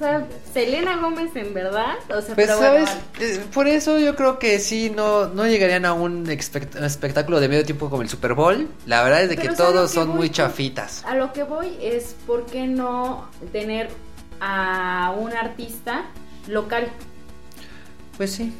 [0.00, 2.90] O sea, Selena Gómez en verdad, o sea, Pues, pero bueno, ¿sabes?
[3.20, 7.66] Eh, por eso yo creo que sí, no, no llegarían a un espectáculo de medio
[7.66, 8.66] tiempo como el Super Bowl.
[8.86, 10.16] La verdad es de que Pero ¿sabes todos son voy?
[10.16, 11.04] muy chafitas.
[11.04, 13.90] A lo que voy es por qué no tener
[14.40, 16.06] a un artista
[16.48, 16.88] local.
[18.16, 18.54] Pues sí.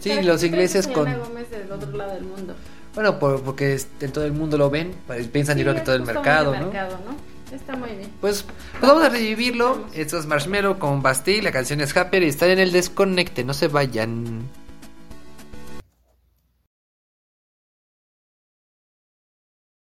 [0.00, 1.28] Sí, ¿Para qué los ingleses Selena con...
[1.30, 2.54] Gómez del otro lado del mundo.
[2.94, 4.94] Bueno, por- porque en todo el mundo lo ven,
[5.32, 6.66] piensan yo creo que Sí, todo el mercado, ¿no?
[6.66, 7.33] mercado, ¿no?
[7.52, 8.10] Está muy bien.
[8.20, 9.86] Pues, pues vamos a revivirlo.
[9.94, 13.54] Esto es Marshmello con Bastille, la canción es Happier y están en el desconecte, no
[13.54, 14.48] se vayan.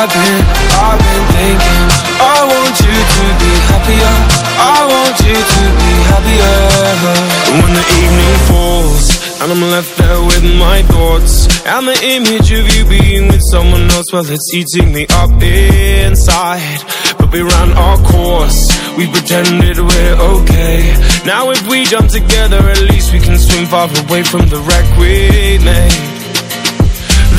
[0.00, 0.40] I've been,
[0.80, 1.84] I've been thinking
[2.24, 4.16] I want you to be happier.
[4.56, 6.56] I want you to be happier.
[7.60, 9.04] When the evening falls
[9.42, 13.90] And I'm left there with my thoughts And the image of you being with someone
[13.90, 16.80] else Well, it's eating me up inside.
[17.18, 20.96] But we ran our course We pretended we're okay.
[21.26, 24.88] Now if we jump together At least we can swim far away from the wreck
[24.96, 26.09] we made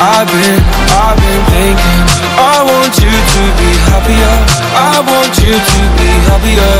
[0.00, 0.58] I've been,
[1.04, 2.02] I've been thinking
[2.38, 4.34] I want you to be happier.
[4.78, 6.76] I want you to be happier.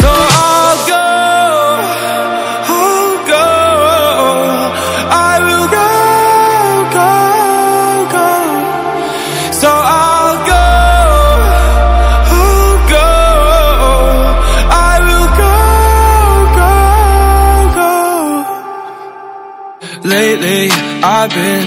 [0.00, 1.06] So I'll go
[2.68, 3.46] I'll go
[5.10, 5.90] I will go,
[6.96, 7.10] go,
[8.14, 8.28] go.
[9.60, 10.66] So I'll go
[12.36, 13.08] I'll go
[14.70, 15.54] I will go,
[16.60, 16.72] go,
[17.80, 17.92] go.
[20.08, 20.62] Lately
[21.02, 21.66] I've been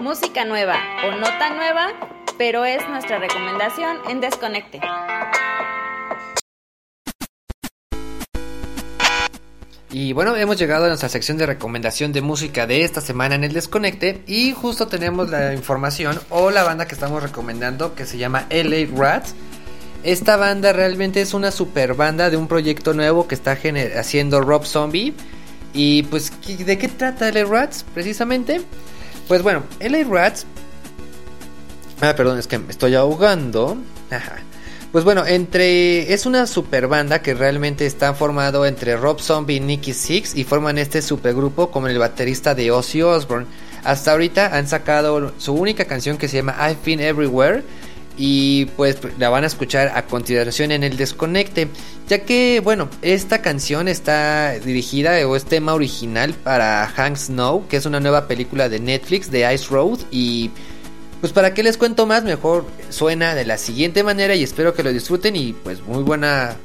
[0.00, 1.88] Música nueva o no tan nueva,
[2.38, 4.80] pero es nuestra recomendación en Desconecte.
[9.96, 13.44] Y bueno, hemos llegado a nuestra sección de recomendación de música de esta semana en
[13.44, 18.18] el Desconecte y justo tenemos la información o la banda que estamos recomendando que se
[18.18, 19.36] llama LA Rats.
[20.02, 23.56] Esta banda realmente es una super banda de un proyecto nuevo que está
[23.96, 25.14] haciendo Rob Zombie.
[25.72, 28.62] Y pues, ¿qué- ¿de qué trata LA Rats precisamente?
[29.28, 30.44] Pues bueno, LA Rats...
[32.00, 33.76] Ah, perdón, es que me estoy ahogando.
[34.10, 34.38] Ajá.
[34.94, 39.58] Pues bueno, entre es una super banda que realmente está formado entre Rob Zombie y
[39.60, 43.48] Nicky Six y forman este supergrupo como el baterista de Ozzy Osbourne.
[43.82, 47.64] Hasta ahorita han sacado su única canción que se llama I've Been Everywhere
[48.16, 51.66] y pues la van a escuchar a continuación en el desconecte,
[52.06, 57.78] ya que bueno, esta canción está dirigida o es tema original para Hank Snow, que
[57.78, 60.52] es una nueva película de Netflix de Ice Road y
[61.20, 64.82] pues para qué les cuento más, mejor suena de la siguiente manera y espero que
[64.82, 66.56] lo disfruten y pues muy buena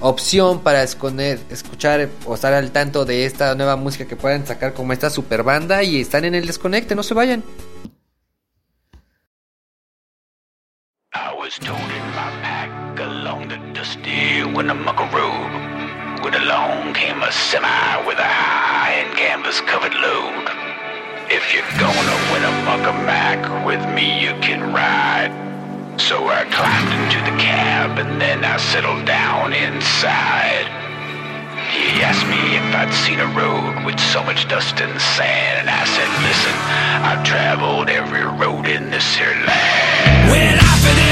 [0.00, 4.74] opción para esconder, escuchar o estar al tanto de esta nueva música que puedan sacar
[4.74, 7.42] como esta super banda y están en el desconecte, no se vayan.
[21.34, 25.32] If you're gonna win a muckamack with me, you can ride.
[25.98, 30.68] So I climbed into the cab and then I settled down inside.
[31.72, 35.70] He asked me if I'd seen a road with so much dust and sand, and
[35.70, 36.52] I said, listen,
[37.00, 40.28] I've traveled every road in this here land.
[40.28, 41.11] Well, I've been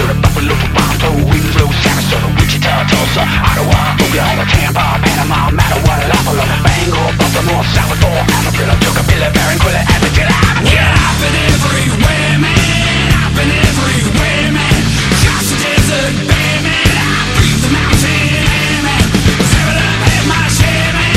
[0.00, 7.64] Minnesota, Buffalo, Toronto, Winslow, Sarasota, Wichita, Tulsa, Ottawa, Oklahoma, Tampa, Panama, Mattawa, Buffalo, Bangor, Baltimore,
[7.74, 10.30] Salvador, Amarillo, Tucapilla, Barranquilla, Atlanta,
[10.72, 13.12] Yeah, I've been everywhere, man.
[13.12, 14.80] I've been everywhere, man.
[15.20, 16.96] Across the desert, bare, man.
[16.96, 19.04] I breathe the mountain man.
[19.52, 20.48] Travel up, had my
[20.96, 21.12] man.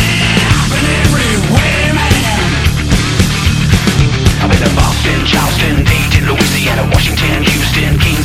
[0.59, 2.11] I've been everywhere, man.
[4.43, 7.62] I've been to Boston, Charleston, Dayton, Louisiana, Washington, Houston,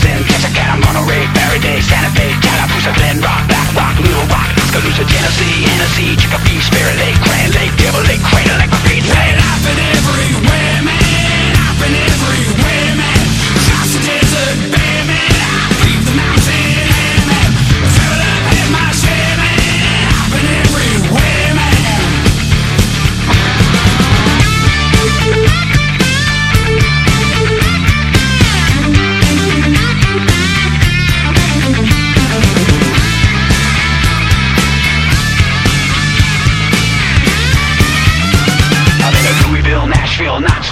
[0.09, 5.69] Kingston, Texarkana, Monterey, Faraday, Santa Fe, Tallapoosa, Glen Rock, Black Rock, Little Rock, Tuscaloosa, Tennessee,
[5.69, 9.37] Hennessy, Chicopee, Spirit Lake, Grand Lake, Devil Lake, Crater Lake, McFeet Lake.
[9.37, 11.53] I've been everywhere, man.
[11.61, 12.68] I've been everywhere,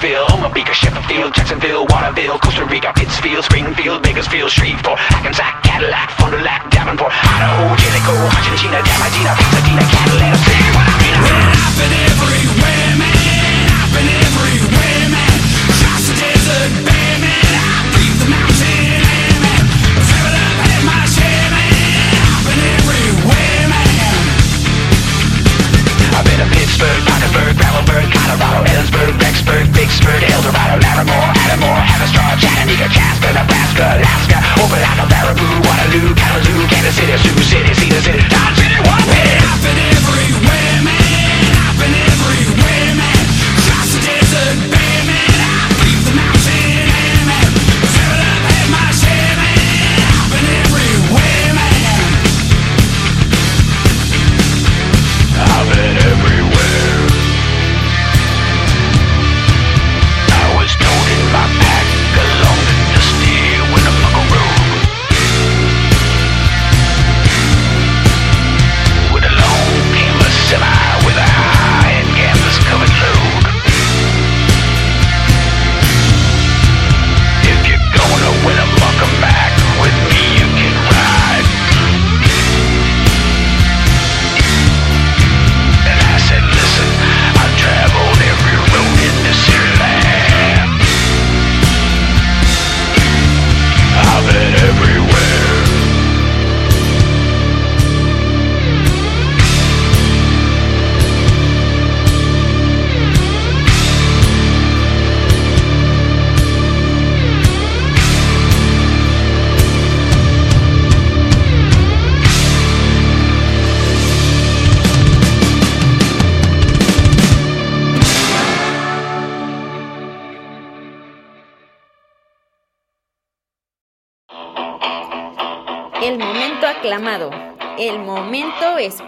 [0.07, 6.39] Nashville, Omapica, Sheffield, Jacksonville, Waterville, Costa Rica, Pittsfield, Springfield, Bakersfield, Shreveport, Hackensack, Cadillac, Fond du
[6.39, 11.17] Lac, Davenport, Idaho, Jericho, Argentina, Damagina, Pasadena, Catalina, see what I mean?
[11.59, 15.35] I've been everywhere, man, I've everywhere, man,
[15.75, 17.19] across the desert, bare
[17.59, 19.65] I leave the mountain, air, man,
[20.07, 21.67] travel up, had my share, man,
[22.31, 22.47] I've
[22.79, 24.23] everywhere, man.
[26.15, 32.37] I've been to Pittsburgh, Pittsburgh, Gravelburg, Colorado, Ellensburg, Vicksburg, Big Spurt, Eldorado, Laramore, Adamore, Avistar,
[32.39, 38.57] Chattanooga, Casper, Nebraska, Alaska, Opelika, Baraboo, Waterloo, Kalamazoo, Kansas City, Sioux City, Cedar City, Dodge
[38.59, 41.06] City, I've been everywhere, man.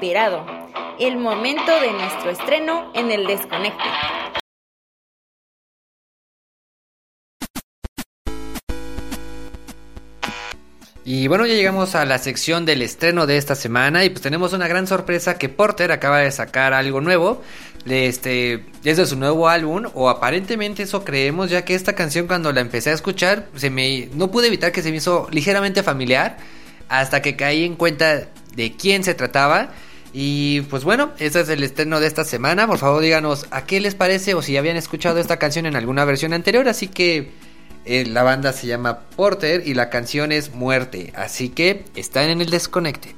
[0.01, 3.83] El momento de nuestro estreno en el Desconecte.
[11.05, 14.53] Y bueno, ya llegamos a la sección del estreno de esta semana y pues tenemos
[14.53, 17.43] una gran sorpresa que Porter acaba de sacar algo nuevo.
[17.85, 22.61] Este, es su nuevo álbum o aparentemente eso creemos ya que esta canción cuando la
[22.61, 26.37] empecé a escuchar se me no pude evitar que se me hizo ligeramente familiar
[26.89, 29.71] hasta que caí en cuenta de quién se trataba.
[30.13, 32.67] Y pues bueno, ese es el estreno de esta semana.
[32.67, 36.05] Por favor, díganos a qué les parece o si habían escuchado esta canción en alguna
[36.05, 36.69] versión anterior.
[36.69, 37.31] Así que
[37.85, 41.13] eh, la banda se llama Porter y la canción es Muerte.
[41.17, 43.15] Así que están en el desconecte.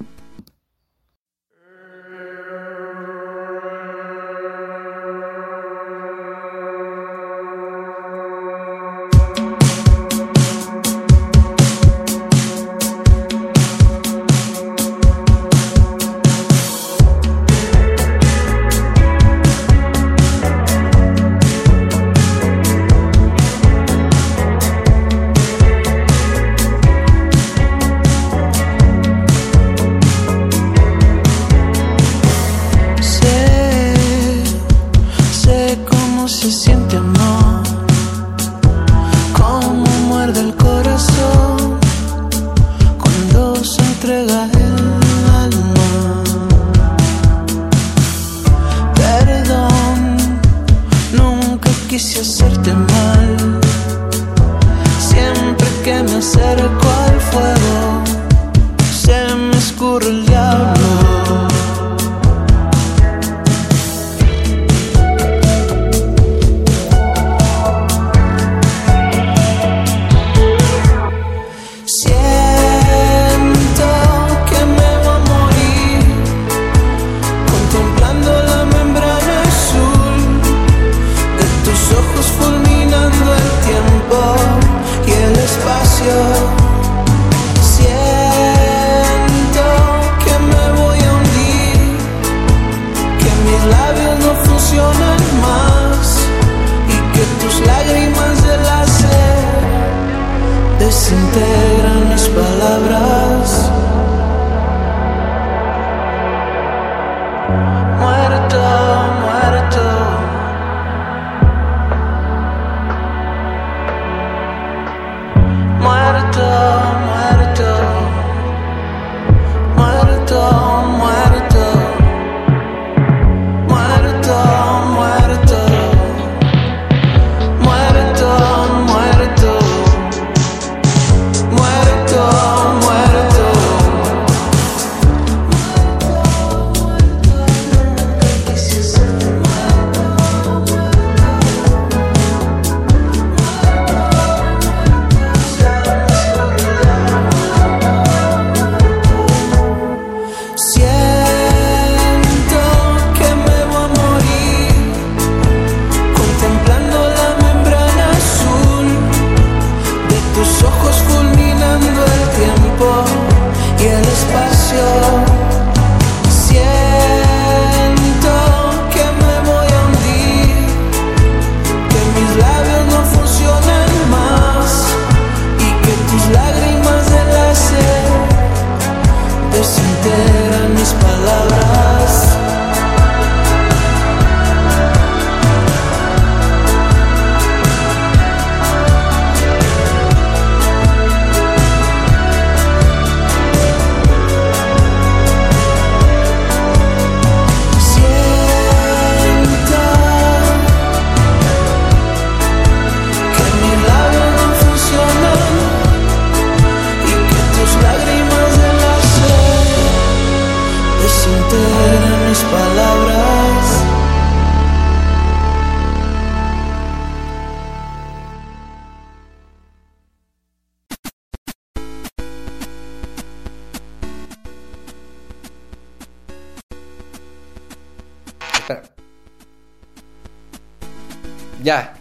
[231.63, 231.95] Ya,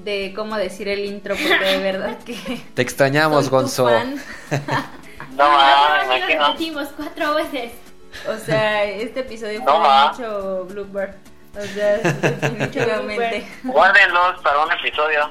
[0.02, 2.34] de cómo decir el intro, porque de verdad que...
[2.74, 3.88] Te extrañamos, Gonzo.
[5.36, 7.72] No, Ah, me lo repetimos cuatro veces.
[8.28, 10.12] O sea, este episodio No, fue ma.
[10.12, 11.14] mucho blooper.
[11.58, 13.44] O sea, definitivamente.
[13.64, 15.30] Guárdenlos para un episodio.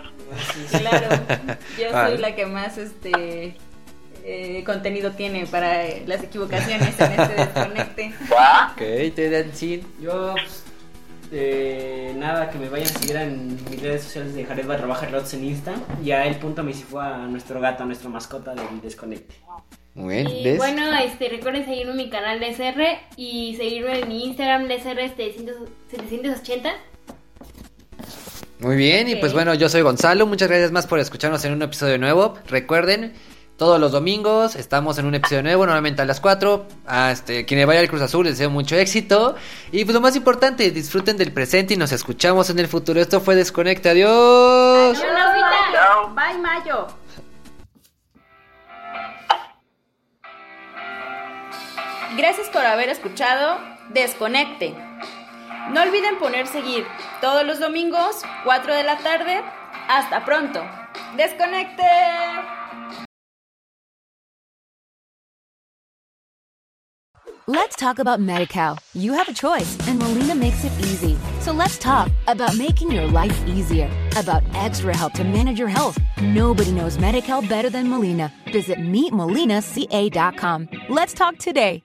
[0.72, 1.08] Claro,
[1.80, 2.10] yo Vale.
[2.10, 3.56] soy la que más este
[4.26, 8.14] eh, contenido tiene para las equivocaciones en este desconecte.
[8.30, 9.86] Ok, te dan sin.
[10.02, 10.63] Yo, pues,
[11.34, 15.08] eh, nada, que me vayan a seguir en mis redes sociales de Jared barra baja
[15.08, 15.74] Rods en Insta.
[16.04, 19.36] Y a el punto me si fue a nuestro gato, a nuestra mascota del Desconecte.
[19.96, 20.58] Muy bien, Y ¿ves?
[20.58, 24.76] bueno, este, recuerden seguirme en mi canal de SR y seguirme en mi Instagram de
[24.76, 26.74] SR este, 780.
[28.60, 30.26] Muy bien, y pues bueno, yo soy Gonzalo.
[30.26, 32.36] Muchas gracias más por escucharnos en un episodio nuevo.
[32.48, 33.14] Recuerden,
[33.58, 36.66] todos los domingos estamos en un episodio nuevo, normalmente a las 4.
[36.88, 39.36] A este, quienes vaya al Cruz Azul, les deseo mucho éxito.
[39.72, 43.00] Y pues lo más importante, disfruten del presente y nos escuchamos en el futuro.
[43.00, 43.90] Esto fue Desconecte.
[43.90, 45.02] Adiós.
[46.16, 46.88] Bye, Mayo.
[52.18, 53.60] Gracias por haber escuchado
[53.90, 54.76] Desconecte.
[55.72, 56.86] No olviden poner seguir
[57.22, 59.42] todos los domingos, 4 de la tarde.
[59.88, 60.64] Hasta pronto.
[61.16, 61.84] Desconecte.
[67.48, 68.80] Let's talk about MediCal.
[68.94, 71.18] You have a choice, and Molina makes it easy.
[71.42, 76.00] So let's talk about making your life easier, about extra help to manage your health.
[76.22, 78.32] Nobody knows MediCal better than Molina.
[78.54, 80.70] Visit meetmolinaca.com.
[80.88, 81.84] Let's talk today.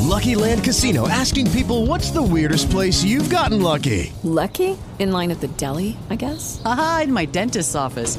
[0.00, 4.12] Lucky Land Casino asking people what's the weirdest place you've gotten lucky?
[4.24, 4.76] Lucky?
[4.98, 6.60] In line at the deli, I guess?
[6.64, 8.18] Aha, in my dentist's office.